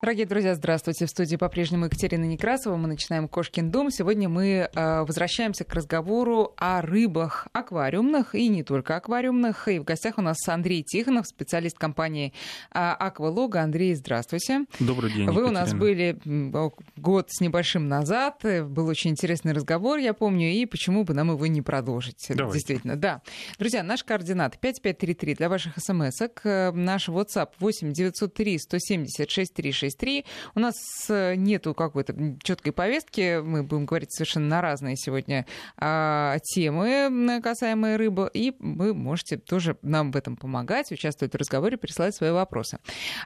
Дорогие 0.00 0.26
друзья, 0.26 0.54
здравствуйте. 0.54 1.06
В 1.06 1.10
студии 1.10 1.34
по-прежнему 1.34 1.86
Екатерина 1.86 2.22
Некрасова. 2.22 2.76
Мы 2.76 2.86
начинаем 2.86 3.26
«Кошкин 3.26 3.72
дом». 3.72 3.90
Сегодня 3.90 4.28
мы 4.28 4.70
э, 4.72 5.00
возвращаемся 5.02 5.64
к 5.64 5.74
разговору 5.74 6.54
о 6.56 6.80
рыбах 6.82 7.48
аквариумных 7.52 8.36
и 8.36 8.46
не 8.48 8.62
только 8.62 8.94
аквариумных. 8.94 9.66
И 9.66 9.80
в 9.80 9.84
гостях 9.84 10.16
у 10.18 10.22
нас 10.22 10.36
Андрей 10.46 10.84
Тихонов, 10.84 11.26
специалист 11.26 11.76
компании 11.76 12.32
э, 12.72 12.78
«Аквалога». 12.78 13.60
Андрей, 13.60 13.92
здравствуйте. 13.96 14.66
Добрый 14.78 15.10
день, 15.12 15.24
Вы 15.26 15.40
Екатерина. 15.42 15.48
у 15.48 15.52
нас 15.52 15.74
были 15.74 16.16
год 16.96 17.26
с 17.32 17.40
небольшим 17.40 17.88
назад. 17.88 18.44
Был 18.44 18.86
очень 18.86 19.10
интересный 19.10 19.50
разговор, 19.52 19.98
я 19.98 20.14
помню, 20.14 20.52
и 20.52 20.64
почему 20.64 21.02
бы 21.02 21.12
нам 21.12 21.32
его 21.32 21.44
не 21.48 21.60
продолжить. 21.60 22.24
Давайте. 22.28 22.54
Действительно, 22.54 22.94
да. 22.94 23.20
Друзья, 23.58 23.82
наш 23.82 24.04
координат 24.04 24.60
5533 24.60 25.34
для 25.34 25.48
ваших 25.48 25.74
смс-ок. 25.76 26.40
Э, 26.44 26.70
Наш 26.70 27.08
WhatsApp 27.08 27.48
8 27.58 27.92
903 27.92 28.58
170 28.60 29.87
6363. 29.90 30.24
У 30.54 30.60
нас 30.60 30.74
э, 31.08 31.34
нету 31.34 31.74
какой-то 31.74 32.14
четкой 32.42 32.72
повестки. 32.72 33.40
Мы 33.40 33.62
будем 33.62 33.86
говорить 33.86 34.12
совершенно 34.12 34.46
на 34.46 34.62
разные 34.62 34.96
сегодня 34.96 35.46
а, 35.76 36.38
темы, 36.40 37.40
касаемые 37.42 37.96
рыбы. 37.96 38.30
И 38.32 38.54
вы 38.58 38.94
можете 38.94 39.36
тоже 39.36 39.76
нам 39.82 40.10
в 40.10 40.16
этом 40.16 40.36
помогать, 40.36 40.90
участвовать 40.92 41.32
в 41.32 41.36
разговоре, 41.36 41.76
присылать 41.76 42.14
свои 42.14 42.30
вопросы. 42.30 42.78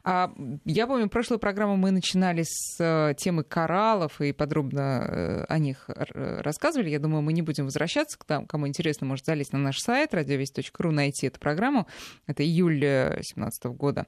А, 0.04 0.32
Я 0.64 0.86
помню, 0.86 1.08
прошлую 1.08 1.38
программу 1.38 1.76
мы 1.76 1.90
начинали 1.90 2.44
с 2.44 2.76
э, 2.78 3.14
темы 3.16 3.44
кораллов 3.44 4.20
и 4.20 4.32
подробно 4.32 5.06
э, 5.08 5.44
о 5.48 5.58
них 5.58 5.88
рассказывали. 5.88 6.90
Я 6.90 6.98
думаю, 6.98 7.22
мы 7.22 7.32
не 7.32 7.42
будем 7.42 7.64
возвращаться 7.64 8.18
к 8.18 8.24
тому, 8.24 8.46
кому 8.46 8.68
интересно, 8.68 9.06
может 9.06 9.26
залезть 9.26 9.52
на 9.52 9.58
наш 9.58 9.78
сайт 9.78 10.14
радиовесть.ру, 10.14 10.90
найти 10.90 11.26
эту 11.26 11.40
программу. 11.40 11.86
Это 12.26 12.42
июль 12.42 12.80
2017 12.80 13.64
года. 13.66 14.06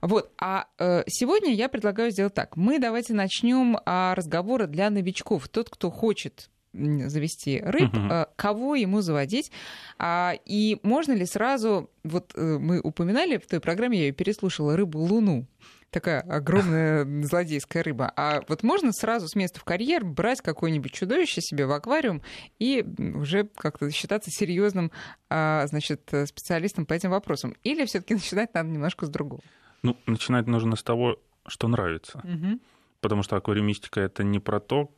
Вот. 0.00 0.30
А 0.38 0.66
сегодня 1.06 1.52
я 1.52 1.68
предлагаю 1.68 1.95
сделать 2.10 2.34
так. 2.34 2.56
Мы 2.56 2.78
давайте 2.78 3.14
начнем 3.14 3.78
а, 3.84 4.14
разговоры 4.14 4.66
для 4.66 4.90
новичков. 4.90 5.48
Тот, 5.48 5.70
кто 5.70 5.90
хочет 5.90 6.50
завести 6.76 7.60
рыб, 7.64 7.90
э, 7.94 8.26
кого 8.36 8.74
ему 8.74 9.00
заводить, 9.00 9.50
а, 9.98 10.34
и 10.44 10.78
можно 10.82 11.12
ли 11.12 11.24
сразу, 11.24 11.90
вот 12.04 12.32
э, 12.34 12.58
мы 12.58 12.80
упоминали 12.80 13.38
в 13.38 13.46
той 13.46 13.60
программе, 13.60 13.98
я 13.98 14.04
ее 14.06 14.12
переслушала, 14.12 14.76
рыбу 14.76 14.98
Луну, 14.98 15.46
такая 15.90 16.20
огромная 16.20 17.06
злодейская 17.22 17.82
рыба. 17.82 18.12
А 18.14 18.42
вот 18.48 18.62
можно 18.62 18.92
сразу 18.92 19.26
с 19.28 19.34
места 19.34 19.60
в 19.60 19.64
карьер 19.64 20.04
брать 20.04 20.42
какое-нибудь 20.42 20.92
чудовище 20.92 21.40
себе 21.40 21.66
в 21.66 21.72
аквариум 21.72 22.20
и 22.58 22.84
уже 23.14 23.48
как-то 23.56 23.90
считаться 23.90 24.30
серьезным, 24.30 24.90
значит, 25.30 26.12
специалистом 26.26 26.84
по 26.84 26.92
этим 26.92 27.10
вопросам? 27.10 27.54
Или 27.62 27.86
все-таки 27.86 28.14
начинать 28.14 28.52
надо 28.52 28.68
немножко 28.68 29.06
с 29.06 29.08
другого? 29.08 29.40
Ну, 29.82 29.96
начинать 30.06 30.46
нужно 30.46 30.76
с 30.76 30.82
того, 30.82 31.16
что 31.48 31.68
нравится. 31.68 32.20
Мгм. 32.24 32.60
Потому 33.00 33.22
что 33.22 33.36
аквариумистика— 33.36 34.00
это 34.02 34.24
не 34.24 34.40
про 34.40 34.60
то, 34.60 34.90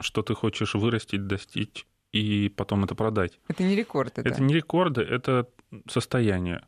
что 0.00 0.22
ты 0.22 0.34
хочешь 0.34 0.74
вырастить, 0.74 1.26
достичь 1.26 1.86
и 2.12 2.52
потом 2.56 2.84
это 2.84 2.94
продать. 2.94 3.38
Это 3.48 3.64
не 3.64 3.74
рекорд, 3.74 4.18
это. 4.18 4.28
Это 4.28 4.42
не 4.42 4.54
рекорды, 4.54 5.02
это 5.02 5.48
состояние. 5.88 6.66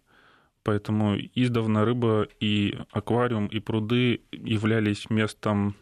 Поэтому 0.62 1.16
издавна 1.16 1.84
рыба 1.84 2.26
и 2.40 2.76
аквариум, 2.90 3.46
и 3.46 3.60
пруды 3.60 4.22
являлись 4.32 5.08
местом 5.10 5.76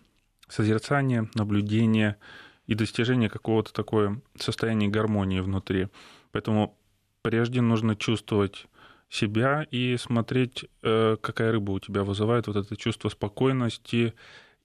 созерцания, 0.48 1.30
наблюдения 1.34 2.18
и 2.66 2.74
достижения 2.74 3.30
какого-то 3.30 3.72
такого 3.72 4.20
состояния 4.39 4.89
гармонии 4.89 5.41
внутри. 5.41 5.89
Поэтому 6.33 6.77
прежде 7.22 7.62
нужно 7.62 7.96
чувствовать 7.96 8.66
себя 9.08 9.66
и 9.70 9.97
смотреть, 9.97 10.64
э, 10.83 11.16
какая 11.20 11.52
рыба 11.52 11.72
у 11.72 11.80
тебя 11.80 12.02
вызывает 12.02 12.47
вот 12.47 12.56
это 12.56 12.77
чувство 12.77 13.08
спокойности. 13.08 14.14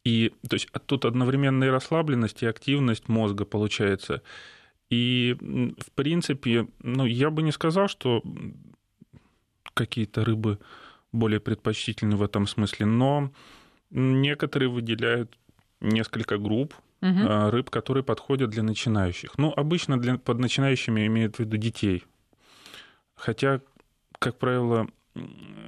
И, 0.03 0.31
то 0.47 0.55
есть 0.55 0.69
тут 0.85 1.05
одновременно 1.05 1.65
и 1.65 1.69
расслабленность, 1.69 2.41
и 2.43 2.47
активность 2.47 3.09
мозга 3.09 3.45
получается. 3.45 4.21
И, 4.89 5.35
в 5.39 5.91
принципе, 5.93 6.67
ну, 6.81 7.05
я 7.05 7.29
бы 7.29 7.43
не 7.43 7.51
сказал, 7.51 7.87
что 7.87 8.23
какие-то 9.73 10.25
рыбы 10.25 10.59
более 11.11 11.39
предпочтительны 11.39 12.15
в 12.15 12.23
этом 12.23 12.47
смысле, 12.47 12.85
но 12.85 13.31
некоторые 13.91 14.69
выделяют 14.69 15.37
несколько 15.79 16.37
групп 16.37 16.73
э, 17.01 17.49
рыб, 17.49 17.69
которые 17.69 18.03
подходят 18.03 18.49
для 18.49 18.63
начинающих. 18.63 19.37
Ну, 19.37 19.53
обычно 19.55 19.99
для, 19.99 20.17
под 20.17 20.39
начинающими 20.39 21.05
имеют 21.07 21.37
в 21.37 21.39
виду 21.39 21.57
детей. 21.57 22.03
Хотя, 23.15 23.61
как 24.19 24.37
правило, 24.37 24.87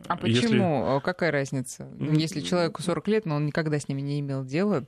А 0.07 0.17
если- 0.27 0.41
почему? 0.47 0.95
А 0.95 0.99
Какая 1.01 1.31
разница? 1.31 1.89
Ну, 1.97 2.11
Если 2.13 2.41
человеку 2.41 2.81
40 2.81 3.07
лет, 3.07 3.25
но 3.25 3.35
он 3.35 3.45
никогда 3.45 3.79
с 3.79 3.87
ними 3.87 4.01
не 4.01 4.19
имел 4.19 4.43
дела, 4.45 4.85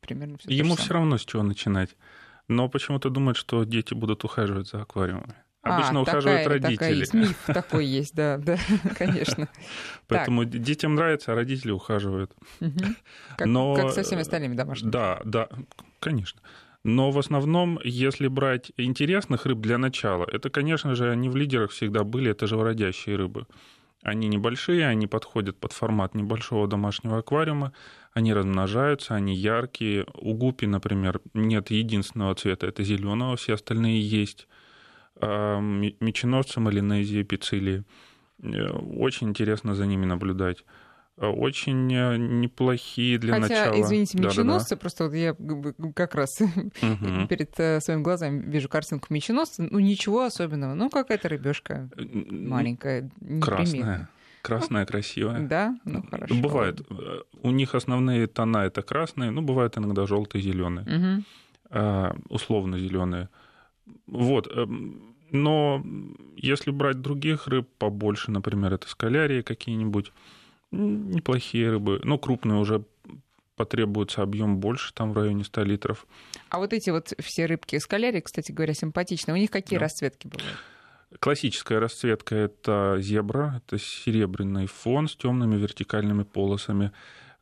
примерно 0.00 0.38
все 0.38 0.50
Ему 0.50 0.76
все 0.76 0.94
равно 0.94 1.18
с 1.18 1.24
чего 1.24 1.42
начинать. 1.42 1.96
Но 2.48 2.68
почему-то 2.68 3.08
думают, 3.08 3.36
что 3.38 3.64
дети 3.64 3.94
будут 3.94 4.24
ухаживать 4.24 4.68
за 4.68 4.82
аквариумами. 4.82 5.34
Обычно 5.62 6.00
а, 6.00 6.02
ухаживают 6.02 6.42
такая, 6.42 6.48
родители. 6.48 6.74
Такая 6.76 6.92
есть, 6.92 7.14
миф 7.14 7.44
такой 7.46 7.86
есть, 7.86 8.14
да, 8.16 8.36
да, 8.38 8.58
конечно. 8.98 9.48
Поэтому 10.08 10.44
детям 10.44 10.96
нравится, 10.96 11.32
а 11.32 11.34
родители 11.36 11.70
ухаживают. 11.70 12.32
Как, 13.36 13.46
Но, 13.46 13.76
как 13.76 13.92
со 13.92 14.02
всеми 14.02 14.22
остальными 14.22 14.54
домашними. 14.56 14.90
Да, 14.90 15.20
да, 15.24 15.48
конечно. 16.00 16.40
Но 16.84 17.10
в 17.12 17.18
основном, 17.18 17.78
если 17.84 18.26
брать 18.26 18.72
интересных 18.76 19.46
рыб 19.46 19.60
для 19.60 19.78
начала, 19.78 20.26
это, 20.30 20.50
конечно 20.50 20.94
же, 20.94 21.10
они 21.10 21.28
в 21.28 21.36
лидерах 21.36 21.70
всегда 21.70 22.02
были, 22.02 22.30
это 22.32 22.46
живородящие 22.46 23.16
рыбы. 23.16 23.46
Они 24.02 24.26
небольшие, 24.26 24.88
они 24.88 25.06
подходят 25.06 25.56
под 25.58 25.72
формат 25.72 26.14
небольшого 26.16 26.66
домашнего 26.66 27.18
аквариума, 27.18 27.72
они 28.12 28.34
размножаются, 28.34 29.14
они 29.14 29.34
яркие. 29.34 30.06
У 30.14 30.34
гупи, 30.34 30.66
например, 30.66 31.20
нет 31.34 31.70
единственного 31.70 32.34
цвета, 32.34 32.66
это 32.66 32.82
зеленого, 32.82 33.36
все 33.36 33.54
остальные 33.54 34.00
есть. 34.00 34.48
А, 35.16 35.60
Меченосцы, 35.60 36.58
малинезии, 36.58 37.22
пицилии. 37.22 37.84
Э, 38.42 38.70
Очень 38.70 39.28
интересно 39.28 39.76
за 39.76 39.86
ними 39.86 40.04
наблюдать. 40.04 40.64
Э, 41.18 41.26
Очень 41.26 41.92
э, 41.92 42.16
неплохие 42.16 43.18
для 43.18 43.34
Хотя, 43.34 43.66
начала. 43.66 43.80
извините, 43.82 44.16
Да-да-да. 44.16 44.30
меченосцы, 44.42 44.76
просто 44.76 45.04
вот 45.04 45.14
я 45.14 45.36
как 45.94 46.14
раз 46.14 46.40
Мгм. 46.80 47.26
перед 47.28 47.58
э, 47.60 47.80
своими 47.80 48.02
глазами 48.02 48.42
вижу 48.50 48.68
картинку 48.68 49.12
меченосца, 49.12 49.62
ну 49.70 49.78
ничего 49.78 50.24
особенного, 50.24 50.74
ну 50.74 50.88
какая-то 50.88 51.28
рыбешка 51.28 51.90
маленькая. 51.96 53.10
Красная. 53.40 54.08
Красная, 54.40 54.86
красивая. 54.86 55.46
Да, 55.46 55.76
ну 55.84 56.02
хорошо. 56.10 56.34
Бывает. 56.34 56.80
У 57.42 57.50
них 57.50 57.74
основные 57.76 58.26
тона 58.26 58.64
это 58.64 58.82
красные, 58.82 59.30
ну, 59.30 59.40
бывают 59.42 59.78
иногда 59.78 60.04
желтые, 60.06 60.42
зеленые, 60.42 60.86
Мгм. 61.70 62.22
условно 62.28 62.78
зеленые. 62.78 63.28
Вот. 64.06 64.50
Но 65.30 65.84
если 66.36 66.72
брать 66.72 67.00
других 67.02 67.46
рыб 67.46 67.68
побольше, 67.78 68.32
например, 68.32 68.72
это 68.74 68.88
скалярии 68.88 69.42
какие-нибудь, 69.42 70.12
неплохие 70.72 71.70
рыбы, 71.70 72.00
ну, 72.04 72.18
крупные 72.18 72.58
уже 72.58 72.84
потребуется 73.56 74.22
объем 74.22 74.58
больше, 74.58 74.92
там 74.94 75.12
в 75.12 75.16
районе 75.18 75.44
100 75.44 75.62
литров. 75.64 76.06
А 76.48 76.58
вот 76.58 76.72
эти 76.72 76.90
вот 76.90 77.12
все 77.20 77.46
рыбки 77.46 77.78
скалярии, 77.78 78.20
кстати 78.20 78.50
говоря, 78.50 78.74
симпатичные, 78.74 79.34
у 79.34 79.38
них 79.38 79.50
какие 79.50 79.78
Да. 79.78 79.84
расцветки 79.84 80.26
бывают? 80.26 80.56
Классическая 81.20 81.78
расцветка 81.78 82.34
это 82.34 82.96
зебра, 83.00 83.62
это 83.64 83.78
серебряный 83.78 84.66
фон 84.66 85.08
с 85.08 85.14
темными 85.16 85.56
вертикальными 85.56 86.22
полосами. 86.22 86.90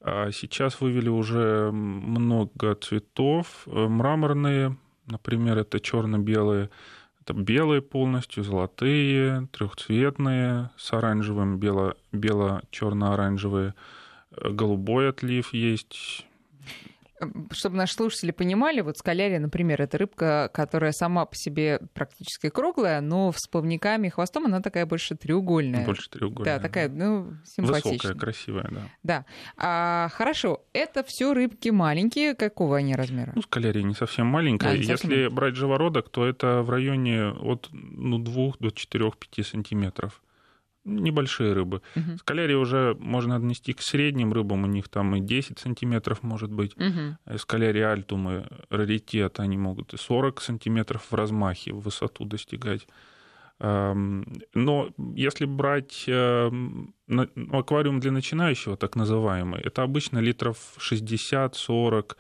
А 0.01 0.31
сейчас 0.33 0.81
вывели 0.81 1.09
уже 1.09 1.71
много 1.71 2.75
цветов. 2.75 3.63
Э, 3.67 3.87
Мраморные, 3.87 4.77
например, 5.07 5.59
это 5.59 5.79
черно-белые, 5.79 6.71
это 7.23 7.35
белые 7.35 7.83
полностью, 7.83 8.45
золотые, 8.45 9.49
трехцветные, 9.53 10.71
с 10.77 10.93
оранжевым, 10.93 11.59
бело- 11.59 11.97
бело-черно-оранжевые. 12.13 13.75
Э, 14.33 14.51
Голубой 14.51 15.11
отлив 15.11 15.53
есть. 15.53 16.27
Чтобы 17.53 17.77
наши 17.77 17.95
слушатели 17.95 18.31
понимали, 18.31 18.81
вот 18.81 18.99
скалярия, 18.99 19.39
например, 19.39 19.83
это 19.83 19.99
рыбка, 19.99 20.51
которая 20.53 20.93
сама 20.93 21.27
по 21.27 21.35
себе 21.35 21.81
практически 21.95 22.49
круглая, 22.49 23.01
но 23.01 23.33
с 23.35 23.47
плавниками 23.47 24.09
и 24.09 24.11
хвостом 24.11 24.47
она 24.47 24.61
такая 24.61 24.87
больше 24.87 25.17
треугольная. 25.17 25.85
Больше 25.85 26.09
треугольная. 26.11 26.57
Да, 26.57 26.63
такая, 26.63 26.89
ну, 26.89 27.35
симпатичная. 27.45 27.93
Высокая, 27.93 28.15
красивая, 28.15 28.69
да. 28.71 28.83
Да. 29.03 29.25
А, 29.57 30.09
хорошо, 30.13 30.65
это 30.73 31.03
все 31.05 31.35
рыбки 31.35 31.69
маленькие. 31.69 32.35
Какого 32.35 32.79
они 32.79 32.95
размера? 32.95 33.33
Ну, 33.35 33.43
скалярия 33.43 33.83
не 33.83 33.95
совсем 33.95 34.27
маленькая. 34.27 34.71
А, 34.71 34.77
не 34.77 34.85
совсем 34.85 35.11
Если 35.11 35.29
брать 35.29 35.57
живородок, 35.57 36.09
то 36.09 36.27
это 36.27 36.63
в 36.63 36.71
районе 36.71 37.29
от 37.29 37.69
ну, 37.73 38.19
2 38.19 38.55
до 38.59 38.69
4-5 38.69 39.45
сантиметров. 39.45 40.23
Небольшие 40.85 41.53
рыбы. 41.53 41.83
Мгм. 41.95 42.19
Скалярии 42.19 42.55
уже 42.55 42.97
можно 42.99 43.37
отнести 43.37 43.73
к 43.73 43.83
средним 43.83 44.33
рыбам, 44.33 44.65
у 44.65 44.67
них 44.67 44.89
там 44.89 45.15
и 45.17 45.21
10 45.21 45.59
сантиметров 45.59 46.23
может 46.23 46.51
быть. 46.51 46.77
Мгм. 46.77 47.19
Э, 47.27 47.39
Скалярии 47.39 47.83
альтумы, 47.83 48.47
раритет, 48.71 49.41
они 49.41 49.59
могут 49.59 49.95
и 49.95 49.97
40 49.97 50.41
сантиметров 50.41 51.07
в 51.11 51.15
размахе, 51.15 51.73
в 51.73 51.81
высоту 51.81 52.25
достигать. 52.25 52.87
Но 53.61 54.89
если 55.15 55.45
брать 55.45 56.05
эм, 56.07 56.95
аквариум 57.53 58.01
для 58.01 58.11
начинающего, 58.11 58.77
так 58.79 58.97
называемый, 58.97 59.61
это 59.61 59.83
обычно 59.83 60.19
литров 60.19 60.57
60-40, 60.79 62.17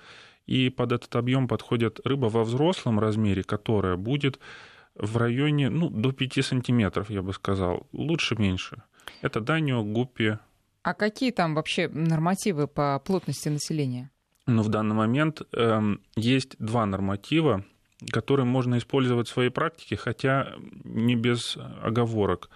и 0.46 0.68
под 0.68 0.92
этот 0.92 1.16
объем 1.16 1.48
подходит 1.48 2.00
рыба 2.04 2.26
во 2.26 2.44
взрослом 2.44 3.00
размере, 3.00 3.42
которая 3.42 3.96
будет 3.96 4.38
в 5.00 5.16
районе 5.16 5.70
ну, 5.70 5.90
до 5.90 6.12
5 6.12 6.44
сантиметров, 6.44 7.10
я 7.10 7.22
бы 7.22 7.32
сказал. 7.32 7.86
Лучше 7.92 8.36
меньше. 8.36 8.82
Это 9.22 9.40
данио, 9.40 9.82
гуппи. 9.82 10.38
А 10.82 10.94
какие 10.94 11.30
там 11.30 11.54
вообще 11.54 11.88
нормативы 11.88 12.66
по 12.66 12.98
плотности 13.04 13.48
населения? 13.48 14.10
Ну, 14.46 14.62
в 14.62 14.68
данный 14.68 14.94
момент 14.94 15.42
э, 15.52 15.80
есть 16.16 16.56
два 16.58 16.86
норматива 16.86 17.64
которые 18.08 18.46
можно 18.46 18.78
использовать 18.78 19.28
в 19.28 19.32
своей 19.32 19.50
практике, 19.50 19.96
хотя 19.96 20.54
не 20.84 21.16
без 21.16 21.56
оговорок. 21.82 22.50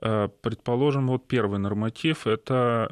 Э, 0.00 0.28
предположим, 0.42 1.08
вот 1.08 1.26
первый 1.26 1.58
норматив– 1.58 2.26
это 2.26 2.90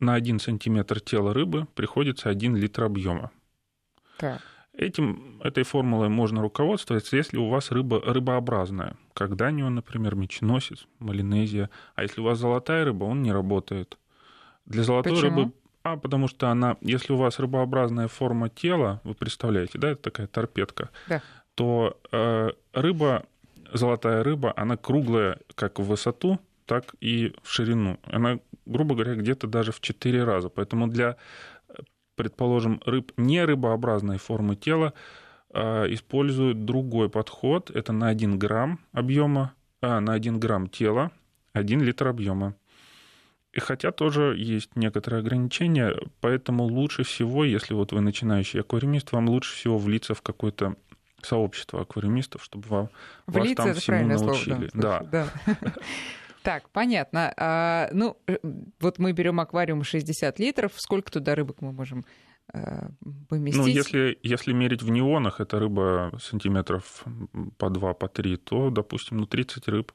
на 0.00 0.14
1 0.14 0.40
сантиметр 0.40 1.00
тела 1.00 1.32
рыбы 1.32 1.66
приходится 1.74 2.28
1 2.28 2.56
литр 2.56 2.84
объема. 2.84 3.30
Этим, 4.74 5.38
этой 5.42 5.64
формулой 5.64 6.08
можно 6.08 6.40
руководствоваться, 6.40 7.16
если 7.16 7.36
у 7.36 7.48
вас 7.48 7.70
рыба 7.70 8.00
рыбообразная, 8.00 8.96
как 9.12 9.36
данио, 9.36 9.68
например, 9.68 10.14
меченосец, 10.14 10.86
малинезия. 10.98 11.68
А 11.94 12.02
если 12.02 12.22
у 12.22 12.24
вас 12.24 12.38
золотая 12.38 12.84
рыба, 12.86 13.04
он 13.04 13.22
не 13.22 13.32
работает. 13.32 13.98
Для 14.64 14.82
золотой 14.82 15.12
Почему? 15.12 15.40
рыбы 15.40 15.52
а 15.82 15.96
потому 15.96 16.28
что 16.28 16.48
она, 16.48 16.76
если 16.80 17.12
у 17.12 17.16
вас 17.16 17.38
рыбообразная 17.38 18.08
форма 18.08 18.48
тела, 18.48 19.00
вы 19.04 19.14
представляете, 19.14 19.78
да, 19.78 19.90
это 19.90 20.02
такая 20.02 20.26
торпедка, 20.28 20.90
да. 21.08 21.22
то 21.54 21.98
э, 22.12 22.50
рыба, 22.72 23.24
золотая 23.72 24.22
рыба, 24.22 24.52
она 24.56 24.76
круглая 24.76 25.38
как 25.54 25.80
в 25.80 25.84
высоту, 25.84 26.38
так 26.66 26.94
и 27.00 27.34
в 27.42 27.50
ширину. 27.50 27.98
Она, 28.04 28.38
грубо 28.64 28.94
говоря, 28.94 29.14
где-то 29.14 29.48
даже 29.48 29.72
в 29.72 29.80
4 29.80 30.24
раза. 30.24 30.48
Поэтому 30.48 30.86
для, 30.86 31.16
предположим, 32.16 32.80
рыб 32.86 33.12
не 33.16 33.44
рыбообразной 33.44 34.18
формы 34.18 34.56
тела 34.56 34.92
э, 35.52 35.92
используют 35.92 36.64
другой 36.64 37.08
подход. 37.08 37.70
Это 37.70 37.92
на 37.92 38.08
1 38.08 38.38
грамм 38.38 38.80
объема, 38.92 39.54
а, 39.80 40.00
на 40.00 40.12
1 40.14 40.38
грамм 40.38 40.68
тела 40.68 41.10
1 41.52 41.80
литр 41.82 42.08
объема. 42.08 42.54
И 43.52 43.60
хотя 43.60 43.92
тоже 43.92 44.34
есть 44.38 44.76
некоторые 44.76 45.20
ограничения, 45.20 45.94
поэтому 46.20 46.64
лучше 46.64 47.02
всего, 47.04 47.44
если 47.44 47.74
вот 47.74 47.92
вы 47.92 48.00
начинающий 48.00 48.60
аквариумист, 48.60 49.12
вам 49.12 49.28
лучше 49.28 49.54
всего 49.54 49.76
влиться 49.76 50.14
в 50.14 50.22
какое-то 50.22 50.76
сообщество 51.20 51.82
аквариумистов, 51.82 52.42
чтобы 52.42 52.68
вам, 52.68 52.88
влиться, 53.26 53.64
вас 53.64 53.72
там 53.72 53.80
всему 53.80 54.06
научили. 54.06 54.68
Слово, 54.68 54.70
да, 54.72 55.02
да. 55.10 55.28
Так, 56.42 56.68
понятно. 56.70 57.32
А, 57.36 57.88
ну, 57.92 58.16
э, 58.26 58.38
вот 58.80 58.98
мы 58.98 59.12
берем 59.12 59.40
аквариум 59.40 59.84
60 59.84 60.38
литров. 60.38 60.72
Сколько 60.76 61.10
туда 61.10 61.34
рыбок 61.34 61.60
мы 61.60 61.72
можем 61.72 62.04
а, 62.52 62.90
поместить? 63.28 63.62
Ну, 63.62 63.66
если, 63.66 64.18
если 64.22 64.52
мерить 64.52 64.82
в 64.82 64.90
неонах, 64.90 65.40
это 65.40 65.58
рыба 65.58 66.12
сантиметров 66.20 67.04
по 67.58 67.70
2, 67.70 67.94
по 67.94 68.08
3, 68.08 68.36
то, 68.36 68.70
допустим, 68.70 69.18
ну, 69.18 69.26
30 69.26 69.68
рыб. 69.68 69.92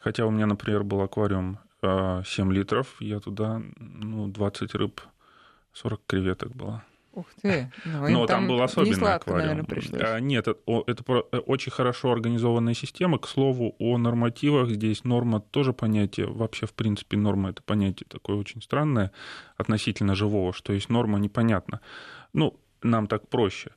Хотя 0.00 0.26
у 0.26 0.30
меня, 0.30 0.46
например, 0.46 0.84
был 0.84 1.00
аквариум 1.02 1.58
7 1.82 2.52
литров, 2.52 2.96
я 3.00 3.20
туда 3.20 3.62
ну, 3.76 4.28
20 4.28 4.74
рыб, 4.74 5.00
40 5.72 6.00
креветок 6.06 6.54
было. 6.54 6.82
Ух 7.16 7.24
ты! 7.40 7.72
Ну, 7.86 8.08
Но 8.10 8.26
там, 8.26 8.40
там 8.40 8.48
был 8.48 8.62
особенный 8.62 8.94
сладко, 8.94 9.30
аквариум. 9.30 9.66
Наверное, 9.66 10.16
а, 10.16 10.20
Нет, 10.20 10.46
это, 10.46 10.60
это 10.86 11.02
э, 11.32 11.38
очень 11.38 11.72
хорошо 11.72 12.12
организованная 12.12 12.74
система. 12.74 13.18
К 13.18 13.26
слову, 13.26 13.74
о 13.78 13.96
нормативах 13.96 14.68
здесь 14.68 15.02
норма 15.02 15.40
тоже 15.40 15.72
понятие. 15.72 16.26
Вообще, 16.26 16.66
в 16.66 16.74
принципе, 16.74 17.16
норма 17.16 17.50
это 17.50 17.62
понятие 17.62 18.06
такое 18.06 18.36
очень 18.36 18.60
странное 18.60 19.12
относительно 19.56 20.14
живого, 20.14 20.52
что 20.52 20.74
есть 20.74 20.90
норма 20.90 21.18
непонятно. 21.18 21.80
Ну, 22.34 22.60
нам 22.82 23.06
так 23.06 23.28
проще. 23.30 23.70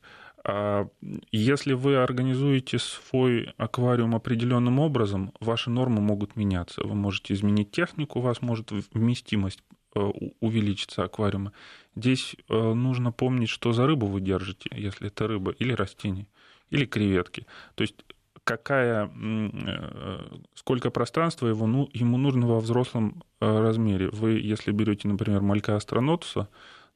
А 0.44 0.86
если 1.32 1.72
вы 1.72 1.96
организуете 1.96 2.78
свой 2.78 3.54
аквариум 3.56 4.14
определенным 4.14 4.80
образом, 4.80 5.32
ваши 5.40 5.70
нормы 5.70 6.02
могут 6.02 6.36
меняться. 6.36 6.86
Вы 6.86 6.94
можете 6.94 7.32
изменить 7.32 7.70
технику, 7.70 8.18
у 8.18 8.22
вас 8.22 8.42
может 8.42 8.70
вместимость 8.92 9.62
э, 9.94 10.00
увеличиться 10.40 11.04
аквариума. 11.04 11.52
Здесь 11.96 12.36
э, 12.48 12.72
нужно 12.72 13.12
помнить, 13.12 13.48
что 13.48 13.72
за 13.72 13.86
рыбу 13.86 14.06
вы 14.06 14.20
держите, 14.20 14.70
если 14.72 15.08
это 15.08 15.26
рыба 15.26 15.52
или 15.52 15.72
растение, 15.72 16.26
или 16.70 16.86
креветки. 16.86 17.46
То 17.74 17.82
есть 17.82 17.96
какая, 18.44 19.10
э, 19.10 20.38
сколько 20.54 20.90
пространства 20.90 21.48
его, 21.48 21.66
ну, 21.66 21.88
ему 21.92 22.18
нужно 22.18 22.46
во 22.46 22.60
взрослом 22.60 23.22
размере. 23.40 24.08
Вы, 24.10 24.40
если 24.40 24.72
берете, 24.72 25.08
например, 25.08 25.40
малька 25.40 25.76
астронотуса, 25.76 26.48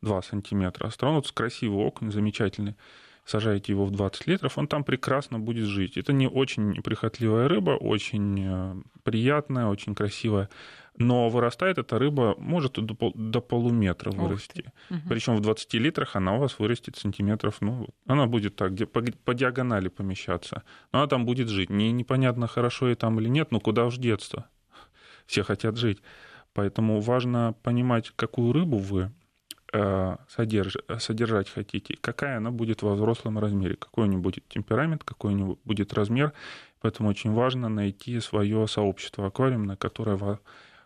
2 0.03 0.23
сантиметра, 0.23 0.87
астронотус 0.87 1.33
красивый 1.33 1.85
окунь, 1.85 2.13
замечательный, 2.13 2.77
сажаете 3.25 3.73
его 3.73 3.87
в 3.87 3.91
20 3.91 4.27
литров, 4.27 4.59
он 4.59 4.69
там 4.69 4.85
прекрасно 4.85 5.39
будет 5.39 5.65
жить. 5.65 5.97
Это 5.97 6.13
не 6.13 6.29
очень 6.29 6.83
прихотливая 6.83 7.49
рыба, 7.49 7.71
очень 7.71 8.85
приятная, 9.03 9.67
очень 9.67 9.95
красивая. 9.95 10.51
Но 10.97 11.29
вырастает 11.29 11.79
эта 11.79 11.99
рыба, 11.99 12.37
может 12.39 12.75
до, 12.75 12.95
пол, 12.95 13.13
до 13.15 13.41
полуметра 13.41 14.11
вырасти. 14.13 14.73
Угу. 14.91 15.01
Причем 15.09 15.37
в 15.37 15.41
20 15.41 15.75
литрах 15.75 16.17
она 16.17 16.37
у 16.37 16.39
вас 16.39 16.59
вырастет 16.59 16.97
сантиметров, 16.97 17.57
ну, 17.61 17.89
она 18.07 18.27
будет 18.27 18.57
так, 18.57 18.75
где, 18.75 18.87
по, 18.87 19.03
по 19.25 19.35
диагонали 19.35 19.89
помещаться. 19.89 20.63
Но 20.93 21.01
она 21.01 21.09
там 21.09 21.27
будет 21.27 21.49
жить. 21.49 21.71
Не, 21.71 21.91
непонятно, 21.93 22.47
хорошо 22.47 22.89
ей 22.89 22.95
там 22.95 23.19
или 23.21 23.29
нет, 23.29 23.51
но 23.51 23.61
куда 23.61 23.87
уж 23.87 23.97
детство. 23.97 24.49
Все 25.27 25.43
хотят 25.43 25.77
жить. 25.77 26.01
Поэтому 26.53 27.01
важно 27.01 27.55
понимать, 27.63 28.13
какую 28.15 28.53
рыбу 28.53 28.79
вы 28.79 29.11
Э, 29.77 30.19
содерж... 30.29 30.77
содержать 31.01 31.51
хотите, 31.51 31.97
какая 32.01 32.37
она 32.37 32.53
будет 32.53 32.83
во 32.83 32.95
взрослом 32.95 33.41
размере, 33.41 33.75
какой 33.75 34.05
у 34.05 34.07
нее 34.07 34.21
будет 34.21 34.47
темперамент, 34.47 35.03
какой 35.03 35.35
у 35.35 35.37
нее 35.37 35.57
будет 35.65 35.93
размер. 35.95 36.33
Поэтому 36.81 37.09
очень 37.09 37.33
важно 37.33 37.69
найти 37.69 38.21
свое 38.21 38.69
сообщество 38.69 39.27
аквариумное, 39.27 39.75
которое 39.75 40.17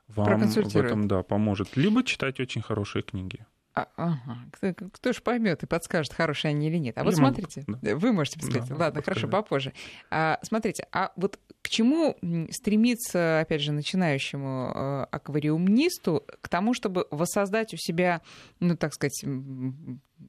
вам 0.08 0.40
в 0.40 0.76
этом 0.76 1.08
да, 1.08 1.22
поможет. 1.22 1.76
Либо 1.76 2.02
читать 2.02 2.40
очень 2.40 2.62
хорошие 2.62 3.02
книги. 3.02 3.44
А, 3.75 3.87
ага. 3.96 4.38
Кто, 4.52 4.75
кто 4.90 5.12
же 5.12 5.20
поймет 5.22 5.62
и 5.62 5.66
подскажет, 5.66 6.12
хорошие 6.12 6.50
они 6.50 6.69
или 6.69 6.78
нет. 6.78 6.96
А 6.96 7.00
Я 7.00 7.05
вот 7.05 7.14
смотрите, 7.14 7.62
могу, 7.66 7.81
да. 7.82 7.96
вы 7.96 8.12
можете 8.12 8.40
подсказать. 8.40 8.69
Да, 8.70 8.76
Ладно, 8.76 9.02
хорошо, 9.02 9.28
попозже. 9.28 9.72
А, 10.10 10.40
смотрите, 10.43 10.87
а 10.90 11.12
вот 11.16 11.38
к 11.62 11.69
чему 11.69 12.16
стремиться, 12.50 13.40
опять 13.40 13.60
же, 13.60 13.72
начинающему 13.72 14.72
э, 14.75 15.06
аквариумнисту? 15.12 16.25
К 16.40 16.49
тому, 16.49 16.75
чтобы 16.75 17.06
воссоздать 17.11 17.72
у 17.75 17.76
себя, 17.76 18.22
ну, 18.58 18.76
так 18.76 18.94
сказать, 18.94 19.25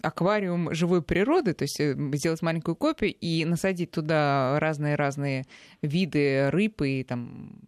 аквариум 0.04 0.74
живой 0.74 1.02
природы, 1.02 1.54
то 1.54 1.64
есть 1.64 1.80
э, 1.80 1.96
сделать 2.14 2.42
маленькую 2.42 2.76
копию 2.76 3.16
и 3.16 3.46
насадить 3.46 3.92
туда 3.92 4.60
разные-разные 4.60 5.46
виды 5.82 6.50
рыб 6.52 6.82
и 6.82 7.04
там 7.04 7.62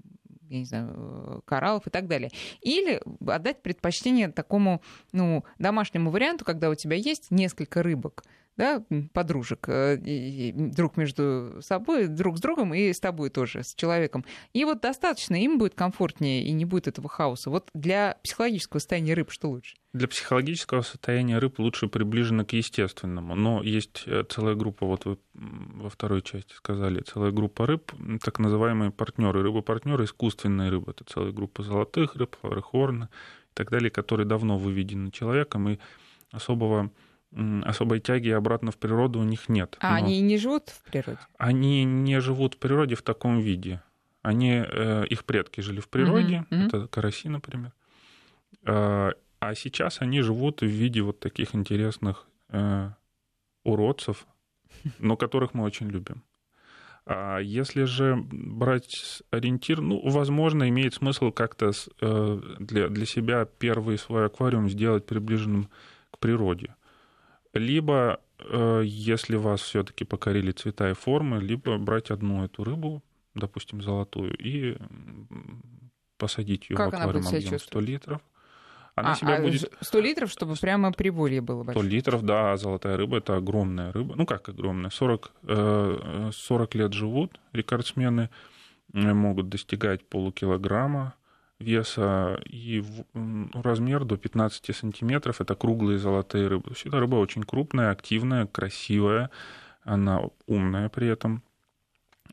я 0.52 0.60
не 0.60 0.66
знаю, 0.66 0.94
э, 0.94 1.40
кораллов 1.46 1.88
и 1.88 1.90
так 1.90 2.08
далее. 2.08 2.32
Или 2.62 3.02
отдать 3.26 3.62
предпочтение 3.62 4.30
такому 4.30 4.82
ну, 5.12 5.44
домашнему 5.60 6.12
варианту, 6.12 6.46
когда 6.46 6.70
у 6.70 6.76
тебя 6.76 6.96
есть 6.96 7.32
несколько 7.32 7.82
рыбок, 7.82 8.24
да, 8.58 8.84
подружек, 9.14 9.66
э, 9.68 10.52
друг 10.54 10.98
между 10.98 11.58
собой, 11.62 12.08
друг 12.08 12.38
с 12.38 12.42
другом 12.42 12.74
и 12.74 12.92
с 12.92 13.00
тобой 13.00 13.30
тоже, 13.30 13.64
с 13.64 13.74
человеком. 13.76 14.26
И 14.54 14.66
вот 14.66 14.82
достаточно, 14.82 15.36
им 15.42 15.58
будет 15.58 15.76
комфортнее 15.76 16.44
и 16.44 16.52
не 16.52 16.66
будет 16.66 16.88
этого 16.88 17.10
хаоса. 17.10 17.50
Вот 17.50 17.70
для 17.74 18.18
психологического 18.24 18.80
состояния 18.80 19.14
рыб 19.14 19.32
что 19.32 19.50
лучше? 19.50 19.76
Для 19.94 20.08
психологического 20.08 20.82
состояния 20.82 21.38
рыб 21.38 21.60
лучше 21.60 21.88
приближено 21.88 22.46
к 22.46 22.54
естественному, 22.54 23.36
но 23.36 23.62
есть 23.62 24.04
э, 24.06 24.24
целая 24.30 24.56
группа, 24.56 24.86
вот 24.86 25.06
вы 25.06 25.18
во 25.34 25.90
второй 25.90 26.22
части 26.22 26.54
сказали, 26.54 27.02
целая 27.02 27.32
группа 27.32 27.66
рыб, 27.66 27.92
так 28.24 28.40
называемые 28.40 28.92
партнеры, 28.92 29.42
рыбы-партнеры, 29.42 30.06
искусственные 30.06 30.70
рыбы, 30.70 30.92
это 30.92 31.04
целая 31.04 31.32
группа 31.32 31.64
золотых 31.64 32.16
рыб, 32.16 32.38
флорехорна 32.40 33.10
и 33.52 33.54
так 33.54 33.70
далее, 33.70 33.92
которые 33.92 34.26
давно 34.26 34.58
выведены 34.58 35.12
человеком 35.12 35.68
и 35.68 35.80
особого 36.32 36.92
особой 37.64 38.00
тяги 38.00 38.30
обратно 38.30 38.72
в 38.72 38.78
природу 38.78 39.20
у 39.20 39.24
них 39.24 39.48
нет. 39.50 39.78
А 39.80 39.92
Но 39.92 40.06
они 40.06 40.22
не 40.22 40.38
живут 40.38 40.70
в 40.70 40.84
природе? 40.92 41.20
Они 41.38 41.86
не 41.86 42.20
живут 42.20 42.56
в 42.56 42.58
природе 42.58 42.96
в 42.96 43.02
таком 43.02 43.40
виде. 43.40 43.82
Они, 44.22 44.52
э, 44.52 45.06
их 45.08 45.26
предки 45.26 45.62
жили 45.62 45.80
в 45.80 45.90
природе, 45.90 46.46
uh-huh. 46.52 46.68
это 46.68 46.88
караси, 46.88 47.30
например. 47.30 47.74
А, 48.66 49.14
а 49.40 49.56
сейчас 49.56 50.02
они 50.02 50.22
живут 50.22 50.62
в 50.62 50.66
виде 50.66 51.02
вот 51.02 51.20
таких 51.20 51.56
интересных 51.56 52.28
э, 52.50 52.90
уродцев, 53.64 54.28
но 55.00 55.18
которых 55.18 55.54
мы 55.54 55.64
очень 55.64 55.90
любим. 55.90 56.24
А 57.06 57.40
если 57.40 57.86
же 57.86 58.16
брать 58.16 59.24
ориентир, 59.32 59.82
ну, 59.82 60.08
возможно, 60.08 60.70
имеет 60.70 60.94
смысл 60.94 61.32
как-то 61.32 61.72
э, 62.02 62.42
для, 62.60 62.90
для 62.90 63.06
себя 63.08 63.46
первый 63.46 63.98
свой 63.98 64.28
аквариум 64.28 64.70
сделать 64.70 65.08
приближенным 65.08 65.70
к 66.12 66.20
природе 66.20 66.76
либо, 67.54 68.20
э, 68.40 68.82
если 68.86 69.36
вас 69.36 69.62
все-таки 69.62 70.04
покорили 70.06 70.52
цвета 70.52 70.90
и 70.90 70.94
формы, 70.94 71.40
либо 71.40 71.78
брать 71.78 72.12
одну 72.12 72.46
эту 72.46 72.64
рыбу, 72.64 73.04
допустим, 73.36 73.82
золотую, 73.82 74.36
и 74.38 74.78
посадить 76.18 76.70
ее 76.70 76.76
как 76.76 76.92
в 76.92 76.96
аквариум 76.96 77.28
объем 77.28 77.60
100 77.60 77.80
литров. 77.80 78.22
Она 78.94 79.14
а, 79.14 79.16
себя 79.16 79.38
а 79.38 79.42
будет... 79.42 79.72
100 79.80 80.00
литров, 80.00 80.32
чтобы 80.32 80.56
прямо 80.56 80.92
приболье 80.92 81.42
было 81.42 81.64
большое? 81.64 81.86
100 81.86 81.96
литров, 81.96 82.24
да. 82.24 82.58
Золотая 82.58 82.98
рыба— 82.98 83.18
это 83.20 83.38
огромная 83.38 83.92
рыба. 83.92 84.16
Ну, 84.16 84.26
как 84.26 84.50
огромная? 84.50 84.90
40, 84.90 85.32
40 86.34 86.76
лет 86.76 86.94
живут 86.94 87.40
рекордсмены, 87.54 88.30
могут 88.94 89.48
достигать 89.50 90.06
полукилограмма 90.06 91.16
веса 91.62 92.42
и 92.46 92.84
размер 93.54 94.04
до 94.04 94.18
15 94.18 94.76
сантиметров. 94.76 95.42
Это 95.42 95.56
круглые 95.56 95.98
золотые 95.98 96.48
рыбы. 96.48 96.74
Эта 96.84 97.00
рыба 97.00 97.16
очень 97.16 97.44
крупная, 97.44 97.92
активная, 97.92 98.46
красивая, 98.48 99.30
она 99.84 100.22
умная 100.48 100.90
при 100.90 101.08
этом, 101.08 101.44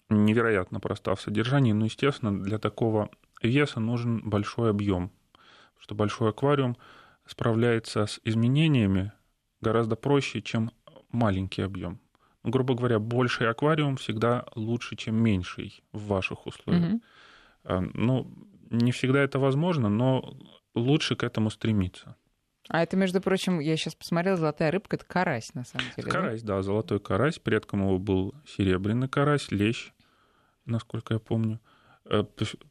невероятно 0.08 0.80
проста 0.80 1.14
в 1.14 1.20
содержании, 1.20 1.72
но, 1.72 1.84
естественно, 1.84 2.42
для 2.42 2.58
такого 2.58 3.10
веса 3.42 3.80
нужен 3.80 4.20
большой 4.28 4.70
объем, 4.70 5.10
что 5.78 5.94
большой 5.94 6.30
аквариум 6.30 6.76
справляется 7.26 8.06
с 8.06 8.20
изменениями 8.24 9.12
гораздо 9.60 9.96
проще, 9.96 10.40
чем 10.40 10.70
маленький 11.10 11.62
объем. 11.62 12.00
Ну, 12.42 12.50
грубо 12.50 12.74
говоря, 12.74 12.98
больший 12.98 13.50
аквариум 13.50 13.96
всегда 13.96 14.46
лучше, 14.54 14.96
чем 14.96 15.16
меньший 15.16 15.82
в 15.92 16.06
ваших 16.06 16.46
условиях. 16.46 17.00
Mm-hmm. 17.64 17.90
Ну, 17.94 18.32
не 18.70 18.92
всегда 18.92 19.20
это 19.22 19.38
возможно, 19.38 19.88
но 19.88 20.36
лучше 20.74 21.16
к 21.16 21.24
этому 21.24 21.50
стремиться. 21.50 22.16
А 22.68 22.82
это, 22.82 22.96
между 22.96 23.20
прочим, 23.22 23.60
я 23.60 23.76
сейчас 23.76 23.94
посмотрела, 23.94 24.36
золотая 24.36 24.70
рыбка, 24.70 24.96
это 24.96 25.06
карась, 25.06 25.54
на 25.54 25.64
самом 25.64 25.86
деле. 25.96 26.10
Карась, 26.10 26.42
да, 26.42 26.56
да 26.56 26.62
золотой 26.62 27.00
карась. 27.00 27.38
Предком 27.38 27.80
его 27.80 27.98
был 27.98 28.34
серебряный 28.46 29.08
карась, 29.08 29.50
лещ, 29.50 29.92
насколько 30.66 31.14
я 31.14 31.20
помню. 31.20 31.60
Э, 32.10 32.24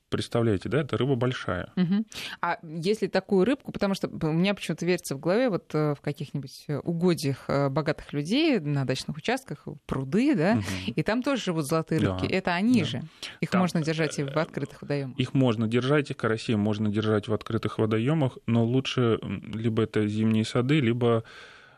представляете, 0.09 0.69
да, 0.69 0.81
это 0.81 0.97
рыба 0.97 1.15
большая. 1.15 1.71
Угу. 1.75 2.05
А 2.41 2.57
если 2.63 3.07
такую 3.07 3.45
рыбку, 3.45 3.71
потому 3.71 3.93
что 3.93 4.07
у 4.07 4.31
меня 4.31 4.53
почему-то 4.53 4.85
верится 4.85 5.15
в 5.15 5.19
голове 5.19 5.49
вот 5.49 5.73
э, 5.73 5.93
в 5.95 6.01
каких-нибудь 6.01 6.65
э, 6.67 6.79
угодьях 6.79 7.45
богатых 7.47 8.13
людей 8.13 8.59
на 8.59 8.85
дачных 8.85 9.17
участках, 9.17 9.67
пруды, 9.85 10.35
да, 10.35 10.53
угу. 10.53 10.93
и 10.95 11.03
там 11.03 11.21
тоже 11.21 11.43
живут 11.43 11.65
золотые 11.65 12.01
рыбки. 12.01 12.27
Да. 12.27 12.35
Это 12.35 12.53
они 12.53 12.81
да. 12.81 12.85
же. 12.85 13.01
Их 13.41 13.49
там, 13.49 13.61
можно 13.61 13.81
держать 13.83 14.17
и 14.17 14.23
в 14.23 14.37
открытых 14.37 14.81
водоемах. 14.81 15.17
Их 15.19 15.33
можно 15.33 15.67
держать, 15.67 16.09
и 16.09 16.13
карасей 16.13 16.55
можно 16.55 16.89
держать 16.89 17.27
в 17.27 17.33
открытых 17.33 17.77
водоемах, 17.77 18.37
но 18.47 18.65
лучше 18.65 19.19
либо 19.21 19.83
это 19.83 20.07
зимние 20.07 20.45
сады, 20.45 20.79
либо 20.79 21.23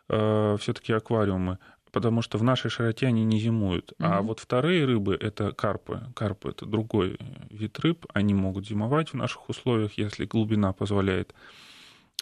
э, 0.07 0.57
все-таки 0.59 0.93
аквариумы 0.93 1.57
потому 1.91 2.21
что 2.21 2.37
в 2.37 2.43
нашей 2.43 2.69
широте 2.69 3.07
они 3.07 3.25
не 3.25 3.39
зимуют. 3.39 3.91
Mm-hmm. 3.91 4.05
А 4.05 4.21
вот 4.21 4.39
вторые 4.39 4.85
рыбы— 4.85 5.15
это 5.19 5.51
карпы. 5.51 6.01
Карпы— 6.15 6.49
это 6.51 6.65
другой 6.65 7.17
вид 7.49 7.79
рыб. 7.79 8.05
Они 8.13 8.33
могут 8.33 8.67
зимовать 8.67 9.09
в 9.09 9.13
наших 9.15 9.49
условиях, 9.49 9.93
если 9.97 10.25
глубина 10.25 10.73
позволяет. 10.73 11.33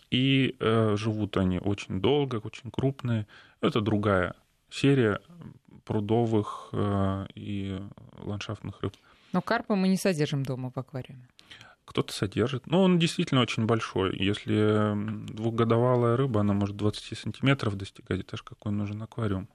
И 0.09 0.55
э, 0.59 0.95
живут 0.97 1.37
они 1.37 1.59
очень 1.59 1.99
долго, 2.01 2.37
очень 2.37 2.71
крупные. 2.71 3.27
Это 3.61 3.81
другая 3.81 4.35
серия 4.69 5.19
прудовых 5.83 6.69
э, 6.71 7.25
и 7.35 7.79
ландшафтных 8.19 8.81
рыб. 8.81 8.93
Но 9.33 9.41
карпа 9.41 9.75
мы 9.75 9.87
не 9.87 9.97
содержим 9.97 10.43
дома 10.43 10.71
в 10.73 10.77
аквариуме. 10.77 11.27
Кто-то 11.85 12.13
содержит. 12.13 12.67
Но 12.67 12.83
он 12.83 12.99
действительно 12.99 13.41
очень 13.41 13.65
большой. 13.65 14.17
Если 14.17 14.93
двухгодовалая 15.33 16.17
рыба, 16.17 16.41
она 16.41 16.53
может 16.53 16.75
20 16.75 17.17
сантиметров 17.17 17.75
достигать. 17.75 18.19
Это 18.19 18.35
же 18.35 18.43
какой 18.43 18.73
нужен 18.73 19.01
аквариум. 19.01 19.47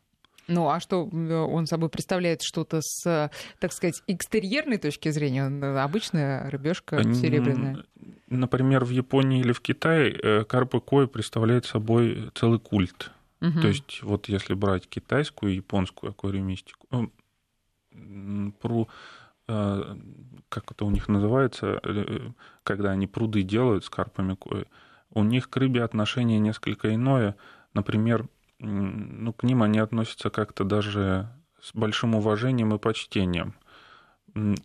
Ну, 0.48 0.68
а 0.68 0.80
что 0.80 1.04
он 1.04 1.66
собой 1.66 1.88
представляет 1.88 2.42
что-то 2.42 2.80
с, 2.82 3.30
так 3.58 3.72
сказать, 3.72 4.02
экстерьерной 4.06 4.78
точки 4.78 5.10
зрения? 5.10 5.48
Э, 5.48 5.78
обычная 5.78 6.50
рыбешка 6.50 7.02
серебряная. 7.02 7.84
Например, 8.28 8.84
в 8.84 8.90
Японии 8.90 9.40
или 9.40 9.52
в 9.52 9.60
Китае 9.60 10.12
э, 10.12 10.44
карпы 10.44 10.80
кой 10.80 11.06
представляет 11.06 11.64
собой 11.66 12.30
целый 12.34 12.58
культ. 12.58 13.10
Угу. 13.40 13.60
То 13.60 13.68
есть, 13.68 14.02
вот 14.02 14.28
если 14.28 14.54
брать 14.54 14.88
китайскую 14.88 15.52
и 15.52 15.56
японскую 15.56 16.10
аквариумистику, 16.10 17.12
про 18.60 18.88
э, 19.48 19.96
как 20.48 20.70
это 20.70 20.84
у 20.84 20.90
них 20.90 21.08
называется, 21.08 21.80
когда 22.62 22.90
они 22.90 23.06
пруды 23.06 23.42
делают 23.42 23.84
с 23.84 23.90
карпами 23.90 24.34
кой, 24.34 24.66
у 25.10 25.22
них 25.24 25.50
к 25.50 25.56
рыбе 25.56 25.82
отношение 25.82 26.38
несколько 26.38 26.94
иное. 26.94 27.36
Например, 27.74 28.26
ну, 28.62 29.32
к 29.32 29.42
ним 29.42 29.62
они 29.62 29.78
относятся 29.78 30.30
как-то 30.30 30.64
даже 30.64 31.28
с 31.60 31.74
большим 31.74 32.14
уважением 32.14 32.74
и 32.74 32.78
почтением. 32.78 33.54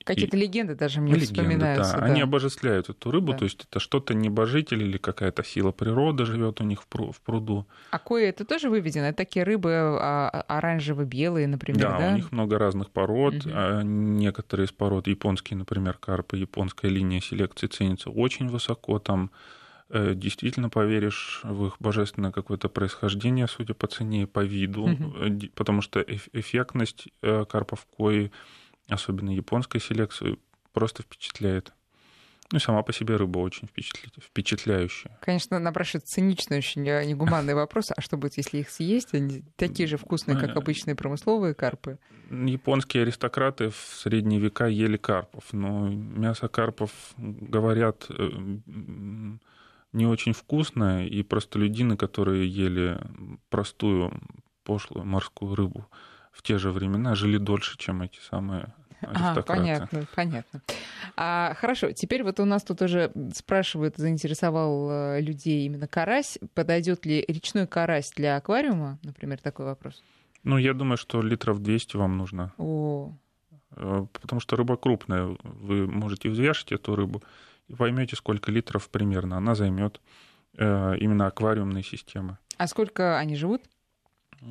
Какие-то 0.06 0.38
и... 0.38 0.40
легенды 0.40 0.76
даже 0.76 1.02
мне 1.02 1.14
легенды, 1.14 1.34
вспоминаются. 1.34 1.94
Да. 1.94 2.00
Да. 2.00 2.06
Они 2.06 2.22
обожествляют 2.22 2.90
эту 2.90 3.12
рыбу, 3.12 3.34
да. 3.34 3.40
то 3.40 3.44
есть 3.44 3.66
это 3.70 3.80
что-то 3.82 4.14
небожитель 4.14 4.82
или 4.82 4.98
какая-то 4.98 5.44
сила 5.44 5.72
природы 5.72 6.26
живет 6.26 6.62
у 6.62 6.64
них 6.64 6.84
в 6.84 7.22
пруду. 7.22 7.68
А 7.92 8.00
кои 8.00 8.28
это 8.28 8.46
тоже 8.46 8.70
выведено? 8.70 9.08
Это 9.08 9.18
такие 9.18 9.44
рыбы 9.44 9.74
а, 9.74 10.30
а, 10.30 10.58
оранжево-белые, 10.58 11.48
например, 11.48 11.82
да? 11.82 11.98
Да, 12.00 12.08
у 12.14 12.16
них 12.16 12.32
много 12.32 12.58
разных 12.58 12.92
пород. 12.92 13.46
Угу. 13.46 13.82
Некоторые 13.84 14.68
из 14.68 14.72
пород, 14.72 15.08
японские, 15.08 15.58
например, 15.58 15.98
карпы, 15.98 16.38
японская 16.38 16.90
линия 16.90 17.20
селекции 17.20 17.68
ценится 17.68 18.10
очень 18.10 18.48
высоко. 18.48 19.00
Там 19.00 19.32
действительно 19.90 20.70
поверишь 20.70 21.42
в 21.44 21.68
их 21.68 21.78
божественное 21.80 22.32
какое-то 22.32 22.70
происхождение, 22.70 23.48
судя 23.48 23.74
по 23.74 23.88
цене 23.88 24.24
и 24.24 24.26
по 24.26 24.44
виду, 24.44 24.84
угу. 24.84 25.14
потому 25.56 25.82
что 25.82 26.02
эффектность 26.02 27.08
э, 27.22 27.46
карпов 27.46 27.86
кои, 27.86 28.32
особенно 28.90 29.30
японской 29.30 29.80
селекции, 29.80 30.38
просто 30.74 31.04
впечатляет. 31.04 31.74
Ну 32.52 32.60
сама 32.60 32.82
по 32.82 32.94
себе 32.94 33.18
рыба 33.18 33.40
очень 33.40 33.68
впечатляющая. 33.68 35.18
Конечно, 35.22 35.60
напрашивается 35.60 36.14
циничный, 36.14 36.60
очень 36.60 36.84
негуманный 36.84 37.54
вопрос. 37.54 37.92
А 37.96 38.00
что 38.02 38.16
будет, 38.16 38.38
если 38.38 38.60
их 38.60 38.70
съесть? 38.70 39.14
Они 39.14 39.44
такие 39.58 39.88
же 39.88 39.98
вкусные, 39.98 40.38
как 40.38 40.56
обычные 40.56 40.96
промысловые 40.96 41.54
карпы? 41.54 42.00
Японские 42.30 43.04
аристократы 43.04 43.70
в 43.70 43.76
средние 43.76 44.40
века 44.40 44.68
ели 44.68 44.96
карпов, 44.96 45.44
но 45.52 45.90
мясо 45.90 46.48
карпов, 46.48 46.92
говорят, 47.18 48.08
не 49.94 50.06
очень 50.06 50.34
вкусная, 50.34 51.06
и 51.06 51.24
простолюдины, 51.24 51.98
которые 51.98 52.48
ели 52.48 53.00
простую, 53.50 54.12
пошлую 54.64 55.06
морскую 55.06 55.56
рыбу 55.56 55.88
в 56.32 56.44
те 56.44 56.58
же 56.58 56.72
времена, 56.72 57.16
жили 57.16 57.38
дольше, 57.38 57.78
чем 57.78 58.02
эти 58.02 58.20
самые 58.20 58.74
а, 59.02 59.42
понятно, 59.44 60.08
понятно. 60.16 60.62
А, 61.16 61.54
хорошо, 61.56 61.92
теперь 61.92 62.24
вот 62.24 62.40
у 62.40 62.46
нас 62.46 62.64
тут 62.64 62.82
уже 62.82 63.12
спрашивают, 63.34 63.98
заинтересовал 63.98 64.90
э, 64.90 65.22
людей 65.22 65.66
именно 65.66 65.88
карась. 65.88 66.40
Подойдет 66.54 67.06
ли 67.06 67.24
речной 67.28 67.68
карась 67.68 68.12
для 68.16 68.38
аквариума, 68.38 68.98
например, 69.04 69.40
такой 69.40 69.66
вопрос? 69.66 70.04
Ну, 70.44 70.58
я 70.58 70.74
думаю, 70.74 70.98
что 70.98 71.22
литров 71.22 71.62
200 71.62 71.98
вам 71.98 72.18
нужно. 72.18 72.54
О. 72.58 73.14
Э, 73.76 74.08
потому 74.14 74.40
что 74.40 74.56
рыба 74.56 74.78
крупная. 74.78 75.38
Вы 75.44 75.88
можете 75.88 76.30
взвешивать 76.30 76.72
эту 76.72 76.96
рыбу 76.96 77.24
и 77.68 77.76
поймете, 77.76 78.16
сколько 78.16 78.52
литров 78.52 78.90
примерно 78.90 79.38
она 79.38 79.56
займет 79.56 80.02
э, 80.58 80.98
именно 81.00 81.28
аквариумной 81.28 81.84
системы. 81.84 82.38
А 82.58 82.68
сколько 82.68 83.18
они 83.18 83.36
живут? 83.36 83.64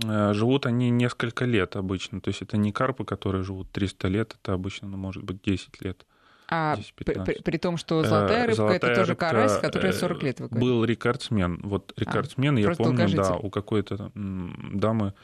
Э, 0.04 0.32
живут 0.32 0.66
они 0.66 0.90
несколько 0.90 1.44
лет 1.44 1.76
обычно. 1.76 2.20
То 2.20 2.28
есть 2.28 2.42
это 2.42 2.56
не 2.56 2.72
карпы, 2.72 3.04
которые 3.04 3.42
живут 3.42 3.70
300 3.72 4.08
лет, 4.08 4.36
это 4.40 4.52
обычно, 4.52 4.88
ну, 4.88 4.96
может 4.96 5.22
быть, 5.22 5.42
10 5.42 5.80
лет. 5.82 6.06
А 6.48 6.76
при, 6.94 7.04
при, 7.04 7.42
при 7.42 7.56
том, 7.56 7.76
что 7.76 8.04
золотая 8.04 8.46
рыбка 8.46 8.56
золотая 8.56 8.76
это 8.76 8.94
тоже 8.94 9.10
рыбка, 9.12 9.30
карась, 9.30 9.58
который 9.58 9.92
40 9.92 10.22
лет 10.22 10.40
выходит. 10.40 10.62
Был 10.62 10.84
рекордсмен. 10.84 11.60
Вот 11.64 11.92
а, 11.96 12.00
рекордсмен, 12.00 12.56
а, 12.56 12.60
я 12.60 12.70
помню, 12.70 13.08
да, 13.16 13.34
у 13.34 13.50
какой-то 13.50 14.12
дамы 14.14 15.14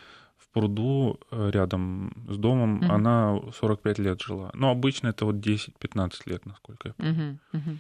пруду 0.52 1.18
э, 1.30 1.50
рядом 1.52 2.12
с 2.28 2.36
домом, 2.36 2.78
угу. 2.78 2.92
она 2.92 3.40
45 3.58 3.98
лет 3.98 4.20
жила. 4.20 4.50
Но 4.54 4.70
обычно 4.70 5.08
это 5.08 5.24
вот 5.24 5.36
10-15 5.36 6.12
лет, 6.26 6.46
насколько 6.46 6.88
я 6.88 6.94
помню. 6.94 7.38
Угу, 7.52 7.58
угу. 7.58 7.78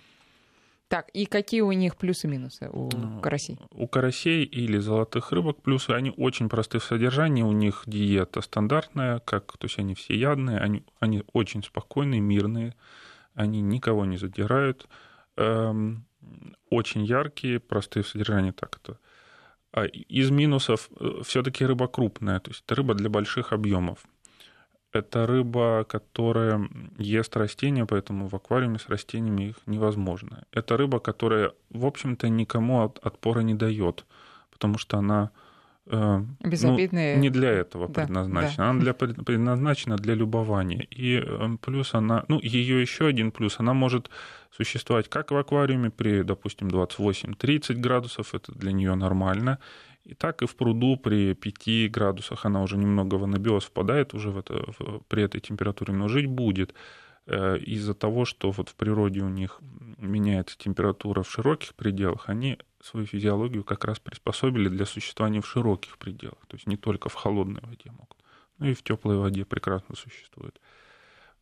Так, 0.88 1.08
и 1.14 1.24
какие 1.24 1.62
у 1.62 1.72
них 1.72 1.96
плюсы-минусы 1.96 2.68
у 2.70 2.90
ну, 2.92 3.20
карасей? 3.20 3.58
У 3.70 3.88
карасей 3.88 4.44
или 4.44 4.76
золотых 4.76 5.32
рыбок 5.32 5.62
плюсы, 5.62 5.90
они 5.90 6.12
очень 6.18 6.50
просты 6.50 6.78
в 6.78 6.84
содержании, 6.84 7.42
у 7.42 7.52
них 7.52 7.84
диета 7.86 8.42
стандартная, 8.42 9.20
как, 9.20 9.56
то 9.56 9.64
есть 9.64 9.78
они 9.78 9.94
все 9.94 10.14
ядные, 10.14 10.58
они, 10.58 10.84
они 11.00 11.24
очень 11.32 11.62
спокойные, 11.62 12.20
мирные, 12.20 12.74
они 13.32 13.62
никого 13.62 14.04
не 14.04 14.18
задирают, 14.18 14.86
эм, 15.38 16.04
очень 16.68 17.04
яркие, 17.06 17.58
простые 17.58 18.02
в 18.02 18.08
содержании, 18.08 18.50
так 18.50 18.78
это 18.82 18.98
из 19.80 20.30
минусов 20.30 20.90
э, 21.00 21.22
все-таки 21.24 21.64
рыба 21.64 21.88
крупная, 21.88 22.40
то 22.40 22.50
есть 22.50 22.62
это 22.66 22.74
рыба 22.74 22.94
для 22.94 23.08
больших 23.08 23.52
объемов. 23.52 23.98
Это 24.92 25.26
рыба, 25.26 25.84
которая 25.88 26.68
ест 26.98 27.34
растения, 27.36 27.86
поэтому 27.86 28.28
в 28.28 28.36
аквариуме 28.36 28.78
с 28.78 28.88
растениями 28.90 29.44
их 29.44 29.56
невозможно. 29.64 30.44
Это 30.52 30.76
рыба, 30.76 30.98
которая, 31.00 31.52
в 31.70 31.86
общем-то, 31.86 32.28
никому 32.28 32.82
отпора 32.82 33.40
не 33.40 33.54
дает, 33.54 34.04
потому 34.50 34.76
что 34.76 34.98
она 34.98 35.30
Безобидные. 35.84 37.16
Ну, 37.16 37.22
не 37.22 37.30
для 37.30 37.50
этого 37.50 37.88
да, 37.88 38.02
предназначена. 38.02 38.56
Да. 38.56 38.70
Она 38.70 38.80
для, 38.80 38.94
предназначена 38.94 39.96
для 39.96 40.14
любования. 40.14 40.86
И 40.90 41.22
э, 41.24 41.56
плюс 41.60 41.94
она, 41.94 42.24
ну, 42.28 42.38
ее 42.40 42.80
еще 42.80 43.06
один 43.06 43.32
плюс, 43.32 43.58
она 43.58 43.74
может 43.74 44.08
существовать 44.52 45.08
как 45.08 45.32
в 45.32 45.36
аквариуме 45.36 45.90
при, 45.90 46.22
допустим, 46.22 46.68
28-30 46.68 47.74
градусов, 47.74 48.34
это 48.34 48.52
для 48.52 48.72
нее 48.72 48.94
нормально, 48.94 49.58
и 50.04 50.14
так 50.14 50.42
и 50.42 50.46
в 50.46 50.56
пруду 50.56 50.96
при 50.96 51.34
5 51.34 51.90
градусах 51.90 52.44
она 52.44 52.62
уже 52.62 52.76
немного 52.76 53.16
в 53.16 53.24
анабиоз 53.24 53.64
впадает 53.64 54.14
уже 54.14 54.30
в 54.30 54.38
это, 54.38 54.64
в, 54.78 55.00
при 55.08 55.22
этой 55.22 55.40
температуре, 55.40 55.92
но 55.94 56.08
жить 56.08 56.26
будет 56.26 56.74
э, 57.26 57.58
из-за 57.58 57.94
того, 57.94 58.24
что 58.24 58.50
вот 58.50 58.68
в 58.68 58.74
природе 58.74 59.20
у 59.20 59.28
них 59.28 59.60
меняется 59.98 60.56
температура 60.58 61.22
в 61.22 61.30
широких 61.30 61.74
пределах, 61.74 62.28
они 62.28 62.58
свою 62.82 63.06
физиологию 63.06 63.64
как 63.64 63.84
раз 63.84 63.98
приспособили 63.98 64.68
для 64.68 64.86
существования 64.86 65.40
в 65.40 65.46
широких 65.46 65.98
пределах, 65.98 66.38
то 66.46 66.56
есть 66.56 66.66
не 66.66 66.76
только 66.76 67.08
в 67.08 67.14
холодной 67.14 67.62
воде 67.62 67.90
могут, 67.90 68.16
но 68.58 68.68
и 68.68 68.74
в 68.74 68.82
теплой 68.82 69.16
воде 69.16 69.44
прекрасно 69.44 69.94
существуют. 69.94 70.60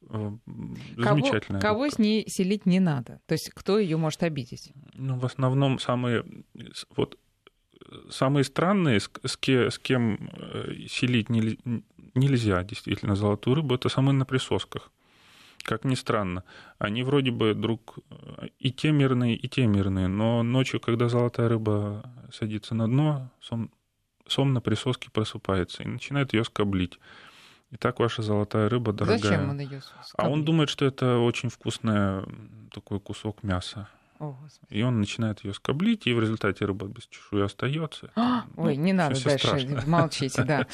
Э, 0.08 0.32
замечательная 0.96 1.60
кого, 1.60 1.74
кого 1.74 1.90
с 1.90 1.98
ней 1.98 2.28
селить 2.28 2.66
не 2.66 2.80
надо? 2.80 3.20
То 3.26 3.34
есть 3.34 3.50
кто 3.54 3.78
ее 3.78 3.96
может 3.96 4.22
обидеть? 4.22 4.72
Ну, 4.94 5.18
в 5.18 5.24
основном 5.24 5.78
самые 5.78 6.24
вот 6.96 7.18
самые 8.10 8.44
странные, 8.44 9.00
с, 9.00 9.10
с, 9.24 9.38
с 9.42 9.78
кем 9.78 10.30
э, 10.32 10.86
селить 10.88 11.28
нельзя 12.14 12.62
действительно 12.64 13.16
золотую 13.16 13.56
рыбу, 13.56 13.74
это 13.74 13.88
самые 13.88 14.14
на 14.14 14.24
присосках. 14.24 14.90
Как 15.70 15.84
ни 15.84 15.94
странно, 15.94 16.42
они 16.80 17.04
вроде 17.04 17.30
бы 17.30 17.54
друг 17.54 18.00
и 18.58 18.72
те 18.72 18.90
мирные, 18.90 19.36
и 19.36 19.48
те 19.48 19.68
мирные, 19.68 20.08
но 20.08 20.42
ночью, 20.42 20.80
когда 20.80 21.08
золотая 21.08 21.48
рыба 21.48 22.02
садится 22.32 22.74
на 22.74 22.88
дно, 22.88 23.30
сом, 23.40 23.70
сом 24.26 24.52
на 24.52 24.60
присоске 24.60 25.12
просыпается 25.12 25.84
и 25.84 25.86
начинает 25.86 26.32
ее 26.32 26.42
скоблить. 26.42 26.98
И 27.70 27.76
так 27.76 28.00
ваша 28.00 28.22
золотая 28.22 28.68
рыба 28.68 28.92
дорогая. 28.92 29.18
Зачем 29.20 29.50
он 29.50 29.60
ее 29.60 29.80
скоблит? 29.80 30.14
А 30.16 30.28
он 30.28 30.44
думает, 30.44 30.70
что 30.70 30.86
это 30.86 31.18
очень 31.18 31.50
вкусный 31.50 32.24
такой 32.72 32.98
кусок 32.98 33.44
мяса. 33.44 33.88
О, 34.20 34.36
и 34.68 34.82
он 34.82 35.00
начинает 35.00 35.42
ее 35.44 35.54
скоблить, 35.54 36.06
и 36.06 36.12
в 36.12 36.20
результате 36.20 36.66
рыба 36.66 36.86
без 36.86 37.06
чешуи 37.06 37.42
остается. 37.42 38.10
А, 38.14 38.44
ну, 38.54 38.64
ой, 38.64 38.76
не 38.76 38.92
надо 38.92 39.14
дальше, 39.24 39.38
страшно. 39.38 39.82
молчите, 39.86 40.44
да. 40.44 40.66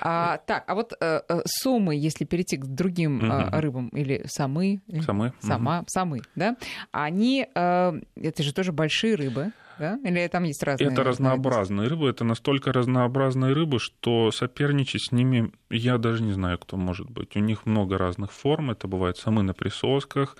А, 0.00 0.38
так, 0.38 0.64
а 0.66 0.74
вот 0.74 0.94
э, 0.98 1.20
э 1.28 1.42
сомы, 1.44 1.96
если 1.96 2.24
перейти 2.24 2.56
к 2.56 2.64
другим 2.64 3.30
э, 3.30 3.60
рыбам, 3.60 3.88
или 3.88 4.24
самы, 4.26 4.80
самы, 5.02 5.34
сама, 5.40 5.80
угу. 5.80 5.86
самы, 5.88 6.22
да, 6.34 6.56
они, 6.92 7.46
э, 7.54 8.00
это 8.16 8.42
же 8.42 8.54
тоже 8.54 8.72
большие 8.72 9.16
рыбы. 9.16 9.52
Да? 9.78 9.98
Или 10.04 10.26
там 10.28 10.44
есть 10.44 10.62
разные? 10.62 10.90
Это 10.90 11.02
разнообразные 11.02 11.88
рыбы. 11.88 12.08
Это 12.08 12.24
настолько 12.24 12.72
разнообразные 12.72 13.52
рыбы, 13.52 13.80
что 13.80 14.30
соперничать 14.30 15.02
с 15.02 15.12
ними 15.12 15.52
я 15.68 15.98
даже 15.98 16.22
не 16.22 16.32
знаю, 16.32 16.58
кто 16.58 16.76
может 16.76 17.10
быть. 17.10 17.36
У 17.36 17.40
них 17.40 17.66
много 17.66 17.98
разных 17.98 18.32
форм. 18.32 18.70
Это 18.70 18.86
бывает 18.86 19.16
самы 19.16 19.42
на 19.42 19.52
присосках, 19.52 20.36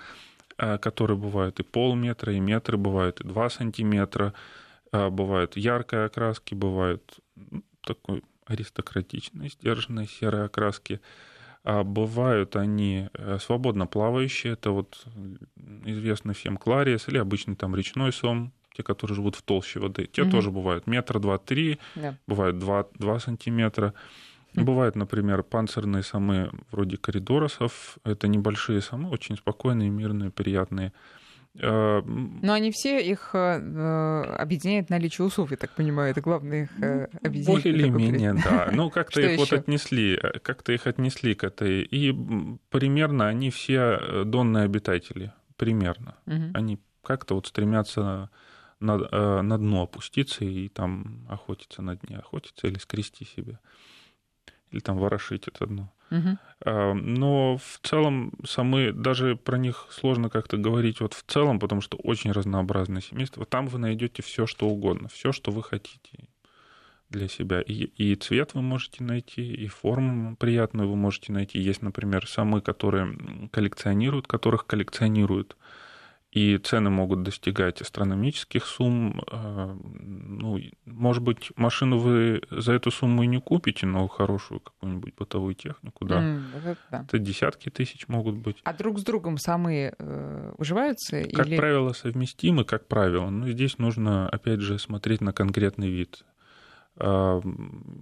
которые 0.57 1.17
бывают 1.17 1.59
и 1.59 1.63
полметра, 1.63 2.33
и 2.33 2.39
метры, 2.39 2.77
бывают 2.77 3.21
и 3.21 3.27
2 3.27 3.49
сантиметра, 3.49 4.33
э, 4.91 5.09
бывают 5.09 5.57
яркие 5.57 6.05
окраски, 6.05 6.53
бывают 6.53 7.19
такой 7.81 8.23
аристократичной, 8.45 9.49
сдержанной 9.49 10.07
серой 10.07 10.45
окраски. 10.45 11.01
А 11.63 11.83
бывают 11.83 12.55
они 12.55 13.09
э, 13.13 13.39
свободно 13.41 13.87
плавающие, 13.87 14.53
это 14.53 14.69
вот 14.69 15.03
известный 15.85 16.35
всем 16.35 16.57
клариес 16.57 17.07
или 17.07 17.17
обычный 17.17 17.55
там 17.55 17.75
речной 17.75 18.13
сом, 18.13 18.53
те, 18.77 18.83
которые 18.83 19.15
живут 19.15 19.35
в 19.35 19.41
толще 19.41 19.79
воды. 19.79 20.05
Те 20.05 20.23
угу. 20.23 20.31
тоже 20.31 20.51
бывают 20.51 20.85
метра 20.85 21.19
два-три, 21.19 21.79
да. 21.95 22.17
бывают 22.27 22.59
два, 22.59 22.87
два 22.93 23.19
сантиметра. 23.19 23.93
Бывают, 24.55 24.95
например, 24.95 25.43
панцирные 25.43 26.03
самы 26.03 26.51
вроде 26.71 26.97
коридоросов. 26.97 27.97
Это 28.03 28.27
небольшие 28.27 28.81
самы, 28.81 29.09
очень 29.09 29.37
спокойные, 29.37 29.89
мирные, 29.89 30.31
приятные. 30.31 30.93
А, 31.61 32.01
Но 32.01 32.53
они 32.53 32.71
все 32.71 32.99
их 32.99 33.31
э, 33.33 34.23
объединяет 34.37 34.89
наличие 34.89 35.25
усов, 35.25 35.51
я 35.51 35.57
так 35.57 35.71
понимаю, 35.71 36.11
это 36.11 36.21
главное 36.21 36.63
их 36.63 36.69
э, 36.81 37.07
объединить. 37.23 37.47
Более 37.47 37.73
или 37.73 37.89
менее, 37.89 38.33
да. 38.33 38.69
Ну, 38.71 38.89
как-то 38.91 39.21
их 39.21 39.37
вот 39.37 39.53
отнесли, 39.53 40.19
как-то 40.43 40.73
их 40.73 40.87
отнесли 40.87 41.33
к 41.33 41.43
этой. 41.43 41.83
И 41.83 42.13
примерно 42.69 43.27
они 43.27 43.51
все 43.51 43.99
э, 44.01 44.23
донные 44.25 44.65
обитатели, 44.65 45.31
примерно. 45.55 46.15
Они 46.53 46.79
как-то 47.03 47.35
вот 47.35 47.47
стремятся 47.47 48.29
на, 48.79 49.41
на 49.41 49.57
дно 49.57 49.83
опуститься 49.83 50.43
и 50.43 50.67
там 50.69 51.25
охотиться 51.29 51.81
на 51.81 51.95
дне, 51.95 52.17
охотиться 52.17 52.67
или 52.67 52.79
скрести 52.79 53.25
себе 53.25 53.59
или 54.75 54.81
там 54.81 54.97
ворошить 54.97 55.47
это 55.47 55.65
дно. 55.65 55.91
Угу. 56.11 56.37
Но 56.95 57.57
в 57.57 57.79
целом 57.81 58.33
самы, 58.45 58.91
даже 58.91 59.35
про 59.35 59.57
них 59.57 59.87
сложно 59.89 60.29
как-то 60.29 60.57
говорить 60.57 60.99
вот 60.99 61.13
в 61.13 61.23
целом, 61.23 61.59
потому 61.59 61.81
что 61.81 61.97
очень 61.97 62.31
разнообразное 62.31 63.01
семейство. 63.01 63.45
Там 63.45 63.67
вы 63.67 63.79
найдете 63.79 64.21
все, 64.21 64.45
что 64.45 64.67
угодно, 64.67 65.07
все, 65.07 65.31
что 65.31 65.51
вы 65.51 65.63
хотите 65.63 66.27
для 67.09 67.27
себя. 67.27 67.61
И, 67.61 67.73
и 67.73 68.15
цвет 68.15 68.53
вы 68.53 68.61
можете 68.61 69.03
найти, 69.03 69.41
и 69.41 69.67
форму 69.67 70.35
приятную 70.35 70.89
вы 70.89 70.95
можете 70.95 71.31
найти. 71.31 71.59
Есть, 71.59 71.81
например, 71.81 72.27
самы, 72.27 72.61
которые 72.61 73.49
коллекционируют, 73.51 74.27
которых 74.27 74.65
коллекционируют 74.65 75.55
и 76.35 76.57
цены 76.57 76.89
могут 76.89 77.23
достигать 77.23 77.81
астрономических 77.81 78.65
сумм. 78.65 79.23
Э, 79.31 79.73
ну, 80.01 80.59
может 80.85 81.23
быть, 81.23 81.53
машину 81.55 81.97
вы 81.97 82.41
за 82.51 82.73
эту 82.73 82.91
сумму 82.91 83.23
и 83.23 83.27
не 83.27 83.39
купите, 83.39 83.85
но 83.85 84.05
хорошую 84.09 84.59
какую-нибудь 84.59 85.15
бытовую 85.15 85.55
технику, 85.55 86.03
да. 86.03 86.21
Mm, 86.21 86.43
это, 86.57 86.77
да. 86.91 87.05
это 87.07 87.19
десятки 87.19 87.69
тысяч 87.69 88.09
могут 88.09 88.35
быть. 88.35 88.57
А 88.65 88.73
друг 88.73 88.99
с 88.99 89.03
другом 89.05 89.37
самые 89.37 89.95
э, 89.97 90.53
уживаются? 90.57 91.23
Как 91.33 91.47
или... 91.47 91.55
правило, 91.55 91.93
совместимы, 91.93 92.65
как 92.65 92.89
правило. 92.89 93.29
Но 93.29 93.47
здесь 93.47 93.77
нужно, 93.77 94.27
опять 94.27 94.59
же, 94.59 94.77
смотреть 94.77 95.21
на 95.21 95.31
конкретный 95.31 95.89
вид. 95.89 96.25
Э, 96.97 97.41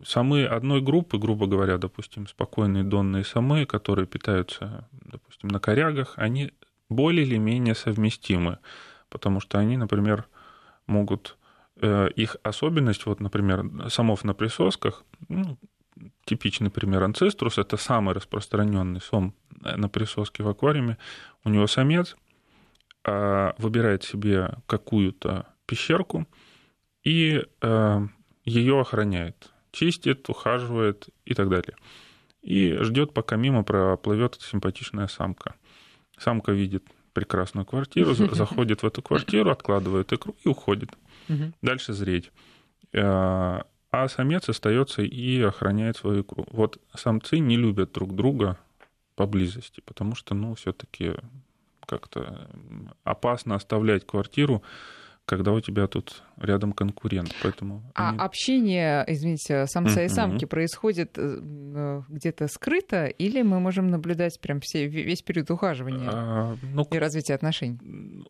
самы 0.04 0.46
одной 0.46 0.82
группы, 0.82 1.20
грубо 1.20 1.46
говоря, 1.46 1.78
допустим, 1.78 2.26
спокойные 2.26 2.84
донные 2.84 3.26
самы, 3.26 3.68
которые 3.68 4.08
питаются, 4.08 4.90
допустим, 4.92 5.50
на 5.50 5.60
корягах, 5.60 6.14
они 6.16 6.52
более 6.94 7.26
или 7.26 7.38
менее 7.38 7.76
совместимы, 7.76 8.60
потому 9.10 9.40
что 9.40 9.60
они, 9.60 9.78
например, 9.78 10.28
могут 10.88 11.38
э, 11.82 12.10
их 12.16 12.38
особенность, 12.44 13.06
вот, 13.06 13.20
например, 13.20 13.90
самов 13.90 14.24
на 14.24 14.34
присосках, 14.34 15.04
ну, 15.28 15.58
типичный 16.26 16.70
пример 16.70 17.04
анцеструс, 17.04 17.58
это 17.58 17.78
самый 17.78 18.16
распространенный 18.16 19.02
сом 19.02 19.36
на 19.62 19.90
присоске 19.90 20.44
в 20.44 20.50
аквариуме. 20.50 20.98
У 21.44 21.50
него 21.50 21.68
самец 21.68 22.16
а, 23.04 23.54
выбирает 23.58 24.04
себе 24.04 24.56
какую-то 24.66 25.48
пещерку 25.66 26.28
и 27.04 27.44
э, 27.62 28.08
ее 28.46 28.80
охраняет, 28.80 29.52
чистит, 29.72 30.30
ухаживает 30.30 31.10
и 31.26 31.34
так 31.34 31.50
далее. 31.50 31.76
И 32.42 32.76
ждет, 32.82 33.14
пока 33.14 33.36
мимо 33.36 33.64
проплывет 33.64 34.38
симпатичная 34.42 35.08
самка. 35.08 35.56
Самка 36.18 36.52
видит 36.52 36.84
прекрасную 37.14 37.66
квартиру, 37.66 38.14
заходит 38.36 38.84
в 38.84 38.86
эту 38.86 39.02
квартиру, 39.02 39.52
откладывает 39.52 40.12
икру 40.14 40.36
и 40.44 40.50
уходит. 40.50 40.90
Дальше 41.62 41.94
зреть. 41.94 42.32
Э, 42.92 43.62
а 43.92 44.08
самец 44.08 44.50
остается 44.50 45.04
и 45.04 45.42
охраняет 45.42 45.98
свою 45.98 46.22
икру. 46.22 46.46
Вот 46.52 46.80
самцы 46.96 47.40
не 47.40 47.58
любят 47.58 47.92
друг 47.92 48.16
друга 48.16 48.58
поблизости, 49.16 49.82
потому 49.86 50.16
что, 50.16 50.34
ну, 50.34 50.56
все-таки 50.56 51.14
как-то 51.86 52.50
опасно 53.04 53.56
оставлять 53.56 54.06
квартиру 54.06 54.64
когда 55.26 55.54
у 55.54 55.62
тебя 55.62 55.88
тут 55.88 56.24
рядом 56.38 56.74
конкурент. 56.74 57.34
Поэтому 57.42 57.82
а 57.96 58.10
они... 58.10 58.20
общение, 58.20 59.06
извините, 59.08 59.66
самца 59.68 60.02
mm-hmm. 60.02 60.06
и 60.06 60.10
самки 60.10 60.46
происходит 60.46 61.18
э, 61.18 61.40
э, 61.42 62.02
где-то 62.10 62.48
скрыто, 62.48 63.06
или 63.06 63.42
мы 63.42 63.60
можем 63.60 63.88
наблюдать 63.88 64.40
прям 64.42 64.60
все, 64.60 64.88
весь 64.88 65.22
период 65.22 65.50
ухаживания 65.52 66.10
а, 66.12 66.58
ну, 66.62 66.84
и 66.92 66.98
развития 66.98 67.36
отношений? 67.36 67.80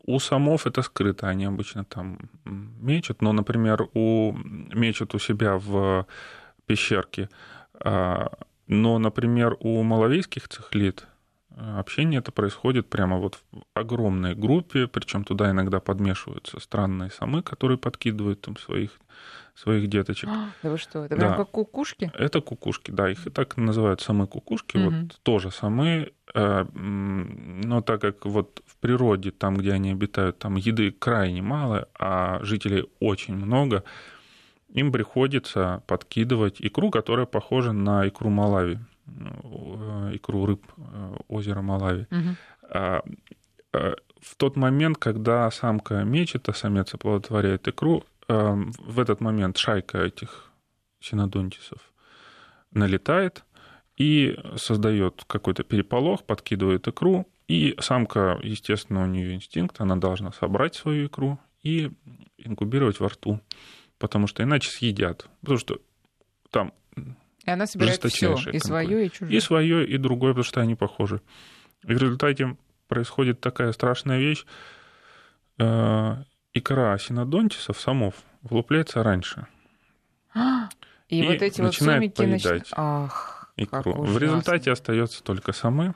У 0.06 0.18
самов 0.20 0.66
это 0.66 0.82
скрыто, 0.82 1.28
они 1.28 1.46
обычно 1.46 1.84
там 1.84 2.30
мечут, 2.44 3.22
но, 3.22 3.32
например, 3.32 3.88
у 3.94 4.32
мечут 4.32 5.14
у 5.14 5.18
себя 5.18 5.56
в 5.58 6.06
пещерке, 6.66 7.28
а, 7.80 8.30
но, 8.68 8.98
например, 8.98 9.56
у 9.60 9.82
малавийских 9.82 10.48
цихлит 10.48 11.06
Общение 11.56 12.18
это 12.18 12.32
происходит 12.32 12.88
прямо 12.88 13.18
вот 13.18 13.38
в 13.52 13.62
огромной 13.74 14.34
группе, 14.34 14.88
причем 14.88 15.22
туда 15.22 15.52
иногда 15.52 15.78
подмешиваются 15.78 16.58
странные 16.58 17.10
самы, 17.10 17.42
которые 17.42 17.78
подкидывают 17.78 18.40
там 18.40 18.56
своих, 18.56 18.90
своих 19.54 19.88
деточек. 19.88 20.30
А, 20.30 20.48
да 20.64 20.70
вы 20.70 20.78
что, 20.78 21.04
это 21.04 21.14
прям 21.14 21.36
как 21.36 21.50
кукушки? 21.52 22.10
Это 22.12 22.40
кукушки, 22.40 22.90
да, 22.90 23.08
их 23.08 23.28
и 23.28 23.30
так 23.30 23.56
называют 23.56 24.00
самы 24.00 24.26
кукушки, 24.26 24.78
угу. 24.78 24.90
вот 24.90 25.20
тоже 25.22 25.52
самы, 25.52 26.12
э, 26.34 26.64
но 26.74 27.82
так 27.82 28.00
как 28.00 28.26
вот 28.26 28.60
в 28.66 28.76
природе, 28.78 29.30
там, 29.30 29.56
где 29.56 29.72
они 29.72 29.92
обитают, 29.92 30.38
там 30.40 30.56
еды 30.56 30.90
крайне 30.90 31.40
мало, 31.40 31.88
а 31.96 32.40
жителей 32.42 32.88
очень 32.98 33.36
много, 33.36 33.84
им 34.70 34.90
приходится 34.90 35.84
подкидывать 35.86 36.56
икру, 36.58 36.90
которая 36.90 37.26
похожа 37.26 37.70
на 37.70 38.08
икру 38.08 38.28
Малави, 38.28 38.80
икру 39.06 40.46
рыб 40.46 40.64
э, 40.76 41.16
озера 41.28 41.62
Малави. 41.62 42.06
Угу. 42.10 42.36
В 43.72 44.36
тот 44.36 44.56
момент, 44.56 44.98
когда 44.98 45.50
самка 45.50 46.04
мечет, 46.04 46.48
а 46.48 46.54
самец 46.54 46.94
оплодотворяет 46.94 47.68
икру, 47.68 48.04
в 48.26 49.00
этот 49.00 49.20
момент 49.20 49.58
шайка 49.58 49.98
этих 49.98 50.50
синодонтисов 51.00 51.92
налетает 52.70 53.44
и 53.96 54.38
создает 54.56 55.24
какой-то 55.26 55.62
переполох, 55.62 56.24
подкидывает 56.24 56.88
икру, 56.88 57.26
и 57.48 57.76
самка, 57.78 58.40
естественно, 58.42 59.02
у 59.02 59.06
нее 59.06 59.34
инстинкт, 59.34 59.80
она 59.80 59.96
должна 59.96 60.32
собрать 60.32 60.74
свою 60.74 61.06
икру 61.06 61.38
и 61.62 61.90
инкубировать 62.38 63.00
во 63.00 63.08
рту, 63.08 63.40
потому 63.98 64.26
что 64.26 64.42
иначе 64.42 64.70
съедят. 64.70 65.28
Потому 65.40 65.58
что 65.58 65.78
там 66.50 66.72
и 67.44 67.50
она 67.50 67.66
собирает 67.66 68.02
все, 68.04 68.34
и 68.50 68.58
свое, 68.58 69.06
и 69.06 69.10
чужое. 69.10 69.30
И 69.36 69.40
свое, 69.40 69.86
и 69.86 69.98
другое, 69.98 70.32
потому 70.32 70.44
что 70.44 70.60
они 70.60 70.74
похожи. 70.74 71.20
И 71.82 71.92
в 71.92 71.98
результате 71.98 72.56
происходит 72.88 73.40
такая 73.40 73.72
страшная 73.72 74.18
вещь. 74.18 74.46
Э, 75.58 76.16
икра 76.54 76.96
синодонтисов, 76.98 77.80
самов, 77.80 78.14
вылупляется 78.42 79.02
раньше. 79.02 79.46
И, 81.08 81.20
и 81.20 81.26
вот 81.26 81.42
эти 81.42 81.60
вот 81.60 81.68
начинает 81.68 82.14
поедать 82.14 82.70
Ах, 82.72 83.52
икру. 83.56 84.02
В 84.04 84.18
результате 84.18 84.72
остается 84.72 85.22
только 85.22 85.52
самы. 85.52 85.94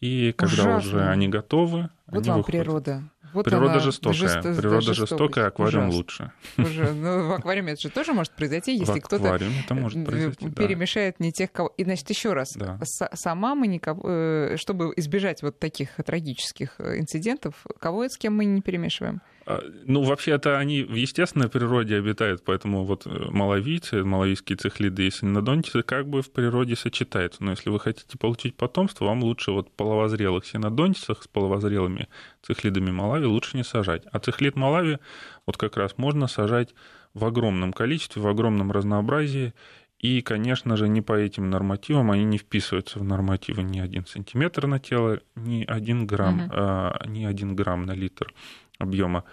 И 0.00 0.32
когда 0.32 0.62
Ужасно. 0.62 0.76
уже 0.76 1.08
они 1.08 1.28
готовы, 1.28 1.90
вот 2.06 2.20
они 2.20 2.28
вам 2.28 2.38
выходят. 2.38 2.62
природа. 2.62 3.02
Вот 3.32 3.44
природа 3.44 3.80
жестокая. 3.80 4.18
Жесто... 4.18 4.54
Природа 4.54 4.94
жестокая, 4.94 5.46
аквариум 5.46 5.88
Ужасно. 5.88 5.96
лучше. 5.96 6.32
Уже, 6.56 6.92
ну, 6.92 7.28
в 7.28 7.32
аквариуме 7.32 7.72
это 7.72 7.82
же 7.82 7.90
тоже 7.90 8.12
может 8.12 8.32
произойти, 8.32 8.76
если 8.76 9.00
кто-то 9.00 9.26
это 9.36 9.74
может 9.74 10.04
произойти, 10.04 10.50
перемешает 10.50 11.16
да. 11.18 11.24
не 11.24 11.32
тех, 11.32 11.52
кого. 11.52 11.72
И 11.76 11.84
значит, 11.84 12.08
еще 12.10 12.32
раз, 12.32 12.52
да. 12.54 12.78
сама 13.14 13.54
мы 13.54 13.66
никого, 13.66 14.02
э, 14.04 14.56
чтобы 14.56 14.92
избежать 14.96 15.42
вот 15.42 15.58
таких 15.58 15.90
трагических 16.04 16.74
э, 16.78 16.98
инцидентов, 16.98 17.66
кого 17.78 18.08
с 18.08 18.16
кем 18.16 18.36
мы 18.36 18.44
не 18.44 18.60
перемешиваем? 18.60 19.20
А, 19.48 19.62
ну, 19.86 20.02
вообще, 20.02 20.32
это 20.32 20.58
они 20.58 20.82
в 20.82 20.92
естественной 20.92 21.48
природе 21.48 21.96
обитают, 21.96 22.44
поэтому 22.44 22.84
вот 22.84 23.06
э, 23.06 23.30
малавийцы, 23.30 24.04
малавийские 24.04 24.58
цихлиды 24.58 25.06
и 25.06 25.10
синодонтисы 25.10 25.82
как 25.82 26.06
бы 26.06 26.20
в 26.20 26.30
природе 26.30 26.76
сочетаются. 26.76 27.42
Но 27.42 27.52
если 27.52 27.70
вы 27.70 27.80
хотите 27.80 28.18
получить 28.18 28.56
потомство, 28.56 29.06
вам 29.06 29.22
лучше 29.22 29.52
вот 29.52 29.70
половозрелых 29.74 30.44
синодонтисов 30.44 31.22
с 31.22 31.28
половозрелыми 31.28 32.08
цихлидами 32.42 32.90
Малави 32.90 33.24
лучше 33.24 33.56
не 33.56 33.64
сажать. 33.64 34.02
А 34.12 34.18
цихлид 34.18 34.54
Малави 34.54 34.98
вот 35.46 35.56
как 35.56 35.78
раз 35.78 35.96
можно 35.96 36.26
сажать 36.26 36.74
в 37.14 37.24
огромном 37.24 37.72
количестве, 37.72 38.20
в 38.20 38.26
огромном 38.26 38.70
разнообразии, 38.70 39.54
и, 39.98 40.20
конечно 40.20 40.76
же, 40.76 40.88
не 40.88 41.00
по 41.00 41.14
этим 41.14 41.48
нормативам 41.48 42.10
они 42.10 42.24
не 42.24 42.38
вписываются 42.38 42.98
в 42.98 43.04
нормативы 43.04 43.62
ни 43.62 43.80
один 43.80 44.06
сантиметр 44.06 44.66
на 44.66 44.78
тело, 44.78 45.20
ни 45.34 45.64
один 45.64 46.06
грамм, 46.06 46.44
угу. 46.44 46.50
а, 46.52 47.02
ни 47.06 47.24
один 47.24 47.56
грамм 47.56 47.86
на 47.86 47.92
литр 47.92 48.32
объема, 48.78 49.24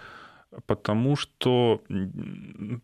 потому 0.66 1.16
что 1.16 1.82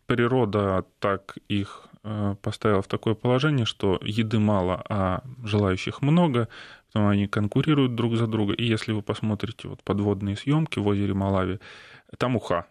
природа 0.06 0.86
так 1.00 1.38
их 1.48 1.88
э, 2.04 2.36
поставила 2.42 2.82
в 2.82 2.88
такое 2.88 3.14
положение, 3.14 3.66
что 3.66 4.00
еды 4.04 4.40
мало, 4.40 4.84
а 4.90 5.24
желающих 5.44 6.02
много, 6.02 6.48
поэтому 6.86 7.10
они 7.10 7.28
конкурируют 7.28 7.96
друг 7.96 8.16
за 8.16 8.28
друга. 8.28 8.54
И 8.54 8.64
если 8.64 8.92
вы 8.94 9.02
посмотрите 9.02 9.68
вот 9.68 9.84
подводные 9.84 10.36
съемки 10.36 10.80
в 10.80 10.88
озере 10.88 11.14
Малави, 11.14 11.60
там 12.18 12.36
уха. 12.36 12.66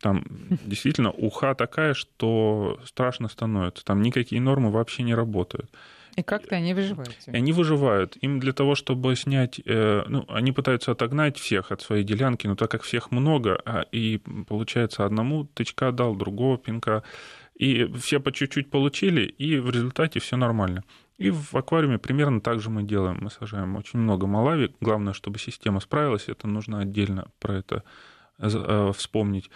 Там 0.00 0.24
действительно 0.64 1.10
уха 1.10 1.54
такая, 1.54 1.94
что 1.94 2.78
страшно 2.84 3.28
становится. 3.28 3.84
Там 3.84 4.02
никакие 4.02 4.40
нормы 4.40 4.70
вообще 4.70 5.02
не 5.02 5.14
работают. 5.14 5.70
И 6.16 6.22
как-то 6.22 6.56
они 6.56 6.72
выживают. 6.72 7.14
И 7.26 7.30
они 7.30 7.52
выживают. 7.52 8.16
Им 8.22 8.40
для 8.40 8.54
того, 8.54 8.74
чтобы 8.74 9.14
снять... 9.16 9.60
Э, 9.66 10.02
ну, 10.08 10.24
они 10.28 10.50
пытаются 10.50 10.92
отогнать 10.92 11.36
всех 11.36 11.70
от 11.70 11.82
своей 11.82 12.04
делянки, 12.04 12.46
но 12.46 12.56
так 12.56 12.70
как 12.70 12.82
всех 12.82 13.10
много, 13.10 13.60
а, 13.66 13.82
и 13.92 14.18
получается 14.48 15.04
одному 15.04 15.44
тычка 15.44 15.92
дал, 15.92 16.16
другого 16.16 16.56
пинка, 16.56 17.02
и 17.54 17.84
все 18.00 18.18
по 18.18 18.32
чуть-чуть 18.32 18.70
получили, 18.70 19.22
и 19.22 19.58
в 19.58 19.70
результате 19.70 20.18
все 20.18 20.36
нормально. 20.36 20.84
И 21.18 21.30
в 21.30 21.54
аквариуме 21.54 21.98
примерно 21.98 22.40
так 22.40 22.60
же 22.60 22.70
мы 22.70 22.82
делаем. 22.82 23.18
Мы 23.20 23.30
сажаем 23.30 23.76
очень 23.76 23.98
много 23.98 24.26
малави. 24.26 24.74
Главное, 24.80 25.12
чтобы 25.12 25.38
система 25.38 25.80
справилась. 25.80 26.28
Это 26.28 26.48
нужно 26.48 26.80
отдельно 26.80 27.28
про 27.40 27.56
это 27.56 27.82
э, 28.38 28.92
вспомнить. 28.94 29.50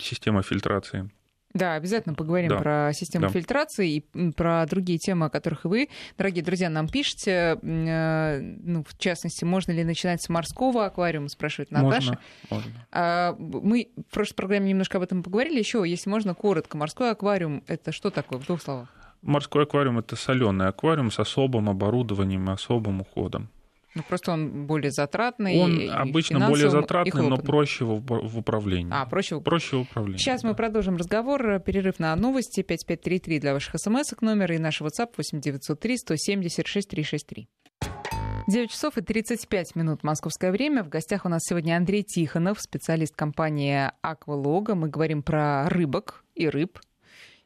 Система 0.00 0.42
фильтрации 0.42 1.10
да, 1.54 1.74
обязательно 1.74 2.16
поговорим 2.16 2.50
да. 2.50 2.56
про 2.58 2.90
систему 2.92 3.26
да. 3.26 3.32
фильтрации 3.32 3.90
и 3.94 4.32
про 4.32 4.66
другие 4.66 4.98
темы, 4.98 5.26
о 5.26 5.30
которых 5.30 5.64
вы, 5.64 5.88
дорогие 6.18 6.42
друзья, 6.44 6.68
нам 6.68 6.88
пишете. 6.88 7.58
Э, 7.62 8.40
ну, 8.40 8.82
в 8.82 8.98
частности, 8.98 9.44
можно 9.44 9.70
ли 9.70 9.84
начинать 9.84 10.20
с 10.20 10.28
морского 10.28 10.84
аквариума, 10.84 11.28
спрашивает 11.28 11.70
Наташа. 11.70 12.18
Можно, 12.50 12.66
можно. 12.66 12.86
А, 12.90 13.36
мы 13.38 13.88
в 13.96 14.12
прошлой 14.12 14.34
программе 14.34 14.68
немножко 14.70 14.98
об 14.98 15.04
этом 15.04 15.22
поговорили. 15.22 15.60
Еще, 15.60 15.84
если 15.86 16.10
можно, 16.10 16.34
коротко. 16.34 16.76
Морской 16.76 17.12
аквариум— 17.12 17.62
это 17.68 17.92
что 17.92 18.10
такое, 18.10 18.40
в 18.40 18.46
двух 18.46 18.60
словах? 18.60 18.88
Морской 19.22 19.62
аквариум— 19.62 19.98
это 20.00 20.16
соленый 20.16 20.66
аквариум 20.66 21.12
с 21.12 21.20
особым 21.20 21.70
оборудованием 21.70 22.50
и 22.50 22.52
особым 22.52 23.02
уходом. 23.02 23.48
Ну, 23.94 24.02
просто 24.02 24.32
он 24.32 24.66
более 24.66 24.90
затратный. 24.90 25.58
Он 25.58 25.90
обычно 25.90 26.48
более 26.48 26.70
затратный, 26.70 27.28
но 27.28 27.36
проще 27.36 27.84
в, 27.84 28.00
в 28.00 28.38
управлении. 28.38 28.92
А, 28.92 29.06
проще, 29.06 29.40
проще 29.40 29.76
в 29.76 29.80
управлении. 29.82 30.18
Сейчас 30.18 30.42
да. 30.42 30.48
мы 30.48 30.54
продолжим 30.54 30.96
разговор. 30.96 31.60
Перерыв 31.60 31.98
на 31.98 32.14
новости. 32.16 32.62
5533 32.62 33.40
для 33.40 33.52
ваших 33.52 33.74
смс 33.76 34.12
номер 34.20 34.52
и 34.52 34.58
наш 34.58 34.80
WhatsApp 34.80 35.12
8903 35.16 35.98
170 35.98 36.66
6363. 36.66 37.48
9 38.46 38.70
часов 38.70 38.98
и 38.98 39.00
35 39.00 39.74
минут 39.74 40.02
московское 40.02 40.50
время. 40.50 40.84
В 40.84 40.88
гостях 40.88 41.24
у 41.24 41.28
нас 41.28 41.42
сегодня 41.44 41.76
Андрей 41.76 42.02
Тихонов, 42.02 42.60
специалист 42.60 43.16
компании 43.16 43.90
«Аквалога». 44.02 44.74
Мы 44.74 44.88
говорим 44.88 45.22
про 45.22 45.66
рыбок 45.70 46.24
и 46.34 46.46
рыб, 46.48 46.78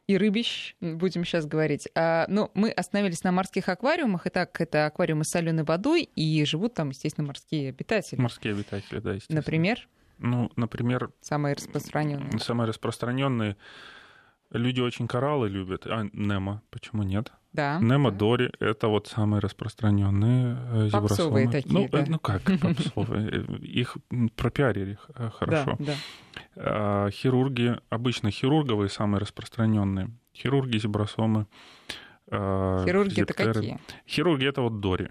и 0.09 0.17
рыбищ, 0.17 0.75
будем 0.81 1.23
сейчас 1.23 1.45
говорить. 1.45 1.87
А, 1.93 2.25
ну, 2.27 2.49
мы 2.55 2.71
остановились 2.71 3.23
на 3.23 3.31
морских 3.31 3.69
аквариумах. 3.69 4.25
Итак, 4.25 4.59
это 4.59 4.87
аквариумы 4.87 5.23
с 5.23 5.29
соленой 5.29 5.63
водой, 5.63 6.01
и 6.01 6.43
живут 6.45 6.73
там, 6.73 6.89
естественно, 6.89 7.27
морские 7.27 7.69
обитатели. 7.69 8.19
Морские 8.19 8.53
обитатели, 8.53 8.97
да, 9.01 9.11
естественно. 9.11 9.41
Например? 9.41 9.87
Ну, 10.17 10.51
например... 10.55 11.11
Самые 11.21 11.53
распространенные. 11.53 12.39
Самые 12.39 12.67
распространенные. 12.67 13.55
Люди 14.49 14.81
очень 14.81 15.07
кораллы 15.07 15.47
любят. 15.47 15.85
А 15.85 16.09
Немо, 16.11 16.63
почему 16.71 17.03
нет? 17.03 17.31
Да. 17.53 17.77
Немо, 17.79 18.11
Дори— 18.11 18.51
это 18.59 18.87
вот 18.87 19.07
самые 19.07 19.41
распространенные 19.41 20.57
э, 20.87 20.89
Попсовые 20.91 21.49
такие, 21.49 21.73
ну, 21.73 21.87
да. 21.87 22.05
ну 22.07 22.17
как 22.17 22.41
попсовые? 22.61 23.45
Их 23.61 23.97
пропиарили 24.35 24.97
э, 25.15 25.29
хорошо. 25.29 25.75
Да, 25.77 25.85
да. 25.85 25.93
А, 26.55 27.09
хирурги, 27.11 27.77
обычно 27.89 28.31
хирурговые 28.31 28.89
самые 28.89 29.19
распространенные. 29.19 30.09
Хирурги, 30.35 30.77
зебросомы. 30.77 31.47
А, 32.31 32.83
Хирурги 32.85 33.21
это 33.21 33.33
какие? 33.33 33.79
Хирурги 34.07 34.47
это 34.47 34.61
вот 34.61 34.79
Дори. 34.79 35.09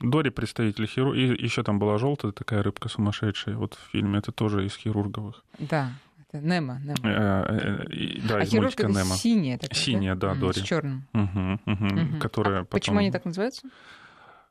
Дори 0.00 0.30
представитель 0.30 0.86
хирурга. 0.86 1.18
И 1.18 1.42
еще 1.42 1.62
там 1.62 1.78
была 1.78 1.98
желтая 1.98 2.32
такая 2.32 2.62
рыбка 2.62 2.88
сумасшедшая. 2.88 3.56
Вот 3.56 3.74
в 3.74 3.90
фильме 3.90 4.18
это 4.18 4.32
тоже 4.32 4.66
из 4.66 4.76
хирурговых. 4.76 5.44
Да. 5.58 5.92
Немо, 6.32 6.80
Немо. 6.80 6.96
Э, 7.04 7.84
э, 7.90 8.18
да, 8.28 8.38
а 8.38 8.42
из 8.42 8.52
мультика 8.52 8.88
Немо. 8.88 9.14
синяя 9.14 9.56
такая, 9.56 9.78
Синяя, 9.78 10.14
да, 10.16 10.34
да 10.34 10.40
Дори. 10.40 10.60
С 10.60 10.64
черным. 10.64 11.06
Угу, 11.14 11.60
угу, 11.64 11.86
угу. 11.86 12.18
Которая 12.18 12.60
а 12.62 12.64
потом... 12.64 12.80
Почему 12.80 12.98
они 12.98 13.12
так 13.12 13.24
называются? 13.24 13.68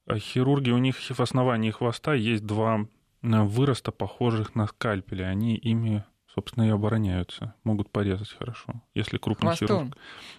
Хирурги, 0.10 0.72
у 0.72 0.78
них 0.78 0.96
в 0.96 1.20
основании 1.20 1.72
хвоста 1.72 2.14
есть 2.14 2.46
два 2.46 2.86
выроста, 3.22 3.92
похожих 3.92 4.56
на 4.56 4.68
скальпели. 4.68 5.24
Они 5.24 5.56
ими 5.56 6.06
собственно, 6.34 6.66
и 6.66 6.70
обороняются, 6.70 7.54
могут 7.64 7.90
порезать 7.90 8.32
хорошо. 8.32 8.74
Если 8.94 9.18
крупный 9.18 9.50
Хвостом? 9.50 9.68
хирург. 9.68 9.98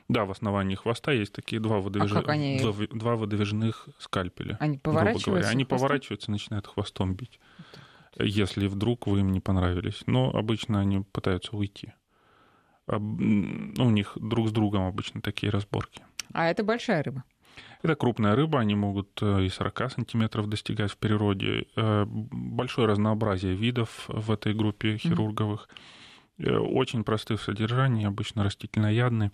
Да, 0.08 0.24
в 0.24 0.30
основании 0.30 0.74
хвоста 0.74 1.12
есть 1.12 1.32
такие 1.32 1.60
два, 1.60 1.80
выдвиж... 1.80 2.12
а 2.12 2.20
они... 2.26 2.58
два, 2.58 2.86
два 2.90 3.16
выдвижных 3.16 3.88
скальпеля. 3.98 4.56
Они 4.60 4.78
поворачиваются? 4.78 5.50
Они 5.50 5.64
поворачиваются 5.64 6.30
и 6.30 6.32
начинают 6.32 6.66
хвостом 6.66 7.14
бить, 7.14 7.38
если 8.18 8.66
вдруг 8.66 9.06
вы 9.06 9.20
им 9.20 9.30
не 9.32 9.40
понравились. 9.40 10.02
Но 10.06 10.30
обычно 10.30 10.80
они 10.80 11.00
пытаются 11.00 11.56
уйти. 11.56 11.92
Ну, 12.86 13.86
у 13.86 13.90
них 13.90 14.12
друг 14.16 14.48
с 14.48 14.52
другом 14.52 14.86
обычно 14.86 15.22
такие 15.22 15.50
разборки. 15.50 16.02
А 16.32 16.48
это 16.50 16.64
большая 16.64 17.02
рыба? 17.02 17.24
Это 17.82 17.96
крупная 17.96 18.34
рыба, 18.34 18.60
они 18.60 18.74
могут 18.74 19.18
э, 19.20 19.44
и 19.44 19.48
40 19.48 19.92
сантиметров 19.92 20.48
достигать 20.48 20.90
в 20.90 20.96
природе. 20.96 21.66
Э, 21.76 22.04
большое 22.06 22.86
разнообразие 22.86 23.54
видов 23.54 24.04
в 24.08 24.30
этой 24.30 24.54
группе 24.54 24.96
хирурговых. 24.96 25.68
Mm-hmm. 26.38 26.58
Очень 26.58 27.04
простые 27.04 27.36
в 27.36 27.42
содержании, 27.42 28.06
обычно 28.06 28.42
растительноядные. 28.42 29.32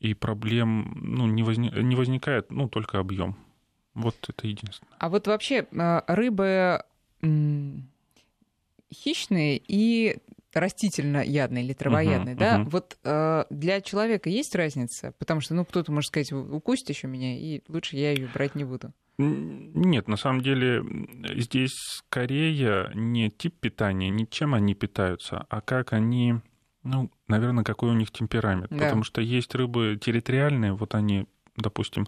И 0.00 0.14
проблем 0.14 0.92
ну, 1.00 1.26
не, 1.26 1.42
возник, 1.42 1.74
не 1.76 1.96
возникает, 1.96 2.50
ну, 2.50 2.68
только 2.68 2.98
объем. 2.98 3.36
Вот 3.94 4.16
это 4.28 4.46
единственное. 4.46 4.92
А 4.98 5.08
вот 5.08 5.26
вообще 5.26 5.66
рыбы 6.06 6.82
хищные 8.92 9.60
и 9.66 10.18
растительно-ядный 10.60 11.64
или 11.64 11.72
травоядный, 11.72 12.34
uh-huh, 12.34 12.38
да, 12.38 12.58
uh-huh. 12.58 12.70
вот 12.70 12.98
э, 13.04 13.44
для 13.50 13.80
человека 13.80 14.28
есть 14.28 14.54
разница? 14.54 15.12
Потому 15.18 15.40
что, 15.40 15.54
ну, 15.54 15.64
кто-то 15.64 15.92
может 15.92 16.08
сказать, 16.08 16.32
укусит 16.32 16.88
еще 16.88 17.06
меня, 17.06 17.36
и 17.38 17.62
лучше 17.68 17.96
я 17.96 18.12
ее 18.12 18.28
брать 18.32 18.54
не 18.54 18.64
буду. 18.64 18.92
Нет, 19.18 20.08
на 20.08 20.16
самом 20.16 20.42
деле 20.42 20.84
здесь 21.34 21.72
скорее 21.72 22.90
не 22.94 23.30
тип 23.30 23.54
питания, 23.58 24.10
не 24.10 24.28
чем 24.28 24.54
они 24.54 24.74
питаются, 24.74 25.46
а 25.48 25.62
как 25.62 25.94
они, 25.94 26.34
ну, 26.82 27.10
наверное, 27.26 27.64
какой 27.64 27.90
у 27.90 27.94
них 27.94 28.10
темперамент. 28.10 28.68
Да. 28.70 28.76
Потому 28.84 29.04
что 29.04 29.22
есть 29.22 29.54
рыбы 29.54 29.98
территориальные, 30.00 30.74
вот 30.74 30.94
они, 30.94 31.26
допустим, 31.56 32.06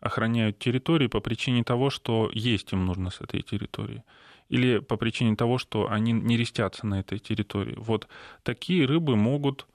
охраняют 0.00 0.58
территорию 0.58 1.10
по 1.10 1.20
причине 1.20 1.62
того, 1.62 1.90
что 1.90 2.30
есть 2.32 2.72
им 2.72 2.86
нужно 2.86 3.10
с 3.10 3.20
этой 3.20 3.42
территории. 3.42 4.02
Или 4.48 4.78
по 4.78 4.96
причине 4.96 5.36
того, 5.36 5.58
что 5.58 5.90
они 5.90 6.12
не 6.12 6.36
рестятся 6.36 6.86
на 6.86 7.00
этой 7.00 7.18
территории. 7.18 7.74
Вот 7.76 8.08
такие 8.42 8.86
рыбы 8.86 9.16
могут 9.16 9.66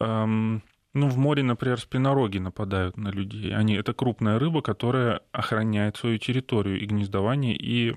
эм, 0.00 0.62
ну, 0.94 1.08
в 1.08 1.18
море, 1.18 1.42
например, 1.42 1.78
спинороги 1.78 2.38
нападают 2.38 2.96
на 2.96 3.08
людей. 3.08 3.54
Они, 3.54 3.74
это 3.74 3.92
крупная 3.92 4.38
рыба, 4.38 4.62
которая 4.62 5.20
охраняет 5.32 5.96
свою 5.96 6.18
территорию 6.18 6.80
и 6.80 6.86
гнездование, 6.86 7.54
и 7.54 7.94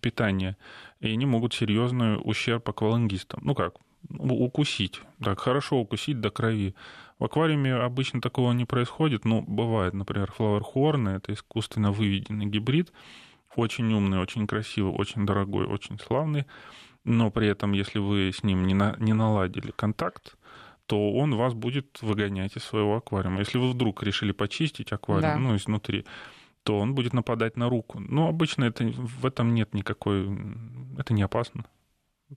питание. 0.00 0.56
И 1.00 1.08
они 1.08 1.26
могут 1.26 1.54
серьезный 1.54 2.18
ущерб 2.22 2.68
аквалангистам. 2.68 3.40
Ну 3.44 3.54
как, 3.54 3.74
укусить. 4.18 5.02
Так, 5.22 5.40
хорошо 5.40 5.76
укусить 5.78 6.20
до 6.20 6.30
крови. 6.30 6.74
В 7.18 7.24
аквариуме 7.24 7.74
обычно 7.74 8.20
такого 8.20 8.52
не 8.52 8.64
происходит, 8.64 9.24
но 9.24 9.42
бывает, 9.42 9.94
например, 9.94 10.32
флауэрхорн, 10.32 11.08
это 11.08 11.32
искусственно 11.34 11.92
выведенный 11.92 12.46
гибрид, 12.46 12.92
очень 13.56 13.92
умный, 13.92 14.18
очень 14.18 14.46
красивый, 14.46 14.92
очень 14.92 15.26
дорогой, 15.26 15.66
очень 15.66 15.98
славный, 15.98 16.46
но 17.04 17.30
при 17.30 17.48
этом, 17.48 17.72
если 17.72 17.98
вы 17.98 18.30
с 18.32 18.42
ним 18.42 18.66
не, 18.66 18.74
на, 18.74 18.96
не 18.98 19.12
наладили 19.12 19.72
контакт, 19.74 20.36
то 20.86 21.12
он 21.12 21.34
вас 21.34 21.54
будет 21.54 22.00
выгонять 22.02 22.56
из 22.56 22.64
своего 22.64 22.96
аквариума. 22.96 23.38
Если 23.38 23.58
вы 23.58 23.70
вдруг 23.70 24.02
решили 24.02 24.32
почистить 24.32 24.92
аквариум, 24.92 25.22
да. 25.22 25.38
ну, 25.38 25.56
изнутри, 25.56 26.04
то 26.64 26.78
он 26.78 26.94
будет 26.94 27.12
нападать 27.12 27.56
на 27.56 27.68
руку. 27.68 27.98
Но 28.00 28.28
обычно 28.28 28.64
это, 28.64 28.84
в 28.84 29.26
этом 29.26 29.54
нет 29.54 29.74
никакой... 29.74 30.28
Это 30.98 31.12
не 31.14 31.22
опасно. 31.22 31.64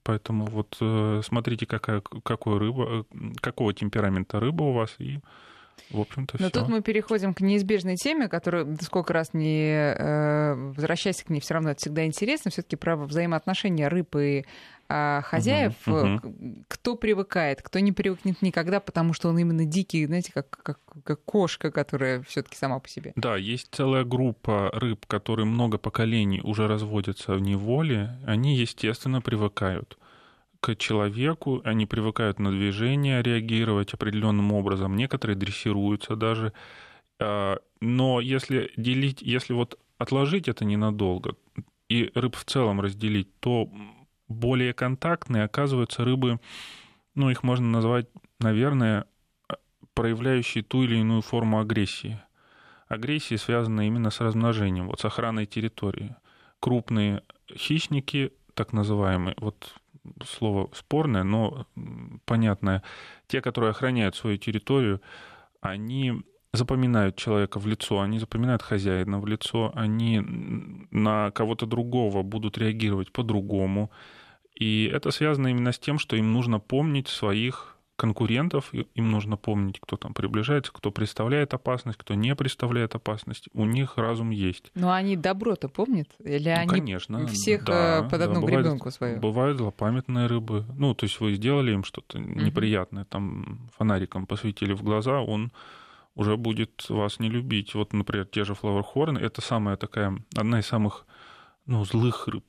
Поэтому 0.04 0.46
вот 0.46 0.78
э, 0.82 1.22
смотрите, 1.24 1.66
какая, 1.66 2.02
какой 2.02 2.58
рыба, 2.58 2.88
э, 2.90 3.04
какого 3.42 3.74
темперамента 3.74 4.40
рыба 4.40 4.64
у 4.64 4.74
вас, 4.74 4.96
и 5.00 5.20
в 5.90 6.00
общем-то, 6.00 6.38
Но 6.40 6.50
всё. 6.50 6.60
тут 6.60 6.70
мы 6.70 6.82
переходим 6.82 7.34
к 7.34 7.42
неизбежной 7.42 7.96
теме, 7.96 8.28
которую 8.28 8.78
сколько 8.82 9.14
раз 9.14 9.34
не 9.34 9.72
э, 9.72 10.54
возвращайся 10.54 11.26
к 11.26 11.30
ней, 11.30 11.40
все 11.40 11.54
равно 11.54 11.72
это 11.72 11.80
всегда 11.80 12.06
интересно. 12.06 12.52
Все-таки 12.52 12.76
про 12.76 12.96
взаимоотношения 12.96 13.88
рыб 13.88 14.16
и 14.16 14.46
а 14.88 15.22
хозяев, 15.24 15.74
угу, 15.88 15.98
угу. 15.98 16.64
кто 16.68 16.96
привыкает, 16.96 17.64
кто 17.64 17.80
не 17.80 17.92
привыкнет 17.92 18.44
никогда, 18.44 18.80
потому 18.80 19.14
что 19.14 19.30
он 19.30 19.40
именно 19.40 19.66
дикий, 19.66 20.06
знаете, 20.06 20.32
как, 20.32 20.48
как, 20.50 20.80
как 21.04 21.24
кошка, 21.24 21.72
которая 21.72 22.22
все-таки 22.22 22.56
сама 22.56 22.80
по 22.80 22.88
себе. 22.88 23.12
Да, 23.16 23.36
есть 23.36 23.70
целая 23.72 24.04
группа 24.04 24.70
рыб, 24.74 25.08
которые 25.08 25.48
много 25.48 25.80
поколений 25.80 26.40
уже 26.44 26.68
разводятся 26.68 27.34
в 27.34 27.42
неволе, 27.42 28.16
они, 28.28 28.56
естественно, 28.56 29.22
привыкают 29.22 29.98
человеку, 30.74 31.62
они 31.64 31.86
привыкают 31.86 32.40
на 32.40 32.50
движение 32.50 33.22
реагировать 33.22 33.94
определенным 33.94 34.52
образом, 34.52 34.96
некоторые 34.96 35.38
дрессируются 35.38 36.16
даже. 36.16 36.54
А, 37.20 37.60
но 37.80 38.20
если 38.20 38.72
делить, 38.76 39.22
если 39.22 39.54
вот 39.54 39.80
отложить 40.00 40.48
это 40.48 40.66
ненадолго 40.66 41.36
и 41.88 42.12
рыб 42.16 42.36
в 42.36 42.46
целом 42.46 42.82
разделить, 42.82 43.40
то 43.40 43.70
более 44.28 44.74
контактные 44.74 45.44
оказываются 45.44 46.04
рыбы, 46.04 46.40
ну, 47.14 47.30
их 47.30 47.44
можно 47.44 47.68
назвать, 47.68 48.08
наверное, 48.40 49.06
проявляющие 49.94 50.64
ту 50.64 50.84
или 50.84 50.98
иную 50.98 51.22
форму 51.22 51.60
агрессии. 51.60 52.20
Агрессия 52.88 53.38
связана 53.38 53.88
именно 53.88 54.10
с 54.10 54.20
размножением, 54.20 54.88
вот 54.88 55.00
с 55.00 55.06
охраной 55.06 55.46
территории. 55.46 56.16
Крупные 56.60 57.24
хищники, 57.54 58.34
так 58.54 58.74
называемые, 58.74 59.36
вот 59.40 59.74
слово 60.26 60.70
спорное, 60.74 61.24
но 61.24 61.68
понятное, 62.26 62.84
те, 63.28 63.42
которые 63.42 63.72
охраняют 63.72 64.16
свою 64.16 64.38
территорию, 64.38 65.02
они 65.62 66.14
запоминают 66.54 67.16
человека 67.16 67.60
в 67.60 67.68
лицо, 67.68 68.00
они 68.00 68.20
запоминают 68.20 68.62
хозяина 68.62 69.20
в 69.20 69.28
лицо, 69.28 69.72
они 69.76 70.22
на 70.92 71.32
кого-то 71.32 71.66
другого 71.66 72.24
будут 72.24 72.58
реагировать 72.58 73.12
по-другому. 73.12 73.92
И 74.56 74.86
это 74.86 75.12
связано 75.12 75.48
именно 75.48 75.72
с 75.72 75.80
тем, 75.80 76.00
что 76.00 76.16
им 76.16 76.32
нужно 76.32 76.60
помнить 76.60 77.08
своих 77.08 77.75
конкурентов, 77.96 78.74
им 78.74 79.12
нужно 79.12 79.38
помнить, 79.38 79.80
кто 79.80 79.98
там 79.98 80.14
приближается, 80.14 80.72
кто 80.74 80.92
представляет 80.92 81.54
опасность, 81.54 81.98
кто 81.98 82.14
не 82.14 82.36
представляет 82.36 82.96
опасность. 82.96 83.48
У 83.54 83.66
них 83.66 83.98
разум 83.98 84.32
есть. 84.32 84.72
Но 84.76 84.92
они 84.92 85.16
добро-то 85.16 85.70
помнят? 85.70 86.10
Или 86.24 86.50
ну, 86.50 86.60
они 86.60 86.70
конечно, 86.70 87.28
всех 87.28 87.64
да, 87.66 88.06
э, 88.06 88.10
под 88.10 88.22
одну 88.22 88.42
да, 88.42 88.48
гребенку 88.48 88.92
свою? 88.92 89.20
Бывают 89.20 89.58
злопамятные 89.58 90.28
рыбы. 90.28 90.66
Ну, 90.78 90.94
то 90.94 91.06
есть 91.06 91.20
вы 91.20 91.34
сделали 91.36 91.72
им 91.72 91.84
что-то 91.84 92.20
неприятное, 92.20 93.06
там 93.06 93.70
фонариком 93.78 94.28
посветили 94.28 94.74
в 94.74 94.84
глаза, 94.84 95.22
он 95.22 95.52
уже 96.16 96.38
будет 96.38 96.86
вас 96.90 97.20
не 97.20 97.30
любить. 97.30 97.76
Вот, 97.76 97.94
например, 97.94 98.26
те 98.26 98.44
же 98.44 98.56
флауэрхорны, 98.56 99.20
это 99.20 99.42
самая 99.42 99.78
такая, 99.78 100.18
одна 100.36 100.60
из 100.60 100.66
самых 100.66 101.06
ну, 101.66 101.84
злых 101.86 102.28
рыб. 102.28 102.46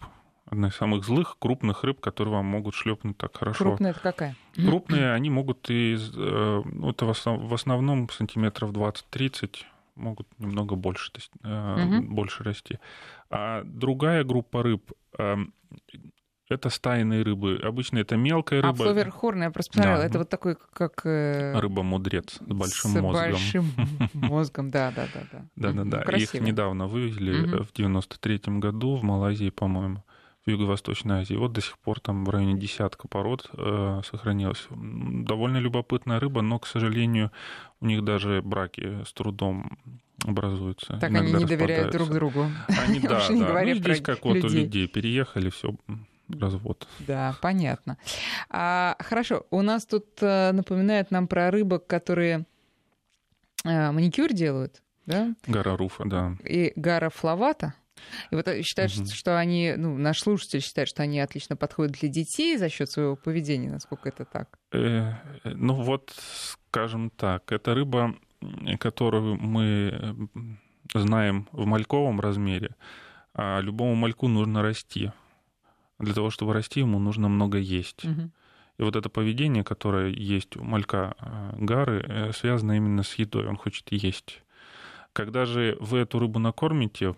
Одна 0.46 0.68
из 0.68 0.76
самых 0.76 1.04
злых 1.04 1.36
крупных 1.38 1.82
рыб, 1.82 2.00
которые 2.00 2.34
вам 2.34 2.46
могут 2.46 2.74
шлепнуть 2.74 3.18
так 3.18 3.36
хорошо. 3.36 3.64
Крупная 3.64 3.90
это 3.90 4.00
какая? 4.00 4.36
Крупные, 4.54 5.12
они 5.12 5.28
могут 5.28 5.68
из, 5.68 6.12
э, 6.16 6.62
ну, 6.64 6.90
это 6.90 7.04
в 7.04 7.54
основном 7.54 8.08
сантиметров 8.10 8.70
20-30 8.70 9.64
могут 9.96 10.28
немного 10.38 10.76
больше, 10.76 11.10
то 11.10 11.18
есть, 11.18 11.32
угу. 11.42 12.14
больше 12.14 12.44
расти. 12.44 12.78
А 13.30 13.62
другая 13.64 14.24
группа 14.24 14.62
рыб, 14.62 14.92
эм, 15.18 15.52
это 16.48 16.70
стайные 16.70 17.22
рыбы. 17.22 17.58
Обычно 17.62 17.98
это 17.98 18.16
мелкая 18.16 18.62
рыба. 18.62 18.72
А 18.72 18.74
фловерхорн, 18.74 19.42
я 19.42 19.50
просто 19.50 19.72
посмотрела, 19.72 19.98
да. 19.98 20.06
это 20.06 20.18
вот 20.18 20.28
такой, 20.28 20.56
как... 20.72 21.04
Э, 21.04 21.58
Рыба-мудрец 21.58 22.34
с 22.34 22.40
большим 22.40 22.90
с 22.92 23.00
мозгом. 23.00 23.30
большим 23.32 23.72
мозгом, 24.14 24.70
да-да-да. 24.70 25.46
Да-да-да. 25.56 26.02
Их 26.16 26.34
недавно 26.34 26.86
вывезли 26.86 27.62
в 27.62 27.72
93-м 27.72 28.60
году 28.60 28.94
в 28.96 29.02
Малайзии, 29.02 29.50
по-моему, 29.50 30.04
в 30.46 30.50
Юго-Восточной 30.50 31.20
Азии. 31.20 31.34
Вот 31.34 31.52
до 31.52 31.60
сих 31.60 31.76
пор 31.78 32.00
там 32.00 32.24
в 32.24 32.30
районе 32.30 32.58
десятка 32.58 33.08
пород 33.08 33.50
э, 33.52 34.00
сохранилось. 34.08 34.66
Довольно 34.70 35.58
любопытная 35.58 36.20
рыба, 36.20 36.40
но, 36.40 36.58
к 36.60 36.66
сожалению, 36.66 37.32
у 37.80 37.86
них 37.86 38.04
даже 38.04 38.42
браки 38.42 39.04
с 39.04 39.12
трудом 39.12 39.78
образуются. 40.24 40.98
Так 40.98 41.10
они 41.10 41.32
не 41.32 41.44
доверяют 41.44 41.92
друг 41.92 42.10
другу. 42.10 42.46
Они, 42.68 43.00
да, 43.02 43.26
да. 43.28 43.64
Ну, 43.64 43.74
здесь 43.74 44.00
как 44.00 44.24
вот 44.24 44.36
у 44.44 44.48
людей 44.48 44.86
переехали, 44.86 45.50
все 45.50 45.74
развод. 46.28 46.86
Да, 47.00 47.36
понятно. 47.40 47.98
А, 48.48 48.96
хорошо, 49.00 49.46
у 49.50 49.62
нас 49.62 49.84
тут 49.84 50.06
а, 50.20 50.52
напоминают 50.52 51.10
нам 51.10 51.28
про 51.28 51.50
рыбок, 51.50 51.86
которые 51.86 52.46
а, 53.64 53.92
маникюр 53.92 54.32
делают, 54.32 54.82
да? 55.06 55.34
Гара 55.46 55.76
руфа, 55.76 56.04
да. 56.04 56.36
И 56.44 56.72
гара 56.76 57.10
флавата. 57.10 57.74
И 58.30 58.34
вот 58.34 58.46
э, 58.48 58.62
считают, 58.62 58.96
угу. 58.96 59.06
что 59.06 59.38
они, 59.38 59.74
ну, 59.76 59.96
наш 59.96 60.20
слушатель 60.20 60.60
считает, 60.60 60.88
что 60.88 61.02
они 61.02 61.20
отлично 61.20 61.56
подходят 61.56 61.92
для 61.92 62.08
детей 62.08 62.56
за 62.56 62.68
счет 62.68 62.90
своего 62.90 63.16
поведения. 63.16 63.70
Насколько 63.70 64.08
это 64.08 64.24
так? 64.24 64.58
Э, 64.72 65.14
ну 65.44 65.74
вот, 65.74 66.14
скажем 66.16 67.10
так, 67.10 67.50
это 67.52 67.74
рыба, 67.74 68.14
которую 68.78 69.36
мы 69.36 70.28
знаем 70.94 71.48
в 71.52 71.66
мальковом 71.66 72.20
размере, 72.20 72.74
а 73.34 73.60
любому 73.60 73.94
мальку 73.94 74.28
нужно 74.28 74.62
расти 74.62 75.12
для 75.98 76.14
того, 76.14 76.30
чтобы 76.30 76.52
расти, 76.52 76.80
ему 76.80 76.98
нужно 76.98 77.28
много 77.28 77.58
есть. 77.58 78.04
Угу. 78.04 78.30
И 78.78 78.82
вот 78.82 78.96
это 78.96 79.08
поведение, 79.08 79.64
которое 79.64 80.10
есть 80.10 80.56
у 80.56 80.64
малька 80.64 81.14
э, 81.18 81.52
Гары, 81.58 82.04
э, 82.06 82.32
связано 82.32 82.76
именно 82.76 83.02
с 83.02 83.14
едой. 83.14 83.46
Он 83.46 83.56
хочет 83.56 83.90
есть. 83.90 84.42
Когда 85.12 85.46
же 85.46 85.78
вы 85.80 85.98
эту 86.00 86.18
рыбу 86.18 86.38
накормите, 86.38 87.14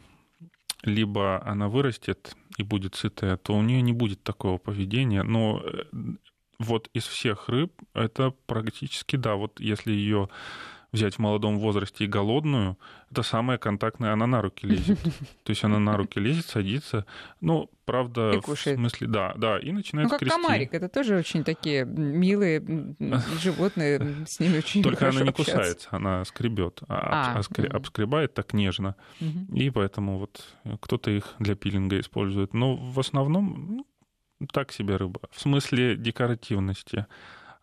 либо 0.89 1.45
она 1.45 1.69
вырастет 1.69 2.35
и 2.57 2.63
будет 2.63 2.95
сытая, 2.95 3.37
то 3.37 3.55
у 3.55 3.63
нее 3.63 3.83
не 3.83 3.93
будет 3.93 4.23
такого 4.23 4.59
поведения. 4.59 5.23
Но 5.23 5.63
э, 5.63 5.85
вот 6.59 6.89
из 6.93 7.07
всех 7.07 7.49
рыб 7.49 7.73
это 7.95 8.33
практически, 8.47 9.17
да, 9.17 9.37
вот 9.37 9.61
если 9.61 9.93
ее 9.93 10.29
взять 10.93 11.17
в 11.17 11.19
молодом 11.19 11.59
возрасте 11.59 12.05
и 12.05 12.07
голодную, 12.07 12.79
это 13.11 13.23
самая 13.23 13.59
контактная, 13.59 14.13
она 14.13 14.27
на 14.27 14.41
руки 14.41 14.67
лезет. 14.67 14.99
То 15.45 15.51
есть 15.51 15.63
она 15.65 15.79
на 15.79 15.97
руки 15.97 16.19
лезет, 16.19 16.47
садится. 16.47 17.05
Ну, 17.41 17.71
правда, 17.85 18.33
и 18.33 18.41
кушает. 18.41 18.79
в 18.79 18.81
смысле, 18.81 19.07
да, 19.07 19.35
да, 19.37 19.59
и 19.59 19.71
начинает 19.73 20.07
Ну, 20.07 20.11
как 20.11 20.21
скрести. 20.21 20.37
комарик, 20.37 20.75
это 20.75 20.89
тоже 20.89 21.17
очень 21.17 21.45
такие 21.45 21.85
милые 21.85 22.63
животные, 23.41 24.27
с 24.27 24.41
ними 24.41 24.59
очень 24.59 24.83
Только 24.83 25.09
она 25.09 25.23
не 25.23 25.29
общаться. 25.29 25.53
кусается, 25.53 25.89
она 25.91 26.25
скребет, 26.25 26.81
а, 26.89 27.37
а, 27.37 27.41
угу. 27.41 27.77
обскребает 27.77 28.35
так 28.35 28.55
нежно. 28.55 28.97
Угу. 29.21 29.57
И 29.57 29.71
поэтому 29.71 30.19
вот 30.19 30.43
кто-то 30.81 31.11
их 31.11 31.35
для 31.39 31.55
пилинга 31.55 32.01
использует. 32.01 32.55
Но 32.55 32.77
в 32.77 32.99
основном 32.99 33.85
ну, 34.41 34.47
так 34.53 34.73
себе 34.73 34.97
рыба. 34.97 35.21
В 35.31 35.41
смысле 35.41 35.97
декоративности. 35.97 37.07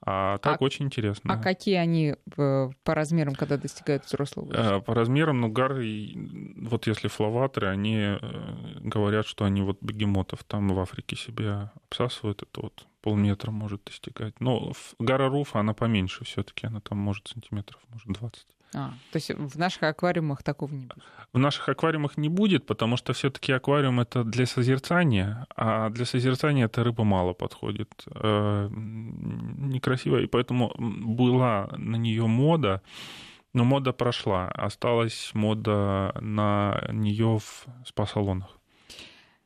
А 0.02 0.38
так 0.40 0.62
а, 0.62 0.64
очень 0.64 0.86
интересно. 0.86 1.34
А 1.34 1.38
какие 1.38 1.76
они 1.76 2.16
по 2.36 2.74
размерам, 2.86 3.36
когда 3.36 3.58
достигают 3.58 4.06
взрослого 4.06 4.46
возраста? 4.46 4.80
По 4.82 4.94
размерам, 4.94 5.42
ну, 5.42 5.50
гары, 5.50 6.12
вот 6.58 6.88
если 6.88 7.08
флаваторы, 7.08 7.68
они 7.68 7.98
э, 7.98 8.20
говорят, 8.82 9.26
что 9.26 9.46
они 9.46 9.62
вот 9.62 9.78
бегемотов 9.82 10.44
там 10.44 10.68
в 10.68 10.80
Африке 10.80 11.16
себе 11.16 11.72
обсасывают, 11.90 12.44
это 12.44 12.62
вот 12.62 12.86
полметра 13.02 13.52
может 13.52 13.84
достигать. 13.84 14.40
Но 14.40 14.74
гара 15.00 15.30
руфа, 15.30 15.60
она 15.60 15.74
поменьше 15.74 16.26
все 16.26 16.44
таки 16.44 16.68
она 16.68 16.82
там 16.82 16.98
может 16.98 17.28
сантиметров, 17.28 17.80
может 17.90 18.08
20. 18.08 18.46
А, 18.78 18.90
то 19.12 19.16
есть 19.16 19.30
в 19.30 19.58
наших 19.58 19.84
аквариумах 19.84 20.44
такого 20.44 20.74
не 20.74 20.86
будет? 20.86 21.04
В 21.32 21.38
наших 21.38 21.70
аквариумах 21.70 22.18
не 22.18 22.28
будет, 22.28 22.66
потому 22.66 22.98
что 22.98 23.14
все-таки 23.14 23.54
аквариум 23.54 24.02
это 24.02 24.26
для 24.26 24.46
созерцания, 24.46 25.48
а 25.56 25.90
для 25.90 26.06
созерцания 26.06 26.66
эта 26.66 26.84
рыба 26.84 27.06
мало 27.06 27.32
подходит. 27.34 28.04
Э, 28.08 28.68
некрасиво, 28.70 30.18
и 30.18 30.28
поэтому 30.28 30.74
была 30.78 31.70
на 31.78 31.96
нее 31.96 32.28
мода, 32.28 32.82
но 33.54 33.64
мода 33.64 33.94
прошла. 33.94 34.50
Осталась 34.50 35.32
мода 35.34 36.14
на 36.20 36.86
нее 36.92 37.40
в 37.40 37.66
спа-салонах. 37.86 38.58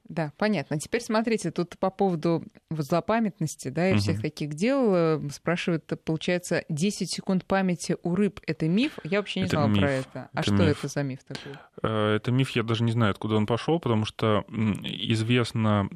Да, 0.09 0.33
понятно. 0.37 0.79
Теперь 0.79 1.01
смотрите, 1.01 1.51
тут 1.51 1.77
по 1.77 1.91
поводу 1.91 2.43
вот 2.71 2.85
злопамятности, 2.85 3.69
да, 3.69 3.89
и 3.89 3.93
угу. 3.93 3.99
всех 3.99 4.21
таких 4.21 4.55
дел 4.55 4.91
э, 4.93 5.29
спрашивают, 5.31 5.85
получается, 6.03 6.65
10 6.67 7.09
секунд 7.09 7.45
памяти 7.45 7.95
у 8.01 8.15
рыб— 8.15 8.39
это 8.47 8.67
миф? 8.67 8.97
Я 9.03 9.19
вообще 9.19 9.41
не 9.41 9.45
это 9.45 9.57
знала 9.57 9.67
миф. 9.67 9.79
про 9.79 9.91
это. 9.91 10.29
А 10.33 10.39
это 10.39 10.43
что 10.43 10.63
миф. 10.63 10.77
это 10.79 10.87
за 10.87 11.03
миф 11.03 11.19
такой? 11.23 11.53
Э, 11.83 12.15
это 12.15 12.31
миф, 12.31 12.49
я 12.51 12.63
даже 12.63 12.83
не 12.83 12.91
знаю, 12.91 13.11
откуда 13.11 13.35
он 13.35 13.45
пошел, 13.45 13.79
потому 13.79 14.05
что 14.05 14.45
известно, 14.49 15.87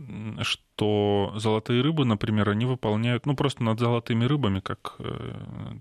что 0.41 0.72
золотые 0.79 1.81
рыбы, 1.81 2.05
например, 2.05 2.49
они 2.49 2.65
выполняют, 2.65 3.25
ну, 3.25 3.35
просто 3.35 3.63
над 3.63 3.79
золотыми 3.79 4.25
рыбами, 4.25 4.59
как 4.59 4.95
э, 4.99 5.33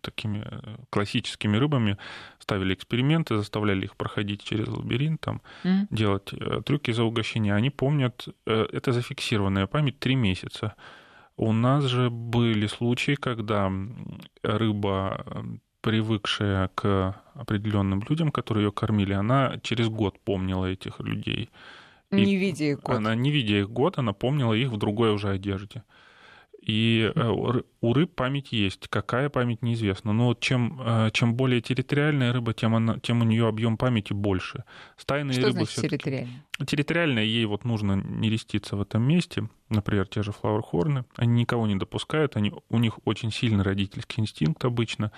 такими 0.02 0.46
классическими 0.90 1.56
рыбами, 1.56 1.96
ставили 2.38 2.74
эксперименты, 2.74 3.36
заставляли 3.36 3.84
их 3.84 3.96
проходить 3.96 4.44
через 4.44 4.68
лабиринт, 4.68 5.20
там, 5.20 5.40
mm. 5.64 5.86
делать 5.90 6.30
трюки 6.64 6.92
за 6.92 7.04
угощение. 7.04 7.54
Они 7.54 7.70
помнят 7.70 8.28
Э, 8.46 8.66
это 8.72 8.92
зафиксированная 8.92 9.66
память 9.66 9.98
три 9.98 10.14
месяца. 10.14 10.74
У 11.36 11.52
нас 11.52 11.84
же 11.84 12.10
были 12.10 12.66
случаи, 12.66 13.14
когда 13.14 13.72
рыба, 14.42 15.24
привыкшая 15.80 16.68
к 16.74 17.16
определенным 17.34 18.02
людям, 18.08 18.30
которые 18.30 18.66
ее 18.66 18.72
кормили, 18.72 19.14
она 19.14 19.58
через 19.62 19.88
год 19.88 20.20
помнила 20.20 20.66
этих 20.66 21.00
людей. 21.00 21.50
Не 22.12 22.36
видя 22.36 22.64
их 22.64 22.80
год. 22.80 22.96
Она, 22.96 23.14
не 23.14 23.30
видя 23.30 23.58
их 23.58 23.70
год, 23.70 23.98
она 23.98 24.12
помнила 24.12 24.52
их 24.52 24.68
в 24.70 24.76
другой 24.76 25.12
уже 25.12 25.30
одежде. 25.30 25.82
И 26.62 27.10
э, 27.12 27.28
у 27.80 27.92
рыб 27.92 28.14
память 28.14 28.52
есть. 28.52 28.86
Какая 28.86 29.28
память 29.28 29.62
неизвестна. 29.62 30.12
Но 30.12 30.32
чем, 30.34 30.80
э, 30.80 31.10
чем 31.12 31.34
более 31.34 31.60
территориальная 31.60 32.32
рыба, 32.32 32.54
тем, 32.54 32.76
она, 32.76 32.98
тем 33.00 33.20
у 33.20 33.24
нее 33.24 33.48
объем 33.48 33.76
памяти 33.76 34.12
больше. 34.12 34.62
Стайные 34.96 35.32
Что 35.32 35.46
рыбы 35.46 35.64
значит 35.64 35.82
территориальная? 35.82 36.44
Территориальная, 36.64 37.24
ей 37.24 37.46
вот 37.46 37.64
нужно 37.64 37.94
не 37.94 38.30
реститься 38.30 38.76
в 38.76 38.82
этом 38.82 39.02
месте. 39.02 39.48
Например, 39.70 40.06
те 40.06 40.22
же 40.22 40.30
флауэрхорны. 40.30 41.04
Они 41.16 41.40
никого 41.40 41.66
не 41.66 41.74
допускают. 41.74 42.36
Они, 42.36 42.52
у 42.68 42.78
них 42.78 43.00
очень 43.04 43.32
сильный 43.32 43.64
родительский 43.64 44.22
инстинкт 44.22 44.64
обычно 44.64 45.10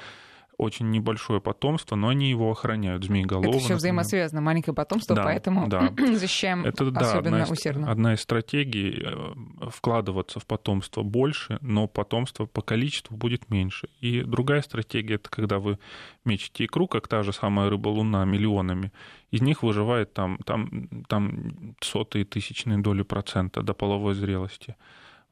очень 0.56 0.90
небольшое 0.90 1.40
потомство, 1.40 1.96
но 1.96 2.08
они 2.08 2.30
его 2.30 2.50
охраняют, 2.50 3.04
змееголовы. 3.04 3.50
Это 3.50 3.58
все 3.58 3.74
взаимосвязано, 3.74 4.40
маленькое 4.40 4.74
потомство, 4.74 5.16
да, 5.16 5.24
поэтому 5.24 5.68
да. 5.68 5.92
защищаем 6.14 6.64
Это, 6.64 6.90
да, 6.90 7.00
особенно 7.00 7.36
одна 7.36 7.42
из, 7.42 7.50
усердно. 7.50 7.90
Одна 7.90 8.14
из 8.14 8.20
стратегий 8.20 9.02
э, 9.04 9.68
вкладываться 9.70 10.40
в 10.40 10.46
потомство 10.46 11.02
больше, 11.02 11.58
но 11.60 11.86
потомство 11.86 12.46
по 12.46 12.62
количеству 12.62 13.16
будет 13.16 13.50
меньше. 13.50 13.88
И 14.00 14.22
другая 14.22 14.62
стратегия— 14.62 15.14
это 15.16 15.30
когда 15.30 15.58
вы 15.58 15.78
мечете 16.24 16.64
икру, 16.64 16.86
как 16.86 17.08
та 17.08 17.22
же 17.22 17.32
самая 17.32 17.68
рыба-луна, 17.70 18.24
миллионами, 18.24 18.92
из 19.30 19.42
них 19.42 19.62
выживает 19.62 20.14
там, 20.14 20.38
там, 20.44 21.04
там 21.08 21.74
сотые 21.80 22.24
тысячные 22.24 22.78
доли 22.78 23.02
процента 23.02 23.62
до 23.62 23.74
половой 23.74 24.14
зрелости. 24.14 24.76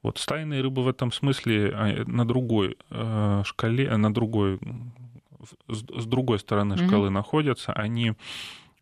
Вот 0.02 0.18
стайные 0.18 0.62
рыбы 0.62 0.82
в 0.82 0.88
этом 0.88 1.12
смысле 1.12 1.70
а, 1.72 2.04
на 2.06 2.26
другой 2.26 2.76
э, 2.90 3.42
шкале, 3.44 3.96
на 3.96 4.12
другой 4.12 4.58
с 5.68 6.06
другой 6.06 6.38
стороны 6.38 6.76
шкалы 6.76 7.08
mm-hmm. 7.08 7.10
находятся, 7.10 7.72
они 7.72 8.14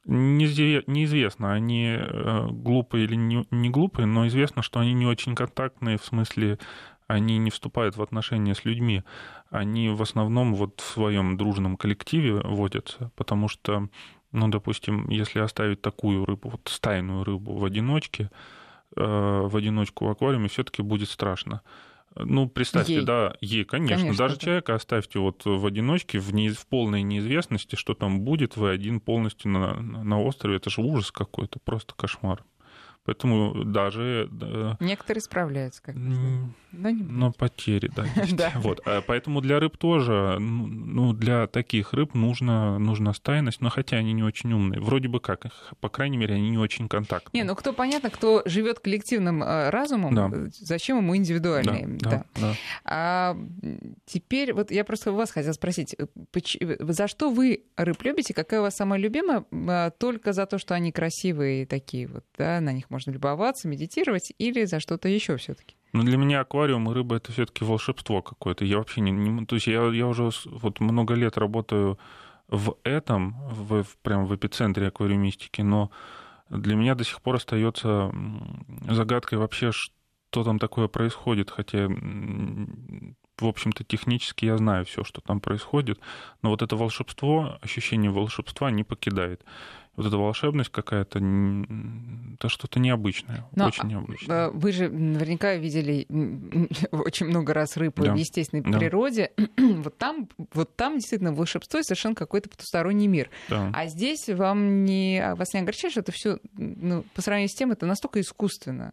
неизвестно, 0.06 1.52
они 1.52 1.96
э, 1.98 2.46
глупые 2.50 3.04
или 3.04 3.14
не 3.14 3.70
глупые, 3.70 4.06
но 4.06 4.26
известно, 4.28 4.62
что 4.62 4.80
они 4.80 4.94
не 4.94 5.06
очень 5.06 5.34
контактные, 5.34 5.98
в 5.98 6.04
смысле 6.04 6.58
они 7.06 7.38
не 7.38 7.50
вступают 7.50 7.96
в 7.96 8.02
отношения 8.02 8.54
с 8.54 8.64
людьми. 8.64 9.02
Они 9.50 9.88
в 9.88 10.00
основном 10.00 10.54
вот 10.54 10.80
в 10.80 10.92
своем 10.92 11.36
дружном 11.36 11.76
коллективе 11.76 12.40
водятся, 12.44 13.10
потому 13.16 13.48
что, 13.48 13.88
ну, 14.30 14.48
допустим, 14.48 15.08
если 15.08 15.40
оставить 15.40 15.82
такую 15.82 16.24
рыбу, 16.24 16.50
вот 16.50 16.68
стайную 16.72 17.24
рыбу 17.24 17.56
в 17.56 17.64
одиночке, 17.64 18.30
э, 18.96 19.02
в 19.02 19.56
одиночку 19.56 20.06
в 20.06 20.10
аквариуме, 20.10 20.48
все-таки 20.48 20.82
будет 20.82 21.08
страшно. 21.08 21.62
Ну, 22.16 22.48
представьте, 22.48 22.94
ей. 22.94 23.04
да, 23.04 23.34
ей, 23.40 23.64
конечно. 23.64 23.96
конечно 23.96 24.18
Даже 24.18 24.34
да. 24.34 24.40
человека 24.40 24.74
оставьте 24.74 25.18
вот 25.20 25.42
в 25.44 25.64
одиночке, 25.64 26.18
в, 26.18 26.34
не, 26.34 26.50
в 26.50 26.66
полной 26.66 27.02
неизвестности, 27.02 27.76
что 27.76 27.94
там 27.94 28.22
будет, 28.22 28.56
вы 28.56 28.70
один 28.70 29.00
полностью 29.00 29.50
на, 29.50 29.80
на 29.80 30.20
острове. 30.20 30.56
Это 30.56 30.70
же 30.70 30.80
ужас 30.82 31.12
какой-то, 31.12 31.60
просто 31.60 31.94
кошмар. 31.94 32.44
Поэтому 33.04 33.64
даже... 33.64 34.28
Некоторые 34.80 35.22
справляются, 35.22 35.82
как 35.82 35.96
но, 36.72 36.90
но 36.90 37.32
потери, 37.32 37.90
да, 37.94 38.06
да. 38.32 38.52
Вот. 38.56 38.80
А 38.86 39.00
поэтому 39.00 39.40
для 39.40 39.58
рыб 39.58 39.76
тоже, 39.76 40.38
ну, 40.38 41.12
для 41.12 41.46
таких 41.46 41.92
рыб 41.92 42.14
нужно, 42.14 42.78
нужна 42.78 43.12
стайность, 43.12 43.60
но 43.60 43.70
хотя 43.70 43.96
они 43.96 44.12
не 44.12 44.22
очень 44.22 44.52
умные. 44.52 44.80
Вроде 44.80 45.08
бы 45.08 45.20
как, 45.20 45.46
по 45.80 45.88
крайней 45.88 46.16
мере, 46.16 46.36
они 46.36 46.50
не 46.50 46.58
очень 46.58 46.88
контактные. 46.88 47.42
Не, 47.42 47.48
ну 47.48 47.56
кто 47.56 47.72
понятно, 47.72 48.10
кто 48.10 48.42
живет 48.44 48.80
коллективным 48.80 49.42
э, 49.42 49.70
разумом, 49.70 50.14
да. 50.14 50.30
Э, 50.32 50.48
зачем 50.52 50.98
ему 50.98 51.16
индивидуальные? 51.16 51.86
Да, 52.00 52.10
да. 52.10 52.24
да. 52.36 52.54
А 52.84 53.36
теперь 54.06 54.52
вот 54.52 54.70
я 54.70 54.84
просто 54.84 55.12
у 55.12 55.16
вас 55.16 55.30
хотела 55.30 55.52
спросить, 55.52 55.96
э, 55.98 56.06
за 56.80 57.08
что 57.08 57.30
вы 57.30 57.64
рыб 57.76 58.02
любите? 58.02 58.32
Какая 58.32 58.60
у 58.60 58.62
вас 58.62 58.76
самая 58.76 59.00
любимая? 59.00 59.44
Только 59.98 60.32
за 60.32 60.46
то, 60.46 60.58
что 60.58 60.74
они 60.74 60.92
красивые 60.92 61.66
такие 61.66 62.06
вот, 62.06 62.24
да, 62.38 62.60
на 62.60 62.72
них 62.72 62.90
можно 62.90 62.99
любоваться, 63.06 63.68
медитировать, 63.68 64.32
или 64.38 64.64
за 64.64 64.80
что-то 64.80 65.08
еще 65.08 65.36
все-таки? 65.36 65.76
Ну, 65.92 66.02
для 66.02 66.16
меня 66.16 66.40
аквариум 66.40 66.90
и 66.90 66.94
рыба 66.94 67.16
это 67.16 67.32
все-таки 67.32 67.64
волшебство 67.64 68.22
какое-то. 68.22 68.64
Я 68.64 68.78
вообще 68.78 69.00
не, 69.00 69.10
не. 69.10 69.46
То 69.46 69.56
есть 69.56 69.66
я, 69.66 69.86
я 69.88 70.06
уже 70.06 70.30
вот 70.44 70.80
много 70.80 71.14
лет 71.14 71.38
работаю 71.38 71.98
в 72.48 72.76
этом, 72.84 73.36
в, 73.48 73.82
в, 73.82 73.96
прям 73.98 74.26
в 74.26 74.34
эпицентре 74.34 74.88
аквариумистики, 74.88 75.62
но 75.62 75.90
для 76.48 76.74
меня 76.74 76.94
до 76.94 77.04
сих 77.04 77.22
пор 77.22 77.36
остается 77.36 78.12
загадкой 78.88 79.38
вообще, 79.38 79.70
что 79.72 80.44
там 80.44 80.58
такое 80.58 80.88
происходит, 80.88 81.50
хотя 81.50 81.88
в 83.40 83.46
общем-то, 83.46 83.84
технически 83.84 84.44
я 84.44 84.56
знаю 84.56 84.84
все, 84.84 85.02
что 85.04 85.20
там 85.20 85.40
происходит, 85.40 85.98
но 86.42 86.50
вот 86.50 86.62
это 86.62 86.76
волшебство, 86.76 87.58
ощущение 87.62 88.10
волшебства 88.10 88.70
не 88.70 88.84
покидает 88.84 89.44
вот 89.96 90.06
эта 90.06 90.16
волшебность 90.16 90.70
какая-то, 90.70 91.18
это 91.18 92.48
что-то 92.48 92.78
необычное, 92.80 93.44
Но 93.54 93.66
очень 93.66 93.88
необычное. 93.88 94.46
А, 94.46 94.50
вы 94.50 94.72
же 94.72 94.88
наверняка 94.88 95.54
видели 95.56 96.06
очень 96.90 97.26
много 97.26 97.52
раз 97.52 97.76
рыб 97.76 98.00
да. 98.00 98.14
в 98.14 98.16
естественной 98.16 98.62
да. 98.62 98.78
природе. 98.78 99.32
вот, 99.58 99.98
там, 99.98 100.28
вот 100.54 100.76
там 100.76 100.94
действительно 100.94 101.32
волшебство 101.32 101.80
и 101.80 101.82
совершенно 101.82 102.14
какой-то 102.14 102.48
потусторонний 102.48 103.08
мир. 103.08 103.30
Да. 103.48 103.70
А 103.74 103.86
здесь 103.86 104.28
вам 104.28 104.84
не, 104.84 105.34
вас 105.34 105.52
не 105.52 105.60
огорчает, 105.60 105.92
что 105.92 106.00
это 106.00 106.12
все 106.12 106.38
ну, 106.52 107.04
по 107.14 107.20
сравнению 107.20 107.50
с 107.50 107.54
тем, 107.54 107.72
это 107.72 107.84
настолько 107.84 108.20
искусственно? 108.20 108.92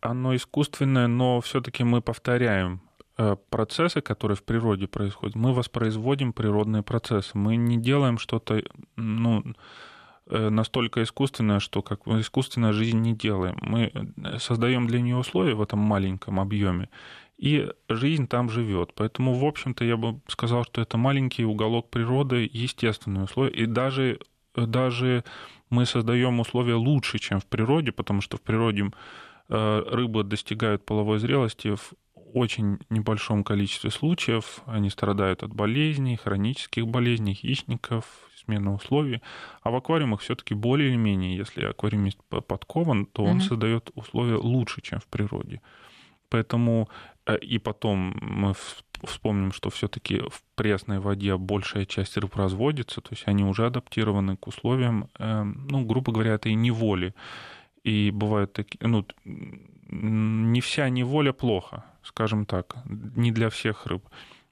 Оно 0.00 0.36
искусственное, 0.36 1.06
но 1.06 1.40
все-таки 1.40 1.82
мы 1.82 2.02
повторяем 2.02 2.82
э, 3.16 3.36
процессы, 3.48 4.02
которые 4.02 4.36
в 4.36 4.44
природе 4.44 4.86
происходят. 4.86 5.34
Мы 5.34 5.54
воспроизводим 5.54 6.32
природные 6.32 6.82
процессы. 6.82 7.30
Мы 7.32 7.56
не 7.56 7.78
делаем 7.78 8.18
что-то, 8.18 8.62
ну, 8.96 9.42
настолько 10.30 11.02
искусственная, 11.02 11.60
что 11.60 11.82
как 11.82 12.06
искусственная 12.06 12.72
жизнь 12.72 12.98
не 12.98 13.14
делаем. 13.14 13.58
Мы 13.60 13.92
э, 13.92 14.38
создаем 14.38 14.86
для 14.86 15.00
нее 15.00 15.16
условия 15.16 15.54
в 15.54 15.62
этом 15.62 15.78
маленьком 15.78 16.40
объеме, 16.40 16.88
и 17.36 17.68
жизнь 17.88 18.26
там 18.26 18.48
живет. 18.48 18.92
Поэтому, 18.94 19.34
в 19.34 19.44
общем-то, 19.44 19.84
я 19.84 19.96
бы 19.96 20.20
сказал, 20.28 20.64
что 20.64 20.80
это 20.80 20.96
маленький 20.96 21.44
уголок 21.44 21.90
природы, 21.90 22.48
естественные 22.52 23.24
условия. 23.24 23.52
И 23.52 23.66
даже, 23.66 24.18
даже 24.54 25.24
мы 25.68 25.84
создаем 25.84 26.40
условия 26.40 26.74
лучше, 26.74 27.18
чем 27.18 27.40
в 27.40 27.46
природе, 27.46 27.92
потому 27.92 28.20
что 28.20 28.36
в 28.36 28.40
природе 28.40 28.90
э, 29.48 29.82
рыбы 29.90 30.24
достигают 30.24 30.86
половой 30.86 31.18
зрелости 31.18 31.74
в 31.74 31.92
очень 32.34 32.78
небольшом 32.90 33.44
количестве 33.44 33.90
случаев. 33.90 34.60
Они 34.66 34.90
страдают 34.90 35.42
от 35.42 35.54
болезней, 35.54 36.16
хронических 36.16 36.86
болезней, 36.86 37.34
хищников, 37.34 38.04
смена 38.44 38.74
условий. 38.74 39.22
А 39.62 39.70
в 39.70 39.76
аквариумах 39.76 40.20
все-таки 40.20 40.54
более 40.54 40.90
или 40.90 40.96
менее, 40.96 41.36
если 41.36 41.64
аквариумист 41.64 42.18
подкован, 42.28 43.06
то 43.06 43.24
он 43.24 43.38
mm-hmm. 43.38 43.48
создает 43.48 43.90
условия 43.94 44.36
лучше, 44.36 44.82
чем 44.82 45.00
в 45.00 45.06
природе. 45.06 45.60
Поэтому 46.28 46.88
и 47.40 47.58
потом 47.58 48.16
мы 48.20 48.54
вспомним, 49.02 49.52
что 49.52 49.70
все-таки 49.70 50.18
в 50.18 50.42
пресной 50.54 50.98
воде 50.98 51.36
большая 51.36 51.86
часть 51.86 52.16
рыб 52.16 52.36
разводится, 52.36 53.00
то 53.00 53.10
есть 53.12 53.24
они 53.26 53.44
уже 53.44 53.66
адаптированы 53.66 54.36
к 54.36 54.46
условиям, 54.46 55.08
эм, 55.18 55.66
ну, 55.68 55.84
грубо 55.84 56.12
говоря, 56.12 56.34
этой 56.34 56.54
неволи. 56.54 57.14
И 57.84 58.10
бывают 58.10 58.52
такие, 58.52 58.78
ну, 58.86 59.06
не 59.24 60.60
вся 60.60 60.88
неволя 60.88 61.32
плохо, 61.32 61.84
скажем 62.02 62.46
так, 62.46 62.76
не 62.84 63.30
для 63.30 63.50
всех 63.50 63.86
рыб. 63.86 64.08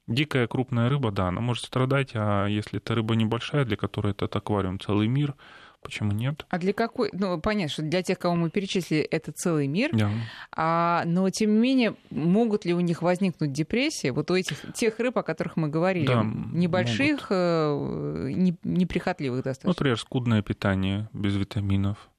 Дикая 0.07 0.47
крупная 0.47 0.89
рыба, 0.89 1.11
да, 1.11 1.29
она 1.29 1.41
может 1.41 1.65
страдать, 1.65 2.11
а 2.13 2.45
если 2.45 2.77
это 2.77 2.93
рыба 2.93 3.15
небольшая, 3.15 3.65
для 3.65 3.77
которой 3.77 4.11
этот 4.11 4.35
аквариум 4.35 4.79
целый 4.79 5.07
мир, 5.07 5.35
Почему 5.83 6.11
нет? 6.13 6.45
А 6.49 6.57
для 6.57 6.73
какой? 6.73 7.09
Ну, 7.11 7.39
понятно, 7.39 7.69
что 7.69 7.81
для 7.81 8.01
тех, 8.01 8.17
кого 8.17 8.35
мы 8.35 8.49
перечислили, 8.49 9.01
это 9.01 9.31
целый 9.31 9.67
мир. 9.67 9.89
Да. 9.93 10.09
А, 10.55 11.03
но, 11.05 11.29
тем 11.29 11.53
не 11.55 11.59
менее, 11.59 11.95
могут 12.09 12.65
ли 12.65 12.73
у 12.73 12.79
них 12.79 13.01
возникнуть 13.01 13.51
депрессии? 13.51 14.09
Вот 14.09 14.31
у 14.31 14.35
этих 14.35 14.73
тех 14.73 14.97
рыб, 14.99 15.17
о 15.17 15.23
которых 15.23 15.57
мы 15.57 15.67
говорили, 15.67 16.07
да, 16.07 16.23
небольших, 16.23 17.29
могут. 17.29 17.31
Э, 17.31 18.31
неприхотливых 18.63 19.43
достаточно. 19.43 19.69
Например, 19.69 19.99
скудное 19.99 20.41
питание 20.41 21.09
без 21.11 21.35
витаминов. 21.35 22.09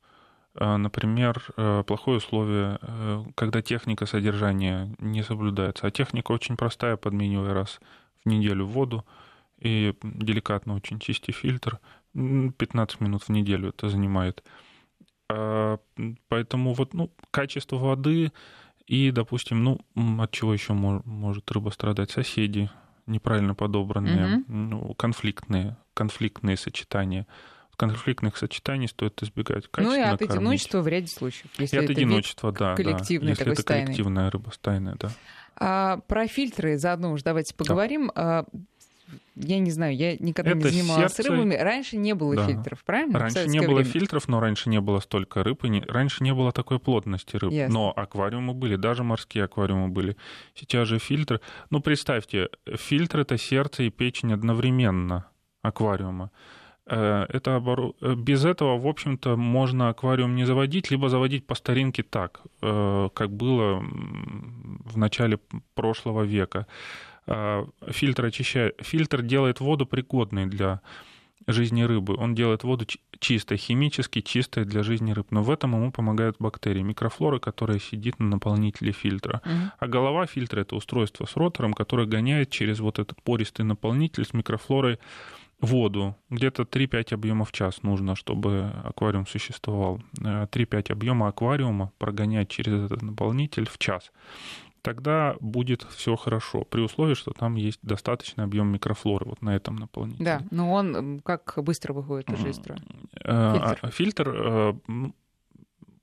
А, 0.57 0.77
например, 0.79 1.43
э, 1.57 1.83
плохое 1.87 2.19
условие, 2.19 2.79
э, 2.81 3.25
когда 3.35 3.61
техника 3.61 4.07
содержания 4.07 4.95
не 4.99 5.23
соблюдается. 5.23 5.87
А 5.87 5.91
техника 5.91 6.33
очень 6.33 6.57
простая, 6.57 6.97
подменивай 6.97 7.53
раз 7.53 7.81
в 8.25 8.29
неделю 8.29 8.67
воду 8.67 9.05
и 9.59 9.95
деликатно 10.03 10.75
очень 10.75 11.01
чисти 11.01 11.33
фильтр. 11.33 11.81
15 12.13 13.01
минут 13.01 13.25
в 13.25 13.29
неделю 13.31 13.71
это 13.71 13.89
занимает. 13.89 14.45
А, 15.29 15.79
поэтому 16.29 16.73
вот 16.75 16.95
ну, 16.95 17.11
качество 17.33 17.77
воды 17.77 18.31
и, 18.87 19.11
допустим, 19.11 19.65
ну, 19.65 19.81
от 20.21 20.31
чего 20.31 20.53
еще 20.53 20.73
может 20.75 21.51
рыба 21.51 21.71
страдать? 21.71 22.11
Соседи 22.11 22.71
неправильно 23.07 23.55
подобранные, 23.55 24.37
угу. 24.39 24.45
ну, 24.49 24.95
конфликтные, 24.95 25.77
конфликтные 25.95 26.57
сочетания 26.57 27.27
конфликтных 27.77 28.37
сочетаний 28.37 28.89
стоит 28.89 29.23
избегать. 29.23 29.69
Ну 29.77 29.95
и 29.95 30.01
от 30.01 30.19
кормить. 30.19 30.37
одиночества 30.37 30.81
в 30.81 30.89
ряде 30.89 31.09
случаев. 31.09 31.51
Если 31.59 31.77
и 31.77 31.85
от 31.85 31.91
одиночества, 31.91 32.53
да. 32.53 32.75
Коллективный 32.75 33.35
да. 33.35 33.39
Если 33.39 33.53
это 33.53 33.63
стайный. 33.63 33.85
коллективная 33.87 34.31
рыба 34.31 34.51
стайная, 34.51 34.97
да. 34.99 35.11
А, 35.57 35.99
про 36.07 36.27
фильтры 36.27 36.79
заодно 36.79 37.13
уж 37.13 37.23
давайте 37.23 37.55
поговорим. 37.55 38.11
Да. 38.15 38.45
Я 39.37 39.59
не 39.59 39.71
знаю, 39.71 39.97
я 39.97 40.17
никогда 40.17 40.53
это 40.53 40.61
не 40.61 40.71
занималась 40.71 41.13
сердце... 41.13 41.31
рыбами. 41.31 41.55
Раньше 41.55 41.97
не 41.97 42.15
было 42.15 42.37
да. 42.37 42.47
фильтров, 42.47 42.85
правильно? 42.85 43.19
Раньше 43.19 43.49
не 43.49 43.61
было 43.61 43.77
время? 43.77 43.91
фильтров, 43.91 44.29
но 44.29 44.41
раньше 44.41 44.69
не 44.69 44.81
было 44.81 45.01
столько 45.01 45.43
рыб, 45.43 45.65
и 45.65 45.69
не... 45.69 45.81
раньше 45.81 46.23
не 46.23 46.33
было 46.33 46.53
такой 46.53 46.79
плотности 46.79 47.37
рыб. 47.37 47.53
Ясно. 47.53 47.75
Но 47.75 47.93
аквариумы 47.95 48.55
были, 48.55 48.77
даже 48.77 49.03
морские 49.03 49.45
аквариумы 49.45 49.89
были. 49.89 50.17
Сейчас 50.55 50.89
же 50.89 50.99
фильтр. 50.99 51.41
Ну, 51.71 51.81
представьте, 51.81 52.49
фильтр— 52.67 53.19
это 53.21 53.37
сердце 53.37 53.85
и 53.85 53.91
печень 53.91 54.33
одновременно 54.33 55.27
аквариума. 55.63 56.31
Э, 56.87 57.27
это 57.29 57.57
обору... 57.57 57.95
Э, 58.01 58.15
без 58.15 58.45
этого, 58.45 58.79
в 58.79 58.87
общем-то, 58.87 59.37
можно 59.37 59.89
аквариум 59.89 60.35
не 60.35 60.45
заводить, 60.45 60.91
либо 60.91 61.09
заводить 61.09 61.47
по 61.47 61.55
старинке 61.55 62.03
так, 62.03 62.41
э, 62.63 63.09
как 63.15 63.31
было 63.31 63.83
в 64.85 64.97
начале 64.97 65.39
прошлого 65.75 66.23
века. 66.23 66.67
Фильтр 67.89 68.27
очищает, 68.27 68.75
фильтр 68.83 69.23
делает 69.23 69.61
воду 69.61 69.87
пригодной 69.87 70.45
для 70.45 70.83
жизни 71.47 71.83
рыбы. 71.83 72.17
Он 72.19 72.35
делает 72.35 72.65
воду 72.65 72.87
чистой, 73.19 73.57
химически 73.57 74.21
чистой 74.21 74.67
для 74.67 74.83
жизни 74.83 75.13
рыб. 75.13 75.29
Но 75.31 75.43
в 75.43 75.51
этом 75.51 75.75
ему 75.75 75.91
помогают 75.91 76.37
бактерии, 76.39 76.83
микрофлора, 76.83 77.39
которая 77.39 77.79
сидит 77.79 78.19
на 78.19 78.27
наполнителе 78.27 78.93
фильтра. 78.93 79.41
Угу. 79.45 79.53
А 79.79 79.87
голова 79.87 80.27
фильтра 80.27 80.61
это 80.61 80.77
устройство 80.77 81.25
с 81.25 81.35
ротором, 81.37 81.73
которое 81.73 82.07
гоняет 82.07 82.51
через 82.51 82.81
вот 82.81 82.99
этот 82.99 83.23
пористый 83.23 83.65
наполнитель 83.65 84.27
с 84.27 84.35
микрофлорой 84.35 84.99
воду. 85.65 86.17
Где-то 86.31 86.63
3-5 86.63 87.15
объемов 87.15 87.51
в 87.51 87.53
час 87.53 87.83
нужно, 87.83 88.17
чтобы 88.17 88.71
аквариум 88.85 89.27
существовал. 89.27 90.01
3-5 90.21 90.47
э, 90.89 90.93
объема 90.93 91.29
аквариума 91.29 91.93
прогонять 91.99 92.49
через 92.49 92.85
этот 92.85 93.03
наполнитель 93.03 93.69
в 93.69 93.79
час. 93.79 94.13
Тогда 94.83 95.37
будет 95.41 95.83
все 95.83 96.15
хорошо, 96.15 96.65
при 96.65 96.83
условии, 96.83 97.15
что 97.15 97.31
там 97.33 97.55
есть 97.55 97.79
достаточный 97.83 98.45
объем 98.45 98.69
микрофлоры 98.69 99.25
вот 99.25 99.41
на 99.41 99.57
этом 99.57 99.77
наполнителе. 99.77 100.25
Да, 100.25 100.43
но 100.51 100.73
он 100.73 101.21
как 101.21 101.55
быстро 101.57 101.95
выходит 101.95 102.29
уже 102.29 102.51
из 102.51 102.57
строя? 102.57 102.79
Фильтр, 103.15 103.79
а, 103.81 103.91
фильтр 103.91 104.29
э, 104.29 104.75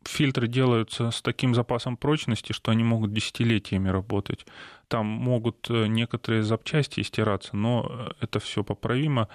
фильтры 0.05 0.47
делаются 0.47 1.11
с 1.11 1.21
таким 1.21 1.55
запасом 1.55 1.97
прочности, 1.97 2.53
что 2.53 2.71
они 2.71 2.83
могут 2.83 3.13
десятилетиями 3.13 3.89
работать. 3.89 4.45
Там 4.87 5.05
могут 5.05 5.69
э, 5.69 5.87
некоторые 5.87 6.43
запчасти 6.43 7.01
стираться, 7.03 7.55
но 7.55 7.87
э, 7.89 8.11
это 8.21 8.39
все 8.39 8.63
поправимо. 8.63 9.27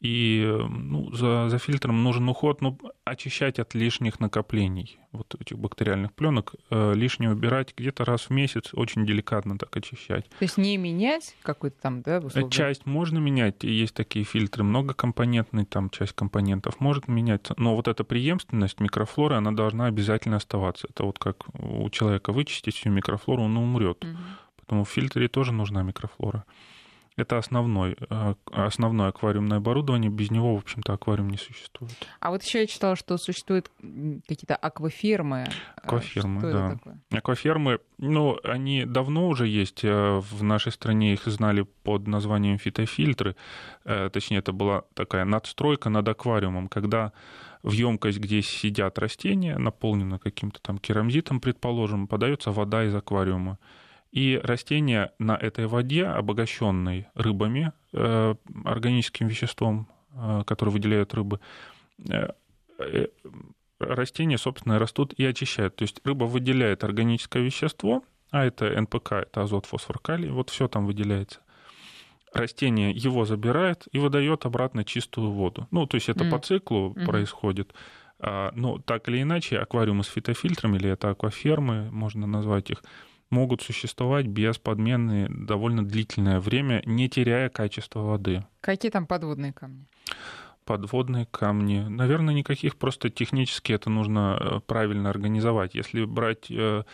И 0.00 0.46
ну, 0.70 1.12
за, 1.12 1.48
за 1.48 1.58
фильтром 1.58 2.02
нужен 2.02 2.28
уход, 2.28 2.62
ну, 2.62 2.78
очищать 3.10 3.58
от 3.58 3.74
лишних 3.74 4.20
накоплений 4.20 4.98
вот 5.12 5.34
этих 5.38 5.58
бактериальных 5.58 6.12
пленок, 6.12 6.54
э, 6.70 6.94
лишнее 6.94 7.32
убирать 7.32 7.74
где-то 7.76 8.04
раз 8.04 8.22
в 8.22 8.30
месяц, 8.30 8.70
очень 8.72 9.04
деликатно 9.04 9.58
так 9.58 9.76
очищать. 9.76 10.28
То 10.28 10.42
есть 10.44 10.56
не 10.56 10.76
менять 10.76 11.34
какой-то 11.42 11.80
там, 11.80 12.02
да, 12.02 12.18
условно? 12.18 12.50
Часть 12.50 12.86
можно 12.86 13.18
менять, 13.18 13.64
есть 13.64 13.94
такие 13.94 14.24
фильтры 14.24 14.62
многокомпонентные, 14.62 15.66
там 15.66 15.90
часть 15.90 16.12
компонентов 16.12 16.78
может 16.78 17.08
меняться, 17.08 17.54
но 17.56 17.74
вот 17.74 17.88
эта 17.88 18.04
преемственность 18.04 18.80
микрофлоры, 18.80 19.34
она 19.34 19.52
должна 19.52 19.86
обязательно 19.86 20.36
оставаться. 20.36 20.86
Это 20.88 21.04
вот 21.04 21.18
как 21.18 21.44
у 21.54 21.90
человека 21.90 22.32
вычистить 22.32 22.76
всю 22.76 22.90
микрофлору, 22.90 23.42
он 23.42 23.56
умрет. 23.56 24.04
Угу. 24.04 24.16
Поэтому 24.56 24.84
в 24.84 24.88
фильтре 24.88 25.28
тоже 25.28 25.52
нужна 25.52 25.82
микрофлора. 25.82 26.44
Это 27.20 27.36
основной, 27.36 27.98
э, 28.08 28.34
основное 28.50 29.08
аквариумное 29.08 29.58
оборудование. 29.58 30.10
Без 30.10 30.30
него, 30.30 30.54
в 30.54 30.58
общем-то, 30.60 30.94
аквариум 30.94 31.28
не 31.28 31.36
существует. 31.36 31.92
А 32.18 32.30
вот 32.30 32.42
еще 32.42 32.60
я 32.60 32.66
читала, 32.66 32.96
что 32.96 33.18
существуют 33.18 33.70
какие-то 34.26 34.56
аквафермы. 34.56 35.46
Аквафермы, 35.76 36.40
что 36.40 36.52
да. 36.52 37.18
Аквафермы, 37.18 37.80
ну, 37.98 38.38
они 38.42 38.86
давно 38.86 39.28
уже 39.28 39.46
есть. 39.46 39.84
Э, 39.84 40.18
в 40.18 40.42
нашей 40.42 40.72
стране 40.72 41.12
их 41.12 41.26
знали 41.26 41.66
под 41.82 42.06
названием 42.06 42.58
фитофильтры. 42.58 43.36
Э, 43.84 44.08
точнее, 44.10 44.38
это 44.38 44.52
была 44.52 44.84
такая 44.94 45.26
надстройка 45.26 45.90
над 45.90 46.08
аквариумом, 46.08 46.68
когда 46.68 47.12
в 47.62 47.72
емкость, 47.72 48.18
где 48.18 48.40
сидят 48.40 48.98
растения, 48.98 49.58
наполнена 49.58 50.18
каким-то 50.18 50.58
там 50.62 50.78
керамзитом, 50.78 51.40
предположим, 51.40 52.06
подается 52.06 52.50
вода 52.50 52.84
из 52.84 52.94
аквариума. 52.94 53.58
И 54.12 54.40
растения 54.42 55.12
на 55.18 55.36
этой 55.36 55.66
воде, 55.66 56.06
обогащенной 56.06 57.06
рыбами, 57.14 57.72
э, 57.92 58.34
органическим 58.64 59.28
веществом, 59.28 59.88
э, 60.14 60.42
которое 60.46 60.72
выделяют 60.72 61.14
рыбы, 61.14 61.38
э, 62.08 62.30
растения, 63.78 64.38
собственно, 64.38 64.78
растут 64.78 65.12
и 65.14 65.24
очищают. 65.24 65.76
То 65.76 65.82
есть 65.82 66.00
рыба 66.04 66.24
выделяет 66.24 66.82
органическое 66.82 67.42
вещество, 67.42 68.02
а 68.30 68.44
это 68.44 68.80
НПК, 68.80 69.12
это 69.12 69.42
азот, 69.42 69.66
фосфор, 69.66 69.98
калий, 69.98 70.30
вот 70.30 70.50
все 70.50 70.68
там 70.68 70.86
выделяется. 70.86 71.40
Растение 72.32 72.92
его 72.92 73.24
забирает 73.24 73.88
и 73.90 73.98
выдает 73.98 74.46
обратно 74.46 74.84
чистую 74.84 75.30
воду. 75.30 75.66
Ну, 75.70 75.86
то 75.86 75.96
есть 75.96 76.08
это 76.08 76.24
mm. 76.24 76.30
по 76.30 76.38
циклу 76.38 76.92
mm-hmm. 76.92 77.06
происходит. 77.06 77.74
А, 78.20 78.52
но 78.54 78.78
так 78.78 79.08
или 79.08 79.22
иначе, 79.22 79.58
аквариумы 79.58 80.04
с 80.04 80.08
фитофильтрами, 80.08 80.76
или 80.76 80.90
это 80.90 81.10
аквафермы, 81.10 81.90
можно 81.90 82.28
назвать 82.28 82.70
их, 82.70 82.84
могут 83.30 83.62
существовать 83.62 84.26
без 84.26 84.58
подмены 84.58 85.28
довольно 85.30 85.84
длительное 85.84 86.40
время, 86.40 86.82
не 86.84 87.08
теряя 87.08 87.48
качество 87.48 88.00
воды. 88.00 88.44
Какие 88.60 88.90
там 88.90 89.06
подводные 89.06 89.52
камни? 89.52 89.86
подводные 90.66 91.26
камни. 91.26 91.80
Наверное, 91.80 92.32
никаких, 92.32 92.76
просто 92.76 93.10
технически 93.10 93.72
это 93.72 93.90
нужно 93.90 94.38
э, 94.40 94.60
правильно 94.64 95.10
организовать. 95.10 95.74
Если 95.74 96.04
брать 96.04 96.48
э, 96.48 96.84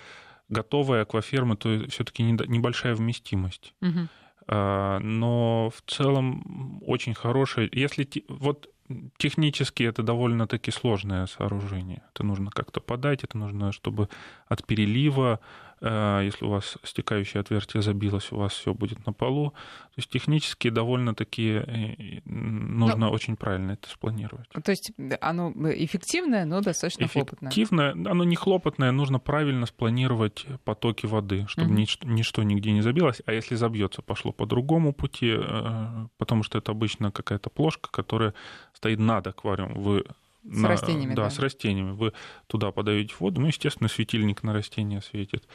готовые 0.49 1.03
аквафермы, 1.03 1.57
то 1.57 1.87
все-таки 1.91 2.23
небольшая 2.23 2.95
вместимость. 2.95 3.75
Угу. 3.83 4.09
Но 4.49 5.73
в 5.75 5.91
целом 5.91 6.81
очень 6.87 7.15
хорошая. 7.15 7.69
Если 7.73 8.09
вот 8.29 8.71
технически 9.17 9.83
это 9.83 10.03
довольно-таки 10.03 10.71
сложное 10.71 11.27
сооружение. 11.27 12.03
Это 12.15 12.25
нужно 12.25 12.51
как-то 12.51 12.81
подать, 12.81 13.25
это 13.25 13.37
нужно, 13.37 13.73
чтобы 13.73 14.09
от 14.49 14.65
перелива 14.65 15.41
если 15.81 16.45
у 16.45 16.49
вас 16.49 16.79
стекающее 16.83 17.41
отверстие 17.41 17.83
забилось, 17.83 18.33
у 18.33 18.37
вас 18.37 18.53
все 18.55 18.73
будет 18.73 19.05
на 19.07 19.13
полу. 19.13 19.51
То 19.51 19.99
есть 19.99 20.11
технически 20.11 20.71
довольно-таки 20.71 21.63
э, 21.67 22.21
нужно 22.25 22.97
но, 22.97 23.07
ну, 23.07 23.13
очень 23.13 23.37
правильно 23.37 23.73
это 23.73 23.89
спланировать. 23.89 24.49
То 24.49 24.71
есть 24.71 24.93
оно 25.21 25.53
эффективное, 25.73 26.47
но 26.47 26.61
достаточно 26.63 27.09
хлопотное. 27.09 27.51
Эффективное, 27.51 27.93
оно 27.93 28.25
не 28.25 28.37
хлопотное, 28.37 28.91
нужно 28.91 29.19
правильно 29.19 29.67
спланировать 29.67 30.47
потоки 30.65 31.07
воды, 31.07 31.45
чтобы 31.49 31.69
угу. 31.69 31.79
ничто, 31.79 32.09
ничто 32.09 32.43
нигде 32.43 32.73
не 32.73 32.81
забилось. 32.81 33.21
А 33.27 33.33
если 33.33 33.55
забьется, 33.55 34.01
пошло 34.01 34.33
по 34.33 34.47
другому 34.47 34.95
пути, 34.95 35.35
э, 35.37 36.07
потому 36.17 36.43
что 36.43 36.57
это 36.59 36.73
обычно 36.73 37.11
какая-то 37.11 37.51
плошка, 37.51 37.91
которая 37.91 38.33
стоит 38.73 38.99
над 38.99 39.27
аквариумом. 39.27 39.75
Вы 39.75 40.07
с 40.51 40.57
на, 40.57 40.69
растениями, 40.69 41.15
да, 41.15 41.25
да, 41.25 41.31
с 41.31 41.39
растениями. 41.39 41.93
Вы 41.93 42.13
туда 42.47 42.71
подаете 42.71 43.15
воду, 43.19 43.41
ну, 43.41 43.49
естественно, 43.49 43.89
светильник 43.89 44.43
на 44.43 44.53
растения 44.53 45.01
светит. 45.01 45.47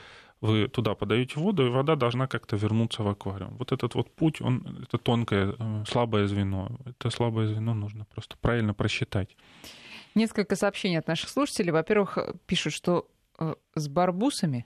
вы 0.42 0.68
туда 0.68 0.96
подаете 0.96 1.40
воду, 1.40 1.68
и 1.68 1.70
вода 1.70 1.96
должна 1.96 2.28
как-то 2.28 2.56
вернуться 2.56 3.04
в 3.04 3.08
аквариум. 3.08 3.58
Вот 3.58 3.72
этот 3.72 3.96
вот 3.96 4.14
путь, 4.16 4.42
он, 4.42 4.84
это 4.84 4.98
тонкое, 4.98 5.56
э, 5.58 5.84
слабое 5.88 6.28
звено. 6.28 6.70
Это 6.86 7.10
слабое 7.10 7.48
звено 7.48 7.74
нужно 7.74 8.06
просто 8.06 8.36
правильно 8.42 8.74
просчитать. 8.74 9.36
Несколько 10.16 10.56
сообщений 10.56 10.98
от 11.00 11.08
наших 11.08 11.30
слушателей. 11.30 11.72
Во-первых, 11.72 12.18
пишут, 12.48 12.74
что 12.74 13.08
с 13.76 13.88
барбусами 13.88 14.66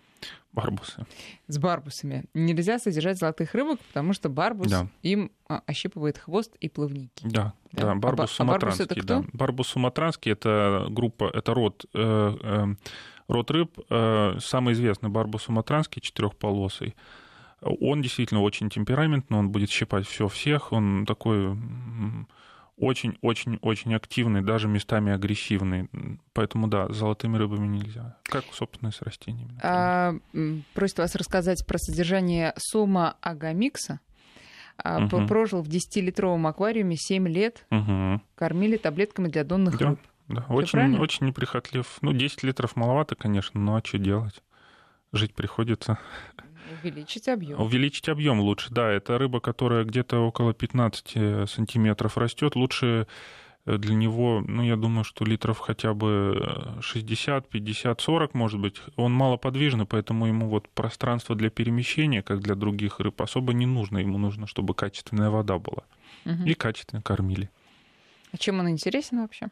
Барбусы. 0.55 1.05
С 1.47 1.57
барбусами. 1.57 2.23
Нельзя 2.33 2.79
содержать 2.79 3.17
золотых 3.19 3.53
рыбок, 3.53 3.79
потому 3.81 4.13
что 4.13 4.29
барбус 4.29 4.69
да. 4.69 4.87
им 5.03 5.31
а, 5.49 5.61
ощипывает 5.65 6.17
хвост 6.17 6.55
и 6.61 6.69
плавники. 6.69 7.27
Да, 7.27 7.53
да, 7.73 7.87
да 7.87 7.95
барбус 7.95 8.31
а, 8.31 8.33
суматранский. 8.35 8.85
А 8.85 8.87
барбус 8.87 8.95
это 8.95 8.95
кто? 8.95 9.21
Да. 9.21 9.29
Барбус 9.33 9.67
суматранский 9.67 10.31
это 10.31 10.87
группа, 10.89 11.29
это 11.33 11.53
род, 11.53 11.85
э, 11.93 12.37
э, 12.41 12.75
род 13.27 13.51
рыб, 13.51 13.77
э, 13.89 14.37
самый 14.39 14.73
известный 14.75 15.09
барбус 15.09 15.43
суматранский, 15.43 16.01
четырехполосый. 16.01 16.95
Он 17.59 18.01
действительно 18.01 18.41
очень 18.41 18.69
темпераментный, 18.69 19.37
он 19.37 19.49
будет 19.49 19.69
щипать 19.69 20.07
все 20.07 20.29
всех, 20.29 20.71
он 20.71 21.05
такой 21.05 21.57
очень-очень-очень 22.77 23.95
активный, 23.95 24.41
даже 24.41 24.67
местами 24.67 25.13
агрессивный. 25.13 25.89
Поэтому, 26.33 26.67
да, 26.67 26.89
золотыми 26.89 27.37
рыбами 27.37 27.67
нельзя. 27.67 28.17
Как, 28.23 28.43
собственно, 28.51 28.89
и 28.89 28.91
с 28.91 29.01
растениями. 29.01 29.57
А, 29.63 30.15
просит 30.73 30.97
вас 30.97 31.15
рассказать 31.15 31.65
про 31.65 31.77
содержание 31.77 32.53
сома 32.57 33.15
агамикса. 33.21 33.99
Угу. 34.83 35.27
Прожил 35.27 35.61
в 35.61 35.69
10-литровом 35.69 36.47
аквариуме 36.47 36.97
7 36.97 37.27
лет. 37.29 37.65
Угу. 37.71 38.21
Кормили 38.35 38.75
таблетками 38.75 39.29
для 39.29 39.45
донных 39.45 39.77
да, 39.77 39.89
рыб. 39.91 39.99
Да, 40.27 40.45
очень, 40.49 40.97
очень 40.97 41.27
неприхотлив. 41.27 41.97
Ну, 42.01 42.11
10 42.11 42.43
литров 42.43 42.75
маловато, 42.75 43.15
конечно, 43.15 43.59
но 43.59 43.77
а 43.77 43.81
что 43.83 43.97
делать? 43.97 44.43
Жить 45.13 45.33
приходится. 45.33 45.97
Увеличить 46.85 47.27
объем. 47.27 47.59
Увеличить 47.59 48.09
объем 48.09 48.39
лучше, 48.39 48.69
да. 48.71 48.91
Это 48.91 49.17
рыба, 49.17 49.39
которая 49.39 49.83
где-то 49.83 50.19
около 50.19 50.53
15 50.53 51.49
сантиметров 51.49 52.17
растет. 52.17 52.55
Лучше 52.55 53.07
э, 53.65 53.77
для 53.77 53.95
него, 53.95 54.43
ну, 54.45 54.61
я 54.61 54.75
думаю, 54.75 55.03
что 55.03 55.25
литров 55.25 55.57
хотя 55.59 55.93
бы 55.93 56.77
60, 56.81 57.49
50, 57.49 58.01
40, 58.01 58.33
может 58.35 58.59
быть. 58.59 58.81
Он 58.95 59.11
малоподвижный, 59.13 59.85
поэтому 59.85 60.27
ему 60.27 60.47
вот 60.47 60.69
пространство 60.69 61.35
для 61.35 61.49
перемещения, 61.49 62.21
как 62.21 62.41
для 62.41 62.55
других 62.55 62.99
рыб, 62.99 63.21
особо 63.21 63.53
не 63.53 63.65
нужно. 63.65 63.97
Ему 63.97 64.17
нужно, 64.17 64.45
чтобы 64.45 64.75
качественная 64.75 65.29
вода 65.29 65.57
была. 65.57 65.83
Угу. 66.25 66.43
И 66.45 66.53
качественно 66.53 67.01
кормили. 67.01 67.49
А 68.31 68.37
чем 68.37 68.59
он 68.59 68.69
интересен 68.69 69.21
вообще? 69.21 69.49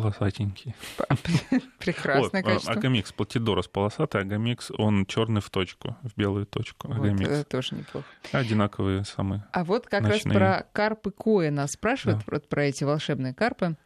Полосатенький. 0.00 0.74
Прекрасное 1.78 2.42
качество. 2.42 2.72
Агамикс 2.72 3.12
платидорос 3.12 3.68
полосатый, 3.68 4.22
агамикс 4.22 4.70
он 4.76 5.06
черный 5.06 5.40
в 5.40 5.50
точку, 5.50 5.96
в 6.02 6.16
белую 6.16 6.46
точку. 6.46 6.88
Вот, 6.88 7.20
это 7.20 7.44
тоже 7.44 7.76
неплохо. 7.76 8.06
Одинаковые 8.32 9.04
самые. 9.04 9.44
А 9.52 9.64
вот 9.64 9.86
как 9.86 10.02
ночные. 10.02 10.36
раз 10.36 10.62
про 10.62 10.66
карпы 10.72 11.10
Коэ 11.10 11.50
нас 11.50 11.72
спрашивают, 11.72 12.20
да. 12.20 12.24
про, 12.24 12.40
про 12.40 12.64
эти 12.64 12.84
волшебные 12.84 13.34
карпы. 13.34 13.76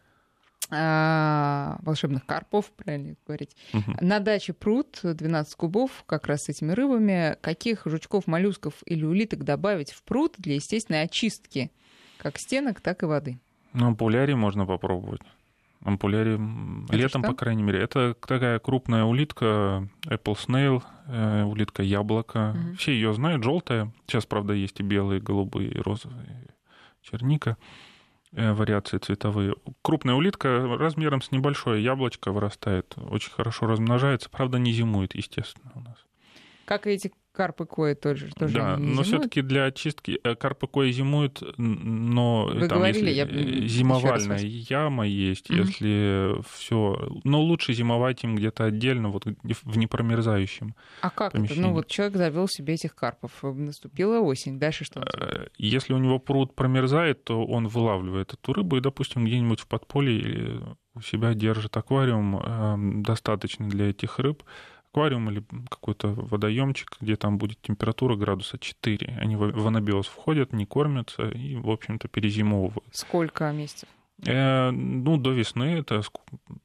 А, 0.70 1.78
волшебных 1.80 2.26
карпов, 2.26 2.70
правильно 2.72 3.14
говорить. 3.26 3.56
Угу. 3.72 3.98
На 4.02 4.20
даче 4.20 4.52
пруд 4.52 4.98
12 5.02 5.54
кубов 5.54 6.04
как 6.06 6.26
раз 6.26 6.44
с 6.44 6.48
этими 6.50 6.72
рыбами. 6.72 7.36
Каких 7.40 7.82
жучков, 7.86 8.26
моллюсков 8.26 8.74
или 8.84 9.04
улиток 9.04 9.44
добавить 9.44 9.92
в 9.92 10.02
пруд 10.02 10.34
для 10.36 10.56
естественной 10.56 11.02
очистки 11.02 11.70
как 12.18 12.38
стенок, 12.38 12.80
так 12.80 13.02
и 13.02 13.06
воды? 13.06 13.38
Ну, 13.72 13.94
пулярий 13.94 14.34
можно 14.34 14.66
попробовать. 14.66 15.22
Ампулярий 15.84 16.38
летом, 16.90 17.22
что? 17.22 17.30
по 17.30 17.34
крайней 17.34 17.62
мере. 17.62 17.80
Это 17.80 18.14
такая 18.14 18.58
крупная 18.58 19.04
улитка, 19.04 19.88
Apple 20.06 20.36
Snail, 20.36 20.82
э, 21.06 21.44
улитка 21.44 21.82
яблоко. 21.82 22.54
Угу. 22.54 22.76
Все 22.76 22.92
ее 22.92 23.14
знают, 23.14 23.44
желтая. 23.44 23.92
Сейчас, 24.06 24.26
правда, 24.26 24.54
есть 24.54 24.80
и 24.80 24.82
белые, 24.82 25.20
и 25.20 25.22
голубые, 25.22 25.70
и 25.70 25.78
розовые, 25.78 26.48
черника 27.02 27.56
э, 28.32 28.52
вариации 28.52 28.98
цветовые. 28.98 29.54
Крупная 29.82 30.14
улитка 30.14 30.76
размером 30.78 31.22
с 31.22 31.30
небольшое 31.30 31.82
яблочко 31.82 32.32
вырастает, 32.32 32.94
очень 32.96 33.30
хорошо 33.30 33.66
размножается, 33.66 34.28
правда, 34.30 34.58
не 34.58 34.72
зимует, 34.72 35.14
естественно, 35.14 35.70
у 35.76 35.80
нас. 35.80 35.96
Как 36.64 36.86
и 36.86 36.90
эти 36.90 37.12
карпы 37.38 37.66
кои 37.66 37.94
тоже, 37.94 38.30
тоже 38.36 38.54
Да, 38.54 38.76
но 38.76 39.04
все-таки 39.04 39.42
для 39.42 39.66
очистки 39.66 40.18
э, 40.24 40.34
карпы 40.34 40.66
кои 40.66 40.90
зимуют, 40.90 41.40
но 41.56 42.50
Вы 42.52 42.66
там 42.66 42.78
говорили, 42.78 43.10
я 43.10 43.26
зимовальная 43.68 44.40
яма 44.40 45.06
есть, 45.06 45.48
угу. 45.48 45.60
если 45.60 46.34
все, 46.52 47.08
но 47.22 47.40
лучше 47.40 47.74
зимовать 47.74 48.24
им 48.24 48.34
где-то 48.34 48.64
отдельно, 48.64 49.10
вот 49.10 49.24
в 49.24 49.78
непромерзающем. 49.78 50.74
А 51.00 51.10
как 51.10 51.30
помещении. 51.30 51.60
это? 51.60 51.68
Ну 51.68 51.74
вот 51.74 51.86
человек 51.86 52.16
завел 52.16 52.48
себе 52.48 52.74
этих 52.74 52.96
карпов, 52.96 53.30
наступила 53.44 54.18
осень, 54.18 54.58
дальше 54.58 54.84
что? 54.84 55.00
Э, 55.00 55.46
если 55.58 55.92
у 55.92 55.98
него 55.98 56.18
пруд 56.18 56.56
промерзает, 56.56 57.22
то 57.22 57.46
он 57.46 57.68
вылавливает 57.68 58.34
эту 58.34 58.52
рыбу 58.52 58.78
и, 58.78 58.80
допустим, 58.80 59.24
где-нибудь 59.24 59.60
в 59.60 59.68
подполье 59.68 60.76
у 60.98 61.00
себя 61.00 61.34
держит 61.34 61.76
аквариум 61.76 62.36
эм, 62.36 63.02
достаточный 63.02 63.68
для 63.68 63.90
этих 63.90 64.18
рыб 64.18 64.42
аквариум 64.90 65.30
или 65.30 65.44
какой-то 65.68 66.08
водоемчик, 66.08 66.96
где 67.00 67.16
там 67.16 67.38
будет 67.38 67.60
температура 67.60 68.16
градуса 68.16 68.58
4. 68.58 69.18
Они 69.20 69.36
в 69.36 69.66
анабиоз 69.66 70.06
входят, 70.06 70.52
не 70.52 70.66
кормятся 70.66 71.28
и, 71.28 71.56
в 71.56 71.70
общем-то, 71.70 72.08
перезимовывают. 72.08 72.84
Сколько 72.92 73.50
месяцев? 73.52 73.88
Э, 74.26 74.70
ну, 74.70 75.16
до 75.16 75.32
весны 75.32 75.78
это 75.78 76.02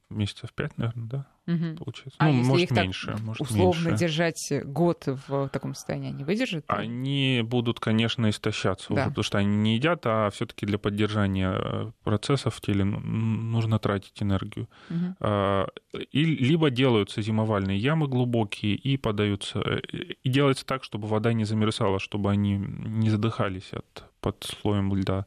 месяцев 0.10 0.52
5, 0.54 0.78
наверное, 0.78 1.08
да 1.08 1.28
угу. 1.48 1.76
получается. 1.78 2.18
А 2.20 2.28
ну, 2.28 2.34
если 2.34 2.50
может, 2.50 2.72
их 2.72 2.78
меньше, 2.78 3.08
так 3.08 3.22
может, 3.22 3.42
условно 3.42 3.88
меньше. 3.90 4.00
держать 4.00 4.54
год 4.64 5.08
в 5.28 5.50
таком 5.50 5.76
состоянии, 5.76 6.10
они 6.10 6.24
выдержат? 6.24 6.66
Они 6.68 7.42
будут, 7.44 7.80
конечно, 7.80 8.30
истощаться 8.30 8.88
да. 8.90 8.94
уже, 8.94 9.10
потому 9.10 9.24
что 9.24 9.38
они 9.38 9.56
не 9.56 9.76
едят, 9.76 10.02
а 10.06 10.30
все-таки 10.30 10.66
для 10.66 10.78
поддержания 10.78 11.54
э, 11.54 11.92
процессов 12.04 12.56
в 12.56 12.62
теле 12.62 12.84
нужно 12.84 13.80
тратить 13.80 14.22
энергию. 14.22 14.68
Угу. 14.90 15.70
И 16.12 16.26
либо 16.26 16.70
делаются 16.70 17.22
зимовальные 17.22 17.78
ямы 17.78 18.08
глубокие 18.08 18.76
и 18.76 18.98
подаются, 18.98 19.60
э, 19.60 19.80
и 20.24 20.30
делается 20.30 20.66
так, 20.66 20.84
чтобы 20.84 21.08
вода 21.08 21.34
не 21.34 21.46
замерзала, 21.46 22.00
чтобы 22.00 22.32
они 22.32 22.58
не 22.58 23.10
задыхались 23.10 23.72
от, 23.72 24.06
под 24.20 24.44
слоем 24.44 24.94
льда. 24.96 25.26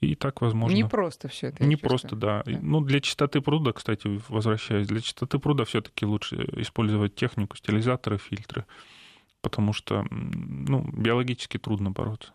И 0.00 0.14
так 0.16 0.40
возможно. 0.40 0.74
Не 0.74 0.84
просто 0.84 1.28
все 1.28 1.48
это. 1.48 1.64
Не 1.64 1.76
просто, 1.76 2.16
да. 2.16 2.42
да. 2.44 2.58
Ну, 2.60 2.80
для 2.80 3.00
чистоты 3.00 3.40
пруда, 3.40 3.72
кстати, 3.72 4.20
возвращаясь, 4.28 4.86
для 4.86 5.00
чистоты 5.00 5.38
пруда 5.38 5.64
все-таки 5.64 6.04
лучше 6.04 6.36
использовать 6.56 7.14
технику, 7.14 7.56
стилизаторы, 7.56 8.18
фильтры, 8.18 8.66
потому 9.40 9.72
что 9.72 10.04
ну, 10.10 10.82
биологически 10.92 11.58
трудно 11.58 11.90
бороться. 11.90 12.32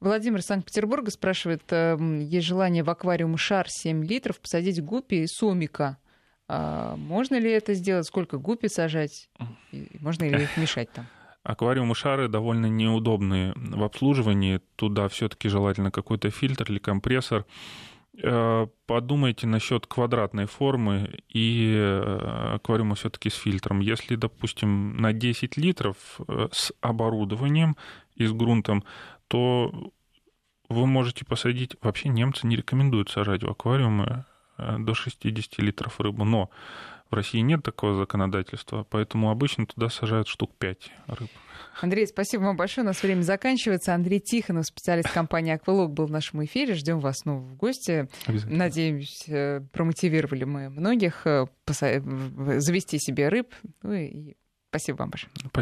Владимир 0.00 0.40
из 0.40 0.44
Санкт-Петербурга 0.44 1.10
спрашивает, 1.10 1.62
эм, 1.70 2.20
есть 2.20 2.46
желание 2.46 2.82
в 2.82 2.90
аквариум 2.90 3.36
шар 3.38 3.66
7 3.68 4.04
литров 4.04 4.38
посадить 4.40 4.82
гуппи 4.82 5.16
и 5.16 5.26
сомика. 5.26 5.96
А 6.48 6.96
можно 6.96 7.38
ли 7.38 7.50
это 7.50 7.74
сделать? 7.74 8.06
Сколько 8.06 8.38
гуппи 8.38 8.68
сажать? 8.68 9.28
И 9.72 9.88
можно 10.00 10.24
ли 10.24 10.44
их 10.44 10.56
мешать 10.56 10.90
там? 10.92 11.06
Аквариумы 11.46 11.94
шары 11.94 12.26
довольно 12.26 12.66
неудобные 12.66 13.52
в 13.54 13.84
обслуживании. 13.84 14.60
Туда 14.74 15.06
все-таки 15.06 15.48
желательно 15.48 15.92
какой-то 15.92 16.28
фильтр 16.30 16.72
или 16.72 16.78
компрессор. 16.80 17.46
Э, 18.20 18.66
подумайте 18.86 19.46
насчет 19.46 19.86
квадратной 19.86 20.46
формы 20.46 21.20
и 21.28 21.72
э, 21.72 22.54
аквариума 22.54 22.96
все-таки 22.96 23.30
с 23.30 23.34
фильтром. 23.34 23.78
Если, 23.78 24.16
допустим, 24.16 24.96
на 24.96 25.12
10 25.12 25.56
литров 25.56 25.96
э, 26.26 26.48
с 26.50 26.72
оборудованием 26.80 27.76
и 28.16 28.26
с 28.26 28.32
грунтом, 28.32 28.82
то 29.28 29.92
вы 30.68 30.86
можете 30.86 31.24
посадить... 31.24 31.76
Вообще 31.80 32.08
немцы 32.08 32.48
не 32.48 32.56
рекомендуют 32.56 33.08
сажать 33.08 33.44
в 33.44 33.48
аквариумы 33.48 34.24
до 34.58 34.94
60 34.94 35.58
литров 35.58 36.00
рыбу, 36.00 36.24
но 36.24 36.50
России 37.16 37.40
нет 37.40 37.62
такого 37.62 37.94
законодательства, 37.94 38.86
поэтому 38.88 39.30
обычно 39.30 39.66
туда 39.66 39.88
сажают 39.88 40.28
штук 40.28 40.52
5 40.58 40.90
рыб. 41.08 41.30
Андрей, 41.80 42.06
спасибо 42.06 42.42
вам 42.42 42.56
большое. 42.56 42.84
У 42.84 42.86
нас 42.86 43.02
время 43.02 43.22
заканчивается. 43.22 43.94
Андрей 43.94 44.20
Тихонов, 44.20 44.66
специалист 44.66 45.10
компании 45.10 45.52
«Аквалог», 45.52 45.92
был 45.92 46.06
в 46.06 46.10
нашем 46.10 46.44
эфире. 46.44 46.74
Ждем 46.74 47.00
вас 47.00 47.18
снова 47.18 47.40
в 47.40 47.56
гости. 47.56 48.08
Надеюсь, 48.26 49.24
э, 49.28 49.60
промотивировали 49.72 50.44
мы 50.44 50.70
многих 50.70 51.26
э, 51.26 51.46
завести 51.66 52.98
себе 52.98 53.28
рыб. 53.28 53.54
Ну 53.82 53.92
и 53.92 54.36
спасибо 54.70 54.98
вам 54.98 55.10
большое. 55.10 55.32
Спасибо. 55.36 55.52